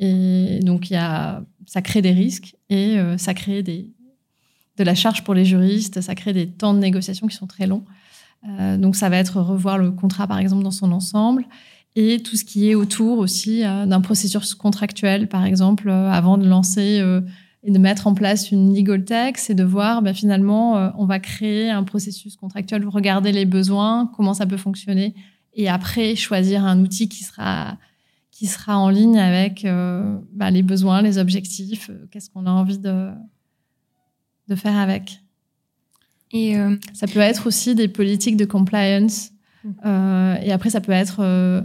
Et 0.00 0.58
donc, 0.62 0.90
il 0.90 0.94
y 0.94 0.96
a, 0.96 1.44
ça 1.66 1.82
crée 1.82 2.02
des 2.02 2.10
risques 2.10 2.56
et 2.68 2.98
euh, 2.98 3.16
ça 3.16 3.32
crée 3.32 3.62
des, 3.62 3.90
de 4.76 4.84
la 4.84 4.96
charge 4.96 5.22
pour 5.22 5.34
les 5.34 5.44
juristes, 5.44 6.00
ça 6.00 6.14
crée 6.16 6.32
des 6.32 6.48
temps 6.48 6.74
de 6.74 6.80
négociation 6.80 7.28
qui 7.28 7.36
sont 7.36 7.46
très 7.46 7.68
longs. 7.68 7.84
Euh, 8.48 8.76
donc, 8.76 8.96
ça 8.96 9.08
va 9.08 9.18
être 9.18 9.40
revoir 9.40 9.78
le 9.78 9.92
contrat, 9.92 10.26
par 10.26 10.38
exemple, 10.38 10.64
dans 10.64 10.72
son 10.72 10.90
ensemble 10.90 11.46
et 11.94 12.20
tout 12.22 12.36
ce 12.36 12.44
qui 12.44 12.70
est 12.70 12.74
autour 12.74 13.18
aussi 13.18 13.60
d'un 13.60 14.00
processus 14.00 14.54
contractuel, 14.54 15.28
par 15.28 15.44
exemple, 15.44 15.90
avant 15.90 16.38
de 16.38 16.48
lancer 16.48 17.02
et 17.64 17.70
de 17.70 17.78
mettre 17.78 18.06
en 18.06 18.14
place 18.14 18.50
une 18.50 18.74
legal 18.74 19.04
tech, 19.04 19.34
c'est 19.36 19.54
de 19.54 19.62
voir 19.62 20.02
bah, 20.02 20.14
finalement, 20.14 20.76
euh, 20.76 20.90
on 20.96 21.06
va 21.06 21.20
créer 21.20 21.70
un 21.70 21.84
processus 21.84 22.36
contractuel, 22.36 22.86
regarder 22.86 23.30
les 23.32 23.44
besoins, 23.44 24.10
comment 24.16 24.34
ça 24.34 24.46
peut 24.46 24.56
fonctionner, 24.56 25.14
et 25.54 25.68
après 25.68 26.16
choisir 26.16 26.64
un 26.64 26.80
outil 26.80 27.08
qui 27.08 27.24
sera 27.24 27.76
qui 28.30 28.46
sera 28.46 28.78
en 28.78 28.88
ligne 28.88 29.18
avec 29.18 29.64
euh, 29.64 30.18
bah, 30.32 30.50
les 30.50 30.62
besoins, 30.62 31.02
les 31.02 31.18
objectifs, 31.18 31.90
euh, 31.90 32.06
qu'est-ce 32.10 32.30
qu'on 32.30 32.46
a 32.46 32.50
envie 32.50 32.78
de 32.78 33.10
de 34.48 34.54
faire 34.56 34.76
avec. 34.76 35.20
Et 36.34 36.56
ça 36.94 37.06
peut 37.06 37.20
être 37.20 37.46
aussi 37.46 37.74
des 37.74 37.88
politiques 37.88 38.38
de 38.38 38.46
compliance. 38.46 39.32
Mm. 39.64 40.38
et 40.42 40.50
après, 40.50 40.70
ça 40.70 40.80
peut 40.80 40.92
être 40.92 41.62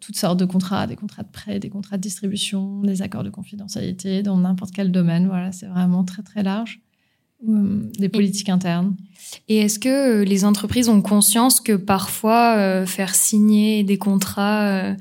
toutes 0.00 0.16
sortes 0.16 0.38
de 0.38 0.44
contrats, 0.44 0.86
des 0.86 0.96
contrats 0.96 1.22
de 1.22 1.30
prêt, 1.30 1.58
des 1.58 1.70
contrats 1.70 1.96
de 1.96 2.02
distribution, 2.02 2.80
des 2.82 3.02
accords 3.02 3.24
de 3.24 3.30
confidentialité 3.30 4.22
dans 4.22 4.36
n'importe 4.36 4.72
quel 4.72 4.92
domaine. 4.92 5.26
Voilà, 5.26 5.52
c'est 5.52 5.66
vraiment 5.66 6.04
très 6.04 6.22
très 6.22 6.42
large. 6.42 6.80
Euh, 7.48 7.90
des 7.98 8.08
politiques 8.08 8.50
internes. 8.50 8.94
Et 9.48 9.58
est-ce 9.58 9.80
que 9.80 9.88
euh, 10.20 10.24
les 10.24 10.44
entreprises 10.44 10.88
ont 10.88 11.02
conscience 11.02 11.60
que 11.60 11.72
parfois 11.72 12.56
euh, 12.56 12.86
faire 12.86 13.16
signer 13.16 13.82
des 13.82 13.98
contrats 13.98 14.94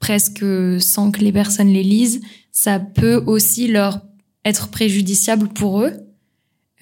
presque 0.00 0.44
sans 0.80 1.12
que 1.12 1.20
les 1.20 1.30
personnes 1.30 1.68
les 1.68 1.84
lisent, 1.84 2.20
ça 2.50 2.80
peut 2.80 3.22
aussi 3.26 3.68
leur 3.68 4.00
être 4.44 4.68
préjudiciable 4.68 5.48
pour 5.48 5.82
eux? 5.82 5.92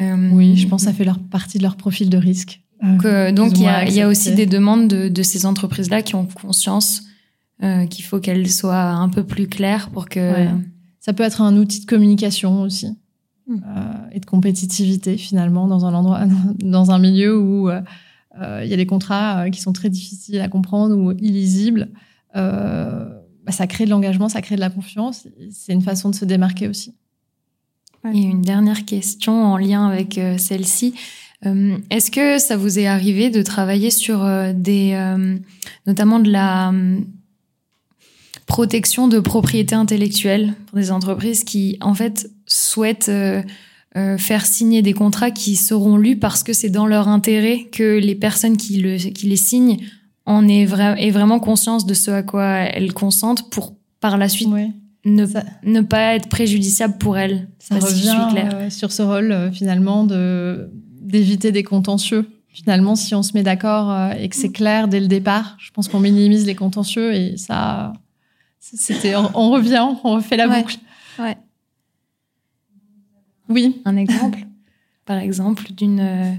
Oui, 0.00 0.56
je 0.56 0.66
pense 0.66 0.82
que 0.84 0.90
ça 0.90 0.94
fait 0.94 1.04
leur 1.04 1.18
partie 1.18 1.58
de 1.58 1.62
leur 1.62 1.76
profil 1.76 2.08
de 2.08 2.18
risque. 2.18 2.62
Donc 2.82 3.52
il 3.56 3.62
y, 3.94 4.00
a, 4.00 4.08
aussi 4.08 4.34
des 4.34 4.46
demandes 4.46 4.88
de, 4.88 5.22
ces 5.22 5.46
entreprises-là 5.46 6.02
qui 6.02 6.14
ont 6.14 6.26
conscience 6.26 7.02
qu'il 7.60 8.04
faut 8.04 8.20
qu'elles 8.20 8.50
soient 8.50 8.90
un 8.90 9.08
peu 9.08 9.24
plus 9.24 9.48
claires 9.48 9.90
pour 9.90 10.08
que... 10.08 10.46
Ça 11.00 11.12
peut 11.12 11.22
être 11.22 11.40
un 11.40 11.56
outil 11.56 11.82
de 11.82 11.86
communication 11.86 12.62
aussi. 12.62 12.96
Euh, 13.48 13.54
et 14.10 14.18
de 14.18 14.26
compétitivité 14.26 15.16
finalement 15.16 15.68
dans 15.68 15.86
un 15.86 15.94
endroit, 15.94 16.22
dans 16.58 16.90
un 16.90 16.98
milieu 16.98 17.38
où 17.38 17.70
euh, 17.70 17.80
euh, 18.40 18.62
il 18.64 18.68
y 18.68 18.74
a 18.74 18.76
des 18.76 18.86
contrats 18.86 19.48
qui 19.50 19.60
sont 19.60 19.72
très 19.72 19.88
difficiles 19.88 20.40
à 20.40 20.48
comprendre 20.48 20.96
ou 20.96 21.12
illisibles. 21.12 21.90
Bah, 22.34 23.52
ça 23.52 23.68
crée 23.68 23.84
de 23.84 23.90
l'engagement, 23.90 24.28
ça 24.28 24.42
crée 24.42 24.56
de 24.56 24.60
la 24.60 24.68
confiance. 24.68 25.28
C'est 25.52 25.72
une 25.72 25.82
façon 25.82 26.10
de 26.10 26.16
se 26.16 26.24
démarquer 26.24 26.66
aussi. 26.66 26.96
Et 28.12 28.18
une 28.22 28.42
dernière 28.42 28.84
question 28.84 29.44
en 29.44 29.56
lien 29.56 29.86
avec 29.86 30.20
celle-ci. 30.38 30.94
Est-ce 31.42 32.10
que 32.10 32.38
ça 32.38 32.56
vous 32.56 32.78
est 32.78 32.86
arrivé 32.86 33.30
de 33.30 33.42
travailler 33.42 33.90
sur 33.90 34.26
des, 34.54 34.98
notamment 35.86 36.18
de 36.18 36.30
la 36.30 36.72
protection 38.46 39.08
de 39.08 39.18
propriété 39.18 39.74
intellectuelle 39.74 40.54
pour 40.66 40.78
des 40.78 40.90
entreprises 40.90 41.44
qui, 41.44 41.76
en 41.80 41.94
fait, 41.94 42.30
souhaitent 42.46 43.08
euh, 43.08 43.42
euh, 43.96 44.16
faire 44.16 44.46
signer 44.46 44.82
des 44.82 44.92
contrats 44.92 45.30
qui 45.30 45.56
seront 45.56 45.96
lus 45.96 46.16
parce 46.16 46.42
que 46.42 46.52
c'est 46.52 46.70
dans 46.70 46.86
leur 46.86 47.08
intérêt 47.08 47.64
que 47.72 47.98
les 47.98 48.14
personnes 48.14 48.56
qui, 48.56 48.78
le, 48.78 48.96
qui 48.96 49.26
les 49.26 49.36
signent 49.36 49.78
en 50.24 50.48
aient, 50.48 50.64
vraiment 50.64 51.38
conscience 51.38 51.86
de 51.86 51.94
ce 51.94 52.10
à 52.10 52.22
quoi 52.22 52.44
elles 52.44 52.92
consentent 52.92 53.50
pour 53.50 53.76
par 54.00 54.18
la 54.18 54.28
suite 54.28 54.48
ne, 55.04 55.24
ne 55.62 55.80
pas 55.80 56.16
être 56.16 56.28
préjudiciable 56.28 56.98
pour 56.98 57.16
elles. 57.16 57.48
Ça 57.58 57.76
revient 57.76 58.26
euh, 58.36 58.70
sur 58.70 58.90
ce 58.92 59.02
rôle 59.02 59.50
finalement 59.52 60.04
de 60.04 60.70
d'éviter 61.06 61.52
des 61.52 61.62
contentieux. 61.62 62.28
Finalement, 62.48 62.96
si 62.96 63.14
on 63.14 63.22
se 63.22 63.32
met 63.34 63.42
d'accord 63.42 64.12
et 64.18 64.28
que 64.28 64.36
c'est 64.36 64.50
clair 64.50 64.88
dès 64.88 65.00
le 65.00 65.08
départ, 65.08 65.56
je 65.58 65.70
pense 65.72 65.88
qu'on 65.88 66.00
minimise 66.00 66.46
les 66.46 66.54
contentieux 66.54 67.12
et 67.14 67.36
ça, 67.36 67.92
c'était, 68.58 69.14
on, 69.14 69.50
revient, 69.50 69.86
on 70.04 70.14
refait 70.14 70.36
la 70.36 70.48
boucle. 70.48 70.78
Ouais. 71.18 71.36
Oui. 73.48 73.80
Un 73.84 73.96
exemple, 73.96 74.40
par 75.04 75.18
exemple, 75.18 75.72
d'une 75.72 76.00
euh, 76.00 76.32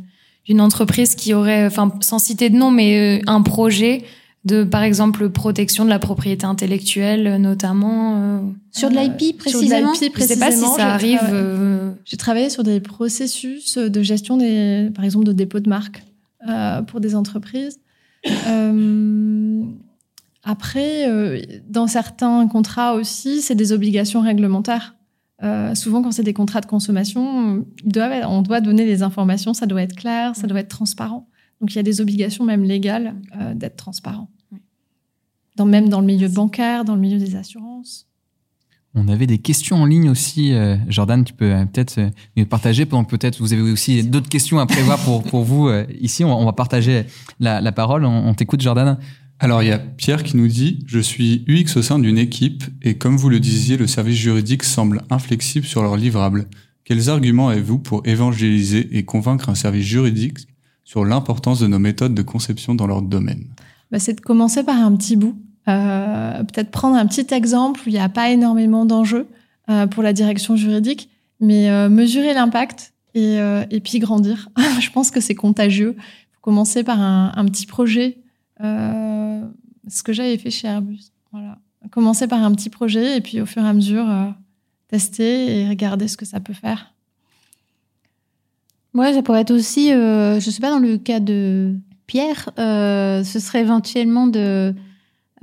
d'une 0.46 0.62
entreprise 0.62 1.16
qui 1.16 1.34
aurait, 1.34 1.66
enfin, 1.66 1.94
sans 2.02 2.20
citer 2.20 2.50
de 2.50 2.56
nom, 2.56 2.72
mais 2.72 3.20
euh, 3.20 3.24
un 3.28 3.42
projet 3.42 4.04
de, 4.46 4.64
par 4.64 4.84
exemple, 4.84 5.30
protection 5.30 5.84
de 5.84 5.90
la 5.90 6.00
propriété 6.00 6.46
intellectuelle, 6.46 7.36
notamment. 7.38 8.16
Euh, 8.16 8.40
sur 8.72 8.90
de 8.90 8.96
l'IP, 8.96 9.38
précisément. 9.38 9.94
Sur 9.94 10.02
de 10.02 10.06
l'IP, 10.06 10.14
précisément. 10.14 10.50
Je 10.50 10.52
sais 10.52 10.62
pas 10.62 10.70
si 10.70 10.76
ça 10.76 10.94
arrive. 10.94 11.87
J'ai 12.08 12.18
travaillé 12.18 12.50
sur 12.50 12.64
des 12.64 12.80
processus 12.80 13.78
de 13.78 14.02
gestion 14.02 14.38
des, 14.38 14.90
par 14.96 15.04
exemple, 15.04 15.26
de 15.26 15.34
dépôt 15.34 15.60
de 15.60 15.70
marque 15.70 16.04
pour 16.88 17.02
des 17.02 17.16
entreprises. 17.16 17.80
après, 20.44 21.52
dans 21.68 21.88
certains 21.88 22.48
contrats 22.48 22.94
aussi, 22.94 23.42
c'est 23.42 23.56
des 23.56 23.74
obligations 23.74 24.22
réglementaires. 24.22 24.96
Euh, 25.44 25.76
souvent, 25.76 26.02
quand 26.02 26.12
c'est 26.12 26.24
des 26.24 26.34
contrats 26.34 26.62
de 26.62 26.66
consommation, 26.66 27.66
on 27.86 28.42
doit 28.42 28.62
donner 28.62 28.86
des 28.86 29.04
informations, 29.04 29.54
ça 29.54 29.66
doit 29.66 29.82
être 29.82 29.96
clair, 29.96 30.36
ça 30.36 30.48
doit 30.48 30.60
être 30.60 30.70
transparent. 30.70 31.28
Donc, 31.62 31.74
il 31.74 31.76
y 31.76 31.80
a 31.80 31.84
des 31.84 32.02
obligations 32.02 32.44
même 32.44 32.64
légales 32.64 33.16
euh, 33.40 33.54
d'être 33.54 33.76
transparent. 33.76 34.30
Dans, 35.56 35.66
même 35.66 35.90
dans 35.90 36.02
le 36.02 36.06
milieu 36.06 36.28
bancaire, 36.28 36.86
dans 36.86 36.96
le 36.96 37.02
milieu 37.02 37.18
des 37.18 37.36
assurances. 37.36 38.07
On 39.00 39.08
avait 39.08 39.28
des 39.28 39.38
questions 39.38 39.78
en 39.78 39.86
ligne 39.86 40.10
aussi. 40.10 40.54
Euh, 40.54 40.76
Jordan, 40.90 41.24
tu 41.24 41.34
peux 41.34 41.54
peut-être 41.72 42.00
nous 42.36 42.46
partager 42.46 42.86
pendant 42.86 43.04
que 43.04 43.12
peut-être 43.16 43.40
vous 43.40 43.54
avez 43.54 43.62
aussi 43.62 44.04
d'autres 44.04 44.30
questions 44.30 44.58
à 44.58 44.66
prévoir 44.66 44.98
pour, 45.00 45.24
pour 45.24 45.44
vous 45.44 45.70
ici. 46.02 46.24
On, 46.24 46.46
va 46.46 46.54
partager 46.54 47.04
la, 47.40 47.62
la 47.62 47.72
parole. 47.72 48.06
On, 48.06 48.28
on 48.28 48.34
t'écoute, 48.34 48.62
Jordan. 48.62 48.98
Alors 49.40 49.62
il 49.62 49.70
y 49.70 49.72
a 49.72 49.78
Pierre 49.78 50.24
qui 50.24 50.36
nous 50.36 50.48
dit 50.48 50.84
Je 50.88 51.00
suis 51.00 51.46
UX 51.48 51.78
au 51.78 51.82
sein 51.82 52.00
d'une 52.00 52.18
équipe 52.18 52.64
et 52.82 52.98
comme 52.98 53.18
vous 53.18 53.30
le 53.30 53.40
disiez, 53.40 53.78
le 53.78 53.86
service 53.86 54.18
juridique 54.18 54.64
semble 54.64 55.04
inflexible 55.10 55.66
sur 55.66 55.84
leurs 55.84 55.98
livrables. 55.98 56.48
Quels 56.84 57.10
arguments 57.10 57.50
avez-vous 57.50 57.80
pour 57.80 58.02
évangéliser 58.08 58.98
et 58.98 59.06
convaincre 59.06 59.50
un 59.50 59.56
service 59.56 59.86
juridique 59.86 60.40
sur 60.84 61.06
l'importance 61.06 61.60
de 61.60 61.68
nos 61.68 61.80
méthodes 61.80 62.16
de 62.16 62.22
conception 62.22 62.74
dans 62.74 62.88
leur 62.88 63.02
domaine? 63.02 63.46
Bah, 63.92 64.00
C'est 64.00 64.14
de 64.14 64.22
commencer 64.22 64.64
par 64.64 64.78
un 64.78 64.96
petit 64.96 65.18
bout. 65.18 65.38
Euh, 65.68 66.44
Peut-être 66.44 66.72
prendre 66.72 66.96
un 66.96 67.06
petit 67.06 67.34
exemple 67.34 67.82
où 67.86 67.90
il 67.90 67.94
n'y 67.94 68.00
a 68.00 68.10
pas 68.10 68.30
énormément 68.30 68.86
d'enjeux 68.86 69.28
euh, 69.70 69.88
pour 69.88 70.02
la 70.02 70.14
direction 70.14 70.56
juridique, 70.56 71.10
mais 71.40 71.70
euh, 71.70 71.90
mesurer 71.90 72.34
l'impact 72.34 72.94
et, 73.14 73.40
euh, 73.40 73.66
et, 73.70 73.80
puis 73.80 74.00
grandir. 74.00 74.50
Je 74.80 74.90
pense 74.92 75.12
que 75.12 75.20
c'est 75.20 75.36
contagieux. 75.36 75.96
Faut 76.34 76.42
commencer 76.42 76.84
par 76.84 77.02
un, 77.02 77.46
petit 77.46 77.66
projet 77.66 78.18
euh, 78.64 79.42
ce 79.88 80.04
que 80.04 80.14
j'avais 80.14 80.38
fait 80.38 80.52
chez 80.52 80.68
Airbus. 80.68 81.12
Voilà. 81.32 81.58
Commencer 81.92 82.28
par 82.28 82.44
un 82.44 82.54
petit 82.54 82.70
projet 82.70 83.18
et 83.18 83.22
puis 83.22 83.42
au 83.42 83.46
fur 83.46 83.64
et 83.64 83.68
à 83.68 83.74
mesure 83.74 84.06
tester 84.90 85.62
et 85.62 85.70
regarder 85.70 86.08
ce 86.08 86.18
que 86.18 86.26
ça 86.26 86.40
peut 86.40 86.54
faire. 86.54 86.94
Ouais, 88.94 89.14
ça 89.14 89.22
pourrait 89.22 89.42
être 89.42 89.54
aussi, 89.54 89.90
je 89.90 90.40
sais 90.40 90.60
pas, 90.60 90.72
dans 90.72 90.80
le 90.80 90.98
cas 90.98 91.20
de 91.20 91.76
Pierre, 92.08 92.50
ce 92.58 93.40
serait 93.40 93.62
éventuellement 93.62 94.28
de, 94.28 94.74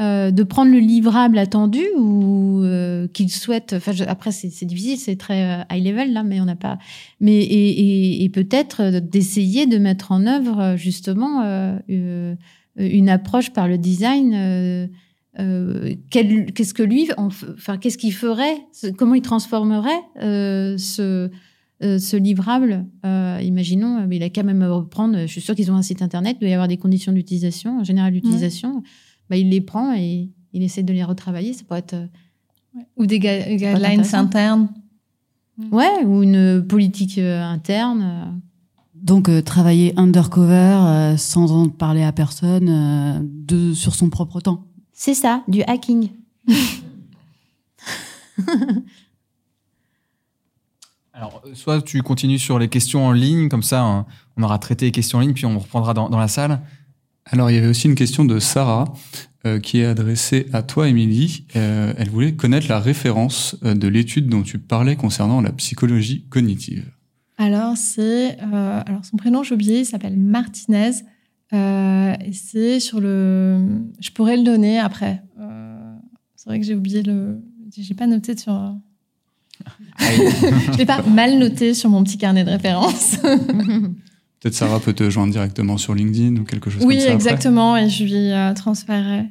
euh, 0.01 0.31
de 0.31 0.43
prendre 0.43 0.73
le 0.73 0.79
livrable 0.79 1.39
attendu 1.39 1.83
ou 1.97 2.63
euh, 2.63 3.07
qu'il 3.09 3.31
souhaite. 3.31 3.75
Enfin, 3.77 3.93
après, 4.07 4.33
c'est 4.33 4.67
difficile, 4.67 4.99
c'est 4.99 5.17
très 5.17 5.67
high 5.71 5.85
level 5.85 6.13
là, 6.13 6.23
mais 6.23 6.41
on 6.41 6.47
n'a 6.47 6.57
pas. 6.57 6.79
Mais 7.21 7.37
et, 7.37 7.71
et, 7.71 8.25
et 8.25 8.29
peut-être 8.29 8.99
d'essayer 8.99 9.67
de 9.67 9.79
mettre 9.79 10.13
en 10.13 10.27
œuvre 10.27 10.77
justement 10.77 11.43
euh, 12.79 12.89
une 12.89 13.09
approche 13.09 13.51
par 13.51 13.69
le 13.69 13.79
design. 13.79 14.35
Euh, 14.35 14.87
euh, 15.41 15.95
qu'est-ce 16.11 16.75
que 16.75 16.83
lui, 16.83 17.09
enfin, 17.17 17.77
qu'est-ce 17.79 17.99
qu'il 17.99 18.13
ferait 18.13 18.57
Comment 18.97 19.15
il 19.15 19.23
transformerait 19.23 20.01
ce 20.79 21.31
ce 21.83 22.17
livrable, 22.17 22.87
imaginons, 23.03 24.09
il 24.11 24.23
a 24.23 24.31
quand 24.31 24.45
même 24.45 24.63
à 24.63 24.71
reprendre, 24.71 25.19
je 25.23 25.27
suis 25.27 25.43
sûre 25.43 25.55
qu'ils 25.55 25.71
ont 25.71 25.75
un 25.75 25.83
site 25.83 26.01
internet, 26.01 26.37
il 26.39 26.41
doit 26.41 26.49
y 26.49 26.55
avoir 26.55 26.69
des 26.69 26.79
conditions 26.79 27.13
d'utilisation, 27.13 27.85
générale 27.85 28.15
d'utilisation, 28.15 28.83
bah, 29.31 29.37
il 29.37 29.51
les 29.51 29.61
prend 29.61 29.95
et 29.95 30.31
il 30.53 30.63
essaie 30.63 30.83
de 30.83 30.93
les 30.93 31.05
retravailler, 31.05 31.53
ça 31.53 31.63
peut 31.69 31.75
être... 31.75 31.97
Ou 32.97 33.07
des 33.07 33.21
guidelines 33.21 34.05
internes. 34.15 34.69
Ouais, 35.71 36.05
ou 36.05 36.25
une 36.25 36.67
politique 36.67 37.19
interne. 37.19 38.43
Donc 39.05 39.29
euh, 39.29 39.43
travailler 39.43 39.93
undercover 39.99 40.55
euh, 40.55 41.17
sans 41.19 41.53
en 41.53 41.69
parler 41.69 42.03
à 42.03 42.11
personne 42.11 42.69
euh, 42.71 43.21
de 43.23 43.75
sur 43.75 43.95
son 43.95 44.09
propre 44.09 44.41
temps. 44.41 44.65
C'est 44.95 45.13
ça, 45.13 45.45
du 45.47 45.63
hacking. 45.63 46.09
Alors, 51.13 51.43
soit 51.53 51.83
tu 51.83 52.01
continues 52.03 52.39
sur 52.39 52.59
les 52.59 52.69
questions 52.69 53.07
en 53.07 53.13
ligne, 53.13 53.51
comme 53.51 53.63
ça 53.63 54.07
on 54.37 54.43
aura 54.43 54.59
traité 54.59 54.87
les 54.87 54.93
questions 54.93 55.19
en 55.19 55.21
ligne, 55.21 55.35
puis 55.35 55.45
on 55.45 55.59
reprendra 55.59 55.93
dans, 55.93 56.09
dans 56.09 56.19
la 56.19 56.29
salle. 56.29 56.63
Alors, 57.27 57.51
il 57.51 57.55
y 57.55 57.59
avait 57.59 57.69
aussi 57.69 57.89
une 57.89 57.95
question 57.95 58.25
de 58.25 58.39
Sarah 58.39 58.93
qui 59.63 59.81
est 59.81 59.85
adressée 59.85 60.47
à 60.55 60.63
toi, 60.63 60.89
Émilie. 60.89 61.45
elle 61.55 62.09
voulait 62.09 62.35
connaître 62.35 62.67
la 62.69 62.81
référence 62.81 63.57
de 63.63 63.89
l'étude 63.89 64.27
dont 64.29 64.43
tu 64.43 64.59
parlais 64.59 64.97
concernant 64.97 65.43
la 65.43 65.53
psychologie 65.53 66.25
cognitive. 66.31 66.91
Alors, 67.37 67.77
c'est. 67.77 68.39
Euh, 68.41 68.83
alors, 68.87 69.05
son 69.05 69.17
prénom, 69.17 69.43
j'ai 69.43 69.55
oublié, 69.55 69.81
il 69.81 69.87
s'appelle 69.87 70.17
Martinez. 70.17 70.93
Euh, 71.53 72.15
et 72.25 72.33
c'est 72.33 72.81
sur 72.81 73.01
le. 73.01 73.83
Je 74.01 74.11
pourrais 74.11 74.37
le 74.37 74.45
donner 74.45 74.79
après. 74.79 75.23
Euh, 75.41 75.95
c'est 76.37 76.49
vrai 76.49 76.61
que 76.61 76.67
j'ai 76.67 76.75
oublié 76.75 77.03
le. 77.03 77.41
J'ai 77.77 77.95
pas 77.95 78.07
noté 78.07 78.37
sur. 78.37 78.77
je 79.99 80.79
l'ai 80.79 80.87
pas 80.87 81.03
mal 81.03 81.39
noté 81.39 81.75
sur 81.75 81.91
mon 81.91 82.05
petit 82.05 82.19
carnet 82.19 82.45
de 82.45 82.51
référence. 82.51 83.17
Peut-être 84.45 84.57
Sarah 84.57 84.79
peut 84.79 84.93
te 84.93 85.09
joindre 85.09 85.33
directement 85.33 85.79
sur 85.79 85.95
LinkedIn 85.95 86.37
ou 86.37 86.45
quelque 86.45 86.69
chose 86.69 86.83
comme 86.83 86.93
ça. 86.93 87.07
Oui, 87.07 87.11
exactement, 87.11 87.79
et 87.79 87.89
je 87.89 88.05
lui 88.05 88.55
transférerai. 88.55 89.25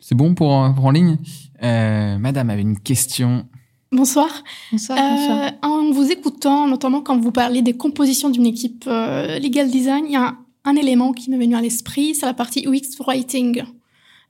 C'est 0.00 0.16
bon 0.16 0.34
pour, 0.34 0.74
pour 0.74 0.86
en 0.86 0.90
ligne? 0.90 1.18
Madame 1.62 2.50
avait 2.50 2.62
une 2.62 2.76
question. 2.80 3.46
Bonsoir. 3.92 4.28
Bonsoir. 4.72 4.98
Euh, 4.98 5.50
en 5.62 5.92
vous 5.92 6.10
écoutant, 6.10 6.66
notamment 6.66 7.00
quand 7.00 7.16
vous 7.16 7.30
parlez 7.30 7.62
des 7.62 7.74
compositions 7.74 8.28
d'une 8.28 8.46
équipe 8.46 8.86
euh, 8.88 9.38
legal 9.38 9.70
design, 9.70 10.04
il 10.06 10.12
y 10.14 10.16
a 10.16 10.26
un, 10.26 10.38
un 10.64 10.74
élément 10.74 11.12
qui 11.12 11.30
m'est 11.30 11.38
venu 11.38 11.54
à 11.54 11.60
l'esprit, 11.60 12.16
c'est 12.16 12.26
la 12.26 12.34
partie 12.34 12.66
UX 12.66 12.98
writing. 13.06 13.62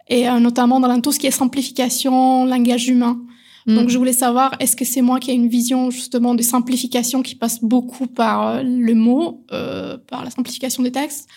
Et 0.07 0.29
euh, 0.29 0.39
notamment 0.39 0.81
dans 0.81 1.01
tout 1.01 1.13
ce 1.13 1.19
qui 1.19 1.29
est 1.29 1.31
simplification, 1.31 2.45
langage 2.45 2.89
humain. 2.89 3.19
Mm. 3.67 3.75
Donc 3.77 3.89
je 3.89 3.99
voulais 3.99 4.13
savoir, 4.13 4.55
est-ce 4.61 4.77
que 4.77 4.85
c'est 4.85 5.03
moi 5.03 5.21
qui 5.21 5.31
ai 5.31 5.35
une 5.35 5.49
vision 5.49 5.91
justement 5.91 6.35
de 6.35 6.43
simplification 6.43 7.23
qui 7.23 7.35
passe 7.35 7.63
beaucoup 7.63 8.07
par 8.07 8.47
euh, 8.47 8.63
le 8.63 8.95
mot, 8.95 9.45
euh, 9.53 9.99
par 9.99 10.25
la 10.25 10.31
simplification 10.31 10.83
des 10.83 10.93
textes? 10.93 11.29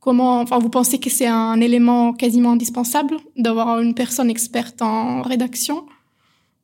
Comment, 0.00 0.40
enfin, 0.40 0.58
vous 0.58 0.70
pensez 0.70 1.00
que 1.00 1.10
c'est 1.10 1.26
un 1.26 1.60
élément 1.60 2.12
quasiment 2.12 2.52
indispensable 2.52 3.16
d'avoir 3.36 3.80
une 3.80 3.94
personne 3.94 4.30
experte 4.30 4.80
en 4.80 5.22
rédaction? 5.22 5.84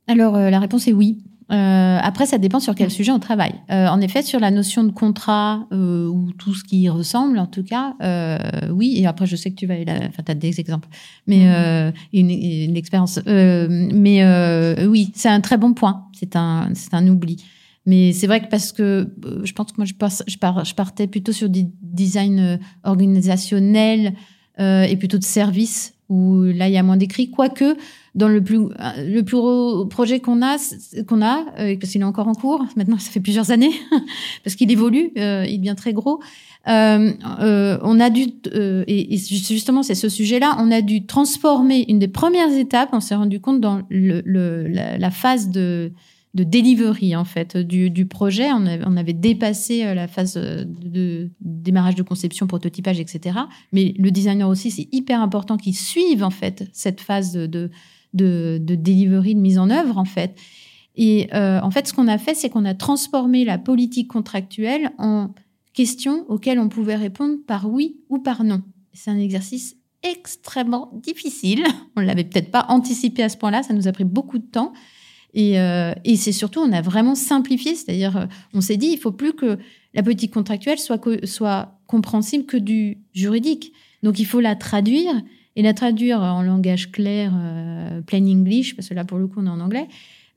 Alors, 0.07 0.37
euh, 0.37 0.51
la 0.51 0.61
réponse 0.61 0.87
est 0.87 0.93
oui. 0.93 1.19
Euh, 1.53 1.99
après, 2.03 2.25
ça 2.25 2.39
dépend 2.39 2.61
sur 2.61 2.75
quel 2.75 2.91
sujet 2.91 3.13
on 3.13 3.19
travaille. 3.19 3.55
Euh, 3.71 3.87
en 3.89 4.01
effet, 4.01 4.23
sur 4.23 4.41
la 4.41 4.51
notion 4.51 4.85
de 4.85 4.91
contrat 4.91 5.67
euh, 5.73 6.07
ou 6.07 6.33
tout 6.33 6.55
ce 6.55 6.65
qui 6.65 6.83
y 6.83 6.89
ressemble, 6.89 7.39
en 7.39 7.47
tout 7.47 7.63
cas, 7.63 7.95
euh, 8.03 8.39
oui. 8.71 8.95
Et 8.97 9.07
après, 9.07 9.27
je 9.27 9.37
sais 9.37 9.51
que 9.51 9.57
tu 9.57 9.67
vas, 9.67 9.75
enfin, 10.09 10.23
t'as 10.25 10.35
des 10.35 10.61
exemples, 10.61 10.89
mais 11.27 11.49
euh, 11.49 11.91
une, 12.13 12.31
une 12.31 12.77
expérience. 12.77 13.21
Euh, 13.27 13.69
mais 13.93 14.23
euh, 14.23 14.87
oui, 14.87 15.13
c'est 15.15 15.29
un 15.29 15.41
très 15.41 15.59
bon 15.59 15.75
point. 15.75 16.07
C'est 16.19 16.37
un, 16.37 16.71
c'est 16.75 16.95
un 16.95 17.07
oubli. 17.07 17.45
Mais 17.85 18.13
c'est 18.13 18.29
vrai 18.29 18.41
que 18.41 18.49
parce 18.49 18.73
que 18.73 19.13
euh, 19.25 19.41
je 19.45 19.53
pense 19.53 19.73
que 19.73 19.77
moi, 19.77 19.85
je, 19.85 19.95
passe, 19.95 20.23
je, 20.27 20.39
pars, 20.39 20.65
je 20.65 20.75
partais 20.75 21.07
plutôt 21.07 21.33
sur 21.33 21.51
du 21.51 21.65
design 21.83 22.61
organisationnel 22.85 24.15
euh, 24.61 24.85
et 24.85 24.97
plutôt 24.97 25.19
de 25.19 25.25
service 25.25 25.95
où 26.13 26.43
là, 26.43 26.69
il 26.69 26.75
y 26.75 26.79
a 26.79 26.83
moins 26.83 26.97
d'écrits. 26.97 27.31
Quoique, 27.31 27.77
dans 28.15 28.29
le 28.29 28.43
plus, 28.45 28.59
le 28.99 29.21
plus 29.23 29.37
gros 29.37 29.87
projet 29.87 30.21
qu'on 30.21 30.43
a, 30.43 30.57
qu'on 31.09 31.23
a 31.23 31.45
euh, 31.59 31.77
parce 31.81 31.93
qu'il 31.93 32.01
est 32.01 32.05
encore 32.05 32.29
en 32.29 32.35
cours, 32.35 32.65
maintenant, 32.77 32.99
ça 32.99 33.11
fait 33.11 33.21
plusieurs 33.21 33.51
années, 33.51 33.73
parce 34.45 34.55
qu'il 34.57 34.71
évolue, 34.71 35.11
euh, 35.19 35.47
il 35.49 35.59
devient 35.59 35.75
très 35.77 35.93
gros. 35.93 36.21
Euh, 36.69 37.11
euh, 37.41 37.79
on 37.83 37.99
a 37.99 38.11
dû, 38.11 38.27
euh, 38.55 38.85
et, 38.87 39.15
et 39.15 39.17
justement, 39.19 39.83
c'est 39.83 39.95
ce 39.97 40.09
sujet-là, 40.09 40.57
on 40.61 40.71
a 40.71 40.81
dû 40.83 41.07
transformer 41.07 41.85
une 41.89 41.99
des 41.99 42.09
premières 42.09 42.53
étapes, 42.53 42.91
on 42.93 43.01
s'est 43.01 43.17
rendu 43.17 43.41
compte 43.41 43.61
dans 43.61 43.81
le, 43.91 44.23
le- 44.25 44.69
la 44.69 45.11
phase 45.11 45.49
de, 45.49 45.91
de 46.35 46.45
delivery 46.45 47.15
en 47.15 47.25
fait 47.25 47.57
du, 47.57 47.91
du 47.91 48.07
projet. 48.07 48.51
On 48.53 48.67
avait, 48.67 48.85
on 48.87 48.97
avait 48.97 49.13
dépassé 49.13 49.85
euh, 49.85 49.95
la 49.95 50.09
phase 50.09 50.37
euh, 50.37 50.65
de, 50.67 51.31
démarrage 51.41 51.95
de 51.95 52.03
conception, 52.03 52.47
prototypage, 52.47 53.01
etc. 53.01 53.39
Mais 53.73 53.95
le 53.99 54.11
designer 54.11 54.49
aussi, 54.49 54.71
c'est 54.71 54.89
hyper 54.93 55.21
important 55.21 55.57
qu'il 55.57 55.77
suive 55.77 56.25
en 56.25 56.31
fait 56.31 56.69
cette 56.73 57.01
phase 57.01 57.33
de, 57.33 57.47
de, 57.47 57.71
de, 58.15 58.59
de 58.63 58.75
delivery, 58.75 59.35
de 59.35 59.41
mise 59.41 59.59
en 59.59 59.69
œuvre 59.69 59.99
en 59.99 60.07
fait. 60.07 60.39
Et 60.95 61.29
euh, 61.35 61.61
en 61.61 61.71
fait, 61.71 61.87
ce 61.87 61.95
qu'on 61.95 62.09
a 62.09 62.19
fait, 62.19 62.35
c'est 62.35 62.51
qu'on 62.51 62.65
a 62.65 62.75
transformé 62.75 63.45
la 63.45 63.59
politique 63.59 64.09
contractuelle 64.09 64.93
en 64.99 65.31
questions 65.73 66.27
auxquelles 66.29 66.59
on 66.59 66.69
pouvait 66.69 66.97
répondre 66.97 67.37
par 67.47 67.71
oui 67.71 67.97
ou 68.09 68.19
par 68.19 68.45
non. 68.45 68.63
C'est 68.93 69.11
un 69.11 69.19
exercice 69.19 69.77
extrêmement 70.03 70.91
difficile. 70.95 71.65
On 71.97 72.01
l'avait 72.01 72.25
peut-être 72.25 72.51
pas 72.51 72.67
anticipé 72.69 73.23
à 73.23 73.29
ce 73.29 73.37
point-là. 73.37 73.63
Ça 73.63 73.73
nous 73.73 73.89
a 73.89 73.93
pris 73.93 74.05
beaucoup 74.05 74.39
de 74.39 74.47
temps. 74.47 74.73
Et, 75.35 75.59
euh, 75.59 75.93
et 76.05 76.17
c'est 76.17 76.33
surtout, 76.33 76.61
on 76.61 76.73
a 76.73 76.83
vraiment 76.83 77.15
simplifié, 77.15 77.75
c'est-à-dire, 77.75 78.17
euh, 78.17 78.27
on 78.53 78.61
s'est 78.61 78.77
dit, 78.77 78.89
il 78.89 78.99
faut 78.99 79.13
plus 79.13 79.33
que 79.33 79.59
la 79.95 80.03
politique 80.03 80.33
contractuelle 80.33 80.79
soit, 80.79 80.99
co- 80.99 81.25
soit 81.27 81.79
compréhensible 81.87 82.45
que 82.45 82.57
du 82.59 82.99
juridique. 83.15 83.73
Donc, 84.03 84.19
il 84.19 84.27
faut 84.27 84.41
la 84.41 84.57
traduire 84.57 85.15
et 85.57 85.63
la 85.63 85.73
traduire 85.75 86.21
en 86.21 86.43
langage 86.43 86.91
clair, 86.93 87.33
euh, 87.35 88.01
plain 88.03 88.25
English, 88.27 88.75
parce 88.77 88.89
que 88.89 88.95
là, 88.95 89.05
pour 89.05 89.19
le 89.19 89.27
coup, 89.27 89.41
on 89.41 89.47
est 89.47 89.51
en 89.51 89.61
anglais, 89.61 89.89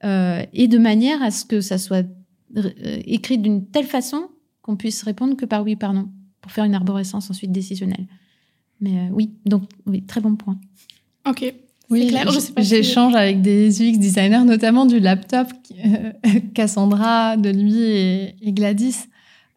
euh, 0.03 0.43
et 0.53 0.67
de 0.67 0.77
manière 0.77 1.21
à 1.21 1.31
ce 1.31 1.45
que 1.45 1.61
ça 1.61 1.77
soit 1.77 2.05
écrit 3.05 3.37
d'une 3.37 3.65
telle 3.65 3.85
façon 3.85 4.29
qu'on 4.61 4.75
puisse 4.77 5.03
répondre 5.03 5.35
que 5.35 5.45
par 5.45 5.63
oui, 5.63 5.75
par 5.75 5.93
non, 5.93 6.09
pour 6.41 6.51
faire 6.51 6.63
une 6.63 6.75
arborescence 6.75 7.29
ensuite 7.29 7.51
décisionnelle. 7.51 8.07
Mais 8.81 9.09
oui, 9.11 9.31
donc, 9.45 9.63
oui, 9.85 10.03
très 10.03 10.21
bon 10.21 10.35
point. 10.35 10.57
Ok. 11.27 11.53
Oui, 11.89 12.07
clair. 12.07 12.31
Si- 12.31 12.51
j'échange 12.57 13.13
avec 13.15 13.41
des 13.41 13.81
UX 13.81 13.97
designers, 13.99 14.43
notamment 14.45 14.85
du 14.85 14.99
laptop, 14.99 15.47
euh, 15.85 16.11
Cassandra, 16.53 17.37
de 17.37 17.49
lui 17.49 17.81
et, 17.81 18.35
et 18.41 18.51
Gladys. 18.53 18.95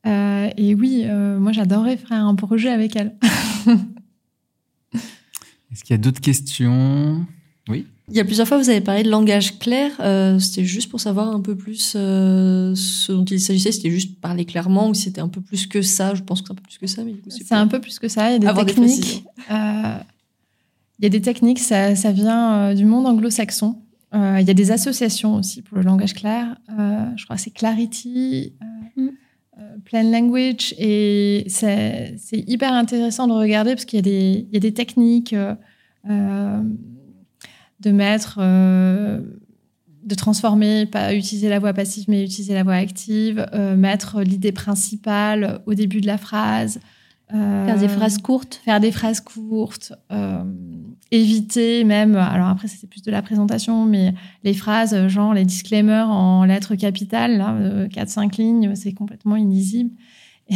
Euh, 0.06 0.48
et 0.56 0.74
oui, 0.74 1.02
euh, 1.06 1.38
moi 1.38 1.52
j'adorerais 1.52 1.96
faire 1.96 2.12
un 2.24 2.34
projet 2.34 2.68
avec 2.70 2.96
elle. 2.96 3.14
Est-ce 5.72 5.84
qu'il 5.84 5.94
y 5.94 5.98
a 5.98 5.98
d'autres 5.98 6.20
questions? 6.20 7.24
Oui. 7.68 7.86
Il 8.08 8.16
y 8.16 8.20
a 8.20 8.24
plusieurs 8.24 8.48
fois, 8.48 8.56
vous 8.56 8.70
avez 8.70 8.80
parlé 8.80 9.02
de 9.02 9.10
langage 9.10 9.58
clair. 9.58 9.90
Euh, 10.00 10.38
c'était 10.38 10.64
juste 10.64 10.88
pour 10.90 10.98
savoir 10.98 11.28
un 11.34 11.40
peu 11.42 11.54
plus 11.56 11.92
euh, 11.94 12.74
ce 12.74 13.12
dont 13.12 13.24
il 13.26 13.38
s'agissait. 13.38 13.70
C'était 13.70 13.90
juste 13.90 14.18
parler 14.18 14.46
clairement 14.46 14.88
ou 14.88 14.94
si 14.94 15.02
c'était 15.02 15.20
un 15.20 15.28
peu 15.28 15.42
plus 15.42 15.66
que 15.66 15.82
ça? 15.82 16.14
Je 16.14 16.22
pense 16.22 16.40
que 16.40 16.46
c'est 16.46 16.52
un 16.52 16.56
peu 16.56 16.62
plus 16.62 16.78
que 16.78 16.86
ça, 16.86 17.04
mais 17.04 17.14
C'est 17.28 17.52
un 17.52 17.66
peu 17.66 17.80
plus 17.82 17.98
que 17.98 18.08
ça. 18.08 18.30
Il 18.34 18.42
y 18.42 18.46
a 18.46 18.52
des 18.54 18.64
techniques. 18.64 19.24
euh, 19.50 19.98
il 20.98 21.04
y 21.04 21.06
a 21.06 21.08
des 21.10 21.20
techniques, 21.20 21.58
ça, 21.60 21.94
ça 21.94 22.12
vient 22.12 22.52
euh, 22.70 22.74
du 22.74 22.84
monde 22.84 23.06
anglo-saxon. 23.06 23.82
Euh, 24.14 24.38
il 24.40 24.46
y 24.46 24.50
a 24.50 24.54
des 24.54 24.70
associations 24.70 25.34
aussi 25.34 25.62
pour 25.62 25.76
le 25.76 25.82
langage 25.84 26.14
clair. 26.14 26.56
Euh, 26.78 27.04
je 27.16 27.24
crois 27.24 27.36
que 27.36 27.42
c'est 27.42 27.50
Clarity, 27.50 28.54
Mm. 28.96 29.08
Plain 29.84 30.04
Language. 30.10 30.74
Et 30.78 31.44
c'est 31.48 32.16
hyper 32.32 32.72
intéressant 32.72 33.26
de 33.26 33.32
regarder 33.32 33.72
parce 33.72 33.84
qu'il 33.84 33.96
y, 33.98 34.00
a 34.00 34.02
des- 34.02 34.46
il 34.48 34.54
y 34.54 34.56
a 34.56 34.60
des 34.60 34.72
techniques 34.72 35.34
euh, 35.34 36.62
de 37.80 37.90
mettre, 37.90 38.38
euh, 38.40 39.20
de 40.04 40.14
transformer, 40.14 40.86
pas 40.86 41.14
utiliser 41.14 41.48
la 41.48 41.58
voix 41.58 41.72
passive, 41.74 42.04
mais 42.08 42.24
utiliser 42.24 42.54
la 42.54 42.62
voix 42.62 42.74
active, 42.74 43.46
euh, 43.52 43.76
mettre 43.76 44.22
l'idée 44.22 44.52
principale 44.52 45.60
au 45.66 45.74
début 45.74 46.00
de 46.00 46.06
la 46.06 46.18
phrase. 46.18 46.80
Faire 47.30 47.78
des 47.78 47.88
phrases 47.88 48.16
courtes. 48.18 48.60
faire 48.64 48.80
des 48.80 48.90
phrases 48.90 49.20
courtes, 49.20 49.92
éviter 51.10 51.84
même, 51.84 52.16
alors 52.16 52.48
après 52.48 52.68
c'était 52.68 52.86
plus 52.86 53.02
de 53.02 53.10
la 53.10 53.22
présentation, 53.22 53.84
mais 53.86 54.12
les 54.44 54.52
phrases 54.54 54.92
euh, 54.94 55.08
genre 55.08 55.32
les 55.34 55.44
disclaimers 55.44 56.08
en 56.10 56.44
lettres 56.44 56.74
capitales, 56.74 57.38
là, 57.38 57.54
euh, 57.54 57.88
4-5 57.88 58.36
lignes, 58.36 58.74
c'est 58.74 58.92
complètement 58.92 59.36
illisible. 59.36 59.90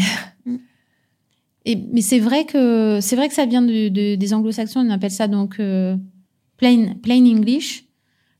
Et, 1.64 1.76
mais 1.92 2.00
c'est 2.00 2.18
vrai 2.18 2.44
que 2.44 2.98
c'est 3.00 3.14
vrai 3.14 3.28
que 3.28 3.34
ça 3.34 3.46
vient 3.46 3.62
de- 3.62 3.88
de- 3.88 4.16
des 4.16 4.34
anglo-saxons. 4.34 4.80
On 4.80 4.90
appelle 4.90 5.12
ça 5.12 5.28
donc 5.28 5.60
euh, 5.60 5.96
plain, 6.56 6.94
plain 7.02 7.24
English. 7.24 7.84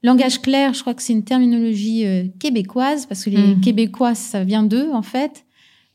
Langage 0.02 0.42
clair, 0.42 0.74
je 0.74 0.80
crois 0.80 0.94
que 0.94 1.02
c'est 1.02 1.12
une 1.12 1.22
terminologie 1.22 2.04
euh, 2.04 2.24
québécoise 2.40 3.06
parce 3.06 3.24
que 3.24 3.30
les 3.30 3.54
Mhm. 3.54 3.60
Québécois, 3.60 4.16
ça 4.16 4.42
vient 4.42 4.64
d'eux 4.64 4.90
en 4.92 5.02
fait. 5.02 5.44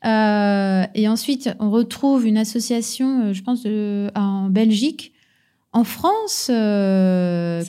Euh, 0.05 0.85
et 0.95 1.09
ensuite, 1.09 1.49
on 1.59 1.69
retrouve 1.69 2.25
une 2.25 2.37
association, 2.37 3.25
euh, 3.25 3.33
je 3.33 3.41
pense, 3.43 3.63
de- 3.63 4.09
en 4.15 4.47
Belgique. 4.49 5.11
En 5.73 5.83
France, 5.83 6.47
euh, 6.49 7.61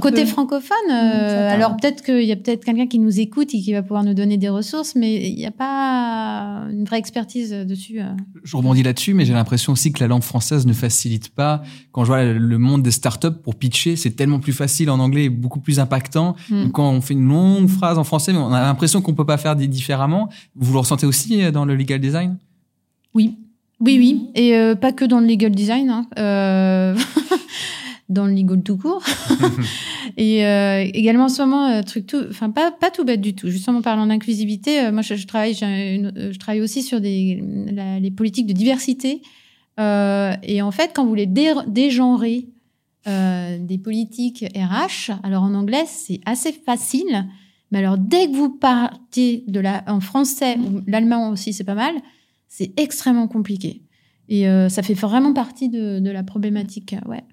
côté, 0.00 0.26
francophone, 0.26 0.76
ça 0.88 0.94
euh, 0.94 1.50
alors 1.50 1.76
peut-être 1.76 2.04
qu'il 2.04 2.22
y 2.24 2.30
a 2.30 2.36
peut-être 2.36 2.62
quelqu'un 2.64 2.86
qui 2.86 2.98
nous 2.98 3.18
écoute 3.18 3.48
et 3.54 3.60
qui 3.60 3.72
va 3.72 3.82
pouvoir 3.82 4.04
nous 4.04 4.12
donner 4.14 4.36
des 4.36 4.50
ressources, 4.50 4.94
mais 4.94 5.28
il 5.30 5.34
n'y 5.34 5.46
a 5.46 5.50
pas 5.50 6.66
une 6.70 6.84
vraie 6.84 6.98
expertise 6.98 7.50
dessus. 7.50 8.00
euh. 8.00 8.04
Je 8.44 8.56
rebondis 8.56 8.82
là-dessus, 8.82 9.14
mais 9.14 9.24
j'ai 9.24 9.32
l'impression 9.32 9.72
aussi 9.72 9.92
que 9.92 10.00
la 10.00 10.08
langue 10.08 10.22
française 10.22 10.66
ne 10.66 10.72
facilite 10.74 11.30
pas. 11.30 11.62
Quand 11.90 12.04
je 12.04 12.08
vois 12.08 12.22
le 12.22 12.58
monde 12.58 12.82
des 12.82 12.90
startups 12.92 13.40
pour 13.42 13.54
pitcher, 13.56 13.96
c'est 13.96 14.10
tellement 14.12 14.40
plus 14.40 14.52
facile 14.52 14.90
en 14.90 15.00
anglais 15.00 15.24
et 15.24 15.30
beaucoup 15.30 15.58
plus 15.60 15.80
impactant. 15.80 16.36
Mm. 16.50 16.64
Donc, 16.64 16.72
Quand 16.72 16.90
on 16.90 17.00
fait 17.00 17.14
une 17.14 17.26
longue 17.26 17.68
phrase 17.68 17.98
en 17.98 18.04
français, 18.04 18.32
mais 18.32 18.38
on 18.38 18.52
a 18.52 18.60
l'impression 18.60 19.00
qu'on 19.00 19.14
peut 19.14 19.26
pas 19.26 19.38
faire 19.38 19.56
di- 19.56 19.68
différemment. 19.68 20.28
Vous 20.54 20.74
le 20.74 20.78
ressentez 20.80 21.06
aussi 21.06 21.50
dans 21.50 21.64
le 21.64 21.74
legal 21.74 21.98
design? 22.00 22.36
Oui, 23.14 23.36
oui, 23.80 23.96
oui. 23.98 24.30
Et 24.34 24.56
euh, 24.56 24.74
pas 24.74 24.92
que 24.92 25.04
dans 25.04 25.20
le 25.20 25.26
legal 25.26 25.52
design, 25.52 25.90
hein. 25.90 26.06
Euh, 26.18 26.96
dans 28.08 28.26
le 28.26 28.32
legal 28.34 28.62
tout 28.62 28.76
court. 28.76 29.04
et 30.16 30.44
euh, 30.46 30.84
également 30.94 31.24
en 31.24 31.28
ce 31.28 31.42
moment, 31.42 31.64
un 31.64 31.82
truc 31.82 32.06
tout, 32.06 32.22
enfin 32.28 32.50
pas, 32.50 32.70
pas 32.70 32.90
tout 32.90 33.04
bête 33.04 33.20
du 33.20 33.34
tout. 33.34 33.48
Justement, 33.50 33.82
parlant 33.82 34.06
d'inclusivité, 34.06 34.90
moi 34.90 35.02
je, 35.02 35.14
je 35.14 35.26
travaille, 35.26 35.52
une- 35.62 36.12
je 36.32 36.38
travaille 36.38 36.60
aussi 36.62 36.82
sur 36.82 37.00
des, 37.00 37.42
la- 37.72 38.00
les 38.00 38.10
politiques 38.10 38.46
de 38.46 38.52
diversité. 38.52 39.22
Et 39.78 40.60
en 40.62 40.70
fait, 40.72 40.90
quand 40.92 41.04
vous 41.04 41.08
voulez 41.10 41.26
dé- 41.26 41.52
dégenrer 41.68 42.46
des 43.06 43.78
politiques 43.78 44.44
RH, 44.56 45.12
alors 45.22 45.44
en 45.44 45.54
anglais 45.54 45.84
c'est 45.86 46.20
assez 46.26 46.52
facile. 46.52 47.26
Mais 47.70 47.78
alors 47.78 47.96
dès 47.96 48.26
que 48.26 48.34
vous 48.36 48.48
partez 48.50 49.44
de 49.46 49.60
la, 49.60 49.84
en 49.86 50.00
français, 50.00 50.56
ou 50.58 50.80
l'allemand 50.86 51.30
aussi 51.30 51.52
c'est 51.52 51.64
pas 51.64 51.74
mal, 51.76 51.94
c'est 52.48 52.72
extrêmement 52.78 53.28
compliqué. 53.28 53.82
Et 54.28 54.48
euh, 54.48 54.68
ça 54.68 54.82
fait 54.82 54.94
vraiment 54.94 55.32
partie 55.32 55.68
de, 55.68 56.00
de 56.00 56.10
la 56.10 56.22
problématique. 56.22 56.94
Ouais. 57.06 57.24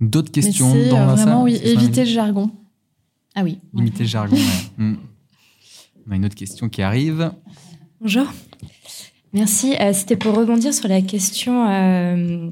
D'autres 0.00 0.30
Mais 0.36 0.42
questions 0.42 0.72
c'est 0.72 0.88
dans 0.90 0.96
euh, 0.96 1.06
la 1.06 1.14
vraiment, 1.14 1.44
salle 1.44 1.44
oui, 1.44 1.56
ça, 1.56 1.64
éviter 1.64 2.04
le 2.04 2.10
jargon. 2.10 2.50
Ah 3.34 3.42
oui. 3.42 3.58
Limiter 3.74 4.04
le 4.04 4.08
jargon. 4.08 4.36
ouais. 4.36 4.42
Mm. 4.78 4.96
On 6.06 6.12
a 6.12 6.16
une 6.16 6.24
autre 6.24 6.34
question 6.36 6.68
qui 6.70 6.80
arrive. 6.80 7.32
Bonjour. 8.00 8.26
Merci. 9.32 9.74
Euh, 9.78 9.92
C'était 9.92 10.16
pour 10.16 10.34
rebondir 10.34 10.72
sur 10.72 10.88
la 10.88 11.02
question, 11.02 11.68
euh, 11.68 12.50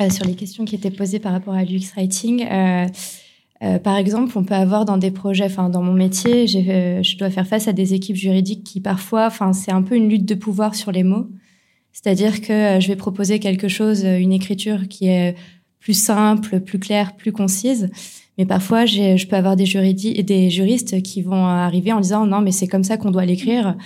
euh, 0.00 0.10
sur 0.10 0.24
les 0.24 0.34
questions 0.34 0.64
qui 0.64 0.74
étaient 0.74 0.90
posées 0.90 1.20
par 1.20 1.32
rapport 1.32 1.54
à 1.54 1.62
l'UX 1.64 1.92
writing. 1.96 2.44
Euh, 3.62 3.76
Euh, 3.76 3.78
par 3.78 3.96
exemple, 3.96 4.36
on 4.36 4.44
peut 4.44 4.54
avoir 4.54 4.84
dans 4.84 4.98
des 4.98 5.10
projets, 5.10 5.46
enfin 5.46 5.68
dans 5.68 5.82
mon 5.82 5.92
métier, 5.92 6.44
euh, 6.44 7.02
je 7.02 7.16
dois 7.16 7.30
faire 7.30 7.46
face 7.46 7.68
à 7.68 7.72
des 7.72 7.94
équipes 7.94 8.16
juridiques 8.16 8.64
qui 8.64 8.80
parfois, 8.80 9.26
enfin 9.26 9.52
c'est 9.52 9.72
un 9.72 9.82
peu 9.82 9.96
une 9.96 10.08
lutte 10.08 10.26
de 10.26 10.34
pouvoir 10.34 10.74
sur 10.74 10.92
les 10.92 11.02
mots. 11.02 11.26
C'est-à-dire 11.92 12.42
que 12.42 12.52
euh, 12.52 12.80
je 12.80 12.88
vais 12.88 12.96
proposer 12.96 13.38
quelque 13.38 13.68
chose, 13.68 14.04
une 14.04 14.32
écriture 14.32 14.88
qui 14.88 15.08
est 15.08 15.34
plus 15.80 15.94
simple, 15.94 16.60
plus 16.60 16.78
claire, 16.78 17.16
plus 17.16 17.32
concise. 17.32 17.90
Mais 18.38 18.44
parfois, 18.44 18.84
je 18.84 19.26
peux 19.26 19.36
avoir 19.36 19.56
des, 19.56 19.64
des 20.22 20.50
juristes 20.50 21.00
qui 21.02 21.22
vont 21.22 21.46
arriver 21.46 21.92
en 21.92 22.00
disant 22.00 22.26
non, 22.26 22.42
mais 22.42 22.52
c'est 22.52 22.66
comme 22.66 22.84
ça 22.84 22.98
qu'on 22.98 23.10
doit 23.10 23.24
l'écrire 23.24 23.76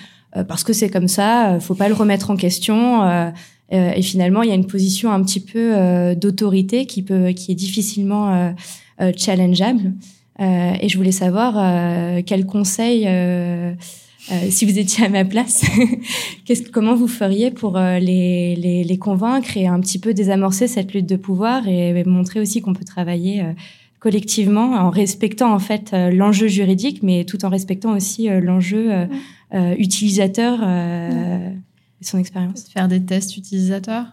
parce 0.49 0.65
que 0.65 0.73
c'est 0.73 0.89
comme 0.89 1.07
ça, 1.07 1.59
faut 1.61 1.75
pas 1.75 1.89
le 1.89 1.95
remettre 1.95 2.31
en 2.31 2.37
question. 2.37 3.33
et 3.71 4.03
finalement, 4.03 4.43
il 4.43 4.49
y 4.49 4.53
a 4.53 4.57
une 4.57 4.67
position 4.67 5.13
un 5.13 5.23
petit 5.23 5.39
peu 5.39 6.17
d'autorité 6.17 6.87
qui 6.87 7.03
peut, 7.03 7.29
qui 7.29 7.53
est 7.53 7.55
difficilement 7.55 8.35
euh, 8.35 8.51
challengeable. 9.17 9.93
Euh, 10.41 10.73
et 10.81 10.89
je 10.89 10.97
voulais 10.97 11.13
savoir 11.13 11.55
euh, 11.57 12.23
quel 12.25 12.47
conseil, 12.47 13.09
si 14.49 14.65
vous 14.65 14.79
étiez 14.79 15.05
à 15.05 15.09
ma 15.09 15.25
place, 15.25 15.65
comment 16.73 16.95
vous 16.95 17.09
feriez 17.09 17.51
pour 17.51 17.79
les, 17.79 18.57
les, 18.57 18.85
les, 18.85 18.99
convaincre 18.99 19.57
et 19.57 19.67
un 19.67 19.81
petit 19.81 19.99
peu 19.99 20.15
désamorcer 20.15 20.69
cette 20.69 20.95
lutte 20.95 21.07
de 21.07 21.17
pouvoir 21.17 21.67
et 21.69 22.05
montrer 22.05 22.41
aussi 22.41 22.63
qu'on 22.63 22.73
peut 22.73 22.85
travailler 22.85 23.43
collectivement 23.99 24.77
en 24.77 24.89
respectant 24.89 25.53
en 25.53 25.59
fait 25.59 25.93
l'enjeu 25.93 26.49
juridique, 26.49 27.03
mais 27.03 27.25
tout 27.25 27.45
en 27.45 27.49
respectant 27.49 27.95
aussi 27.97 28.29
l'enjeu 28.29 29.09
utilisateur 29.79 30.63
et 30.63 32.05
son 32.05 32.19
expérience. 32.19 32.69
Faire 32.73 32.89
des 32.89 33.03
tests 33.03 33.37
utilisateurs? 33.37 34.07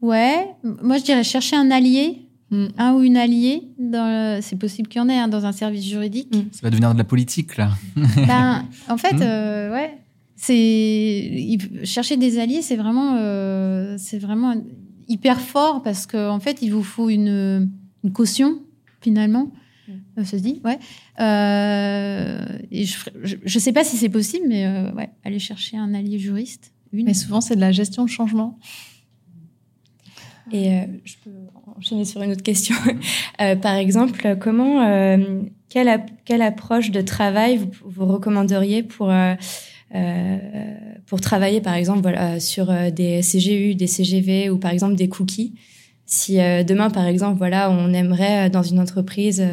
Ouais, 0.00 0.48
moi 0.82 0.98
je 0.98 1.04
dirais 1.04 1.24
chercher 1.24 1.56
un 1.56 1.70
allié. 1.70 2.23
Un 2.78 2.94
ou 2.94 3.02
une 3.02 3.16
alliée. 3.16 3.62
C'est 4.40 4.58
possible 4.58 4.88
qu'il 4.88 5.00
y 5.00 5.04
en 5.04 5.08
ait 5.08 5.18
hein, 5.18 5.28
dans 5.28 5.46
un 5.46 5.52
service 5.52 5.84
juridique. 5.84 6.34
Ça 6.52 6.60
va 6.62 6.70
devenir 6.70 6.92
de 6.92 6.98
la 6.98 7.04
politique, 7.04 7.56
là. 7.56 7.70
ben, 8.26 8.64
en 8.88 8.96
fait, 8.96 9.14
mm. 9.14 9.22
euh, 9.22 9.72
ouais. 9.72 9.98
C'est 10.36 11.58
chercher 11.84 12.16
des 12.16 12.38
alliés, 12.38 12.60
c'est 12.60 12.76
vraiment, 12.76 13.16
euh, 13.16 13.94
c'est 13.98 14.18
vraiment 14.18 14.54
hyper 15.08 15.40
fort 15.40 15.82
parce 15.82 16.06
qu'en 16.06 16.34
en 16.34 16.40
fait, 16.40 16.58
il 16.60 16.70
vous 16.70 16.82
faut 16.82 17.08
une, 17.08 17.70
une 18.02 18.12
caution 18.12 18.60
finalement. 19.00 19.52
Mm. 19.86 19.92
Euh, 20.18 20.24
ça 20.24 20.36
se 20.38 20.42
dit, 20.42 20.60
ouais. 20.64 20.78
et 22.70 22.84
je, 22.84 23.36
ne 23.44 23.60
sais 23.60 23.72
pas 23.72 23.84
si 23.84 23.96
c'est 23.96 24.08
possible, 24.08 24.46
mais 24.48 24.66
ouais, 24.96 25.10
aller 25.24 25.38
chercher 25.38 25.76
un 25.76 25.94
allié 25.94 26.18
juriste. 26.18 26.72
Mais 26.92 27.14
souvent, 27.14 27.40
c'est 27.40 27.56
de 27.56 27.60
la 27.60 27.72
gestion 27.72 28.04
de 28.04 28.10
changement. 28.10 28.58
Et 30.52 30.80
je 31.04 31.14
peux 31.24 31.30
enchaîner 31.78 32.04
sur 32.04 32.22
une 32.22 32.32
autre 32.32 32.42
question. 32.42 32.74
Euh, 33.40 33.56
par 33.56 33.74
exemple, 33.74 34.36
comment, 34.40 34.86
euh, 34.86 35.40
quelle, 35.68 36.06
quelle, 36.24 36.40
approche 36.40 36.92
de 36.92 37.00
travail 37.00 37.56
vous, 37.56 37.70
vous 37.84 38.06
recommanderiez 38.06 38.84
pour, 38.84 39.10
euh, 39.10 39.34
pour 41.06 41.20
travailler, 41.20 41.60
par 41.60 41.74
exemple, 41.74 42.02
voilà, 42.02 42.38
sur 42.38 42.72
des 42.92 43.22
CGU, 43.22 43.74
des 43.74 43.88
CGV 43.88 44.50
ou 44.50 44.58
par 44.58 44.70
exemple 44.70 44.94
des 44.94 45.08
cookies? 45.08 45.52
Si 46.06 46.36
demain, 46.36 46.90
par 46.90 47.06
exemple, 47.06 47.38
voilà, 47.38 47.72
on 47.72 47.92
aimerait 47.92 48.50
dans 48.50 48.62
une 48.62 48.78
entreprise 48.78 49.44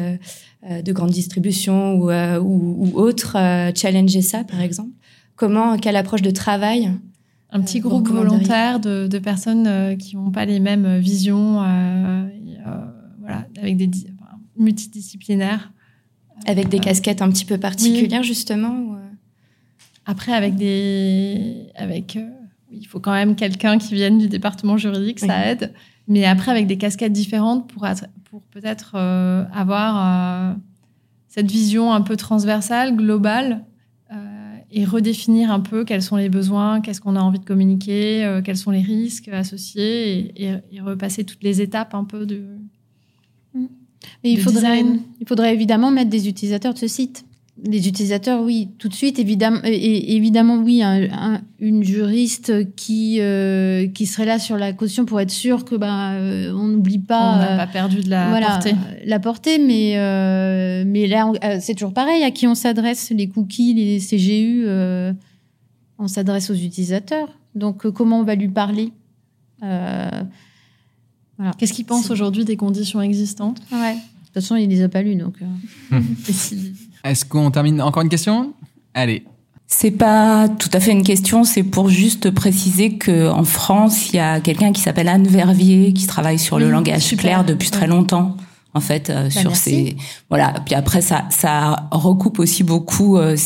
de 0.62 0.92
grande 0.92 1.10
distribution 1.10 1.94
ou, 1.94 2.12
ou, 2.12 2.86
ou 2.86 3.00
autre 3.00 3.36
challenger 3.74 4.22
ça, 4.22 4.44
par 4.44 4.60
exemple, 4.60 4.92
comment, 5.34 5.76
quelle 5.76 5.96
approche 5.96 6.22
de 6.22 6.30
travail 6.30 6.92
un 7.52 7.60
petit 7.60 7.80
groupe 7.80 8.08
volontaire 8.08 8.80
de, 8.80 9.06
de 9.06 9.18
personnes 9.18 9.66
euh, 9.66 9.94
qui 9.94 10.16
n'ont 10.16 10.30
pas 10.30 10.46
les 10.46 10.58
mêmes 10.58 10.98
visions, 10.98 11.62
euh, 11.62 11.66
euh, 12.66 12.84
voilà, 13.20 13.46
avec 13.58 13.76
des 13.76 13.90
multidisciplinaires. 14.56 15.70
Avec 16.46 16.68
des 16.70 16.80
casquettes 16.80 17.22
un 17.22 17.28
petit 17.28 17.44
peu 17.44 17.58
particulières, 17.58 18.24
justement 18.24 18.96
Après, 20.06 20.32
avec 20.32 20.56
des. 20.56 21.68
Avec, 21.76 22.18
il 22.72 22.84
faut 22.86 22.98
quand 22.98 23.12
même 23.12 23.36
quelqu'un 23.36 23.78
qui 23.78 23.94
vienne 23.94 24.18
du 24.18 24.28
département 24.28 24.76
juridique, 24.76 25.20
ça 25.20 25.46
aide. 25.46 25.72
Mais 26.08 26.24
après, 26.24 26.50
avec 26.50 26.66
des 26.66 26.78
casquettes 26.78 27.12
différentes 27.12 27.70
pour, 27.70 27.86
pour 28.24 28.42
peut-être 28.46 28.96
avoir 28.96 30.56
cette 31.28 31.50
vision 31.50 31.92
un 31.92 32.00
peu 32.00 32.16
transversale, 32.16 32.96
globale, 32.96 33.64
et 34.72 34.84
redéfinir 34.84 35.50
un 35.50 35.60
peu 35.60 35.84
quels 35.84 36.02
sont 36.02 36.16
les 36.16 36.28
besoins, 36.28 36.80
qu'est-ce 36.80 37.00
qu'on 37.00 37.16
a 37.16 37.20
envie 37.20 37.38
de 37.38 37.44
communiquer, 37.44 38.24
euh, 38.24 38.42
quels 38.42 38.56
sont 38.56 38.70
les 38.70 38.80
risques 38.80 39.28
associés 39.28 40.32
et, 40.42 40.80
repasser 40.80 41.24
toutes 41.24 41.42
les 41.42 41.60
étapes 41.60 41.94
un 41.94 42.04
peu 42.04 42.26
de. 42.26 42.42
Mm. 43.54 43.66
il, 44.24 44.40
faudrait, 44.40 44.82
il 45.20 45.28
faudrait 45.28 45.54
évidemment 45.54 45.90
mettre 45.90 46.10
des 46.10 46.28
utilisateurs 46.28 46.74
de 46.74 46.78
ce 46.78 46.88
site 46.88 47.24
les 47.64 47.86
utilisateurs, 47.86 48.40
oui, 48.40 48.70
tout 48.78 48.88
de 48.88 48.94
suite, 48.94 49.18
évidemment, 49.18 49.60
et, 49.64 50.16
évidemment, 50.16 50.56
oui, 50.56 50.82
une 51.60 51.84
juriste 51.84 52.74
qui 52.74 53.18
euh, 53.20 53.86
qui 53.88 54.06
serait 54.06 54.24
là 54.24 54.38
sur 54.38 54.56
la 54.56 54.72
caution 54.72 55.04
pour 55.04 55.20
être 55.20 55.30
sûr 55.30 55.64
que 55.64 55.74
bah 55.76 56.14
on 56.54 56.68
n'oublie 56.68 56.98
pas. 56.98 57.34
On 57.34 57.36
n'a 57.36 57.56
pas 57.58 57.66
perdu 57.66 58.00
de 58.00 58.10
la 58.10 58.40
portée. 58.40 58.74
La 59.04 59.20
portée, 59.20 59.58
mais 59.58 59.94
mais 60.86 61.06
là, 61.06 61.30
c'est 61.60 61.74
toujours 61.74 61.92
pareil. 61.92 62.22
À 62.24 62.30
qui 62.30 62.46
on 62.46 62.54
s'adresse 62.54 63.10
Les 63.10 63.28
cookies, 63.28 63.74
les 63.74 63.98
CGU, 63.98 64.66
on 65.98 66.08
s'adresse 66.08 66.50
aux 66.50 66.54
utilisateurs. 66.54 67.28
Donc, 67.54 67.88
comment 67.90 68.20
on 68.20 68.24
va 68.24 68.34
lui 68.34 68.48
parler 68.48 68.92
Qu'est-ce 71.58 71.74
qu'il 71.74 71.84
pense 71.84 72.10
aujourd'hui 72.10 72.44
des 72.44 72.56
conditions 72.56 73.02
existantes? 73.02 73.60
Ouais. 73.70 73.94
De 73.94 73.98
toute 73.98 74.34
façon, 74.34 74.56
il 74.56 74.70
les 74.70 74.82
a 74.82 74.88
pas 74.88 75.02
lues, 75.02 75.16
donc. 75.16 75.36
Est-ce 77.04 77.24
qu'on 77.24 77.50
termine 77.50 77.80
encore 77.82 78.02
une 78.02 78.08
question? 78.08 78.52
Allez. 78.94 79.24
C'est 79.66 79.90
pas 79.90 80.48
tout 80.48 80.68
à 80.74 80.80
fait 80.80 80.92
une 80.92 81.02
question, 81.02 81.44
c'est 81.44 81.62
pour 81.62 81.88
juste 81.88 82.30
préciser 82.30 82.98
que 82.98 83.30
en 83.30 83.44
France, 83.44 84.10
il 84.10 84.16
y 84.16 84.18
a 84.18 84.38
quelqu'un 84.38 84.70
qui 84.70 84.82
s'appelle 84.82 85.08
Anne 85.08 85.26
Vervier 85.26 85.94
qui 85.94 86.06
travaille 86.06 86.38
sur 86.38 86.58
le 86.58 86.70
langage 86.70 87.16
clair 87.16 87.42
depuis 87.44 87.70
très 87.70 87.86
longtemps. 87.86 88.36
En 88.74 88.80
fait, 88.80 89.08
euh, 89.08 89.24
bah, 89.24 89.30
sur 89.30 89.56
ces 89.56 89.96
voilà. 90.28 90.54
Puis 90.64 90.74
après, 90.74 91.00
ça, 91.00 91.24
ça 91.30 91.88
recoupe 91.90 92.38
aussi 92.38 92.62
beaucoup 92.64 93.16
euh, 93.16 93.36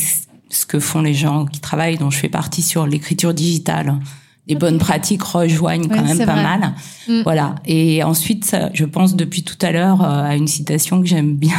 ce 0.51 0.67
que 0.67 0.81
font 0.81 1.01
les 1.01 1.15
gens 1.15 1.47
qui 1.47 1.61
travaillent, 1.61 1.97
dont 1.97 2.11
je 2.11 2.19
fais 2.19 2.29
partie 2.29 2.63
sur 2.63 2.87
l'écriture 2.87 3.33
digitale 3.33 3.97
les 4.49 4.55
bonnes 4.55 4.79
pratiques 4.79 5.23
rejoignent 5.23 5.89
quand 5.89 6.03
même 6.03 6.25
pas 6.25 6.43
mal. 6.43 6.75
Mm. 7.09 7.23
Voilà. 7.23 7.55
Et 7.65 8.03
ensuite, 8.03 8.57
je 8.75 8.85
pense 8.85 9.17
depuis 9.17 9.43
tout 9.43 9.59
à 9.61 9.73
l'heure 9.73 10.03
euh, 10.03 10.25
à 10.25 10.37
une 10.37 10.47
citation 10.47 11.01
que 11.01 11.07
j'aime 11.07 11.35
bien 11.35 11.57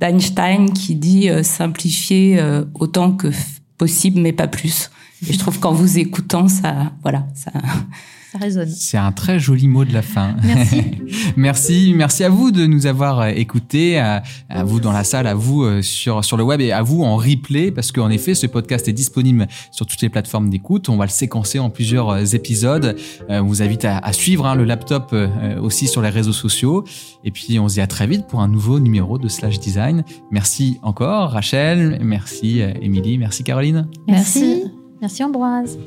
d'Einstein 0.00 0.72
qui 0.72 0.94
dit 0.94 1.28
euh, 1.28 1.42
simplifier 1.42 2.38
euh, 2.38 2.64
autant 2.74 3.12
que 3.12 3.28
possible, 3.78 4.20
mais 4.20 4.32
pas 4.32 4.46
plus. 4.46 4.90
Et 5.28 5.32
je 5.32 5.38
trouve 5.38 5.58
qu'en 5.58 5.72
vous 5.72 5.98
écoutant, 5.98 6.48
ça, 6.48 6.92
voilà, 7.02 7.26
ça, 7.34 7.50
c'est 8.66 8.96
un 8.96 9.12
très 9.12 9.38
joli 9.38 9.68
mot 9.68 9.84
de 9.84 9.92
la 9.92 10.02
fin. 10.02 10.34
Merci. 10.42 10.82
merci, 11.36 11.92
merci 11.94 12.24
à 12.24 12.28
vous 12.28 12.50
de 12.50 12.66
nous 12.66 12.86
avoir 12.86 13.20
euh, 13.20 13.28
écoutés, 13.28 13.98
à, 13.98 14.22
vous 14.64 14.80
dans 14.80 14.92
la 14.92 15.04
salle, 15.04 15.26
à 15.26 15.34
vous 15.34 15.62
euh, 15.62 15.82
sur 15.82 16.24
sur 16.24 16.36
le 16.36 16.44
web 16.44 16.60
et 16.60 16.72
à 16.72 16.82
vous 16.82 17.02
en 17.02 17.16
replay 17.16 17.70
parce 17.70 17.92
qu'en 17.92 18.10
effet, 18.10 18.34
ce 18.34 18.46
podcast 18.46 18.88
est 18.88 18.92
disponible 18.92 19.46
sur 19.70 19.86
toutes 19.86 20.00
les 20.00 20.08
plateformes 20.08 20.48
d'écoute. 20.48 20.88
On 20.88 20.96
va 20.96 21.04
le 21.04 21.10
séquencer 21.10 21.58
en 21.58 21.68
plusieurs 21.70 22.10
euh, 22.10 22.24
épisodes. 22.24 22.96
On 23.28 23.44
vous 23.44 23.62
invite 23.62 23.84
à, 23.84 24.12
suivre 24.12 24.46
hein, 24.46 24.54
le 24.54 24.64
laptop 24.64 25.14
aussi 25.60 25.86
sur 25.86 26.02
les 26.02 26.08
réseaux 26.08 26.32
sociaux. 26.32 26.84
Et 27.24 27.30
puis, 27.30 27.58
on 27.58 27.68
se 27.68 27.74
dit 27.74 27.80
à 27.80 27.86
très 27.86 28.06
vite 28.06 28.26
pour 28.26 28.40
un 28.40 28.48
nouveau 28.48 28.78
numéro 28.78 29.18
de 29.18 29.28
Slash 29.28 29.58
Design. 29.58 30.04
Merci 30.30 30.78
encore, 30.82 31.30
Rachel. 31.30 31.98
Merci, 32.02 32.60
Émilie. 32.80 33.18
Merci, 33.18 33.44
Caroline. 33.44 33.88
Merci. 34.06 34.64
Merci, 35.00 35.24
Ambroise. 35.24 35.78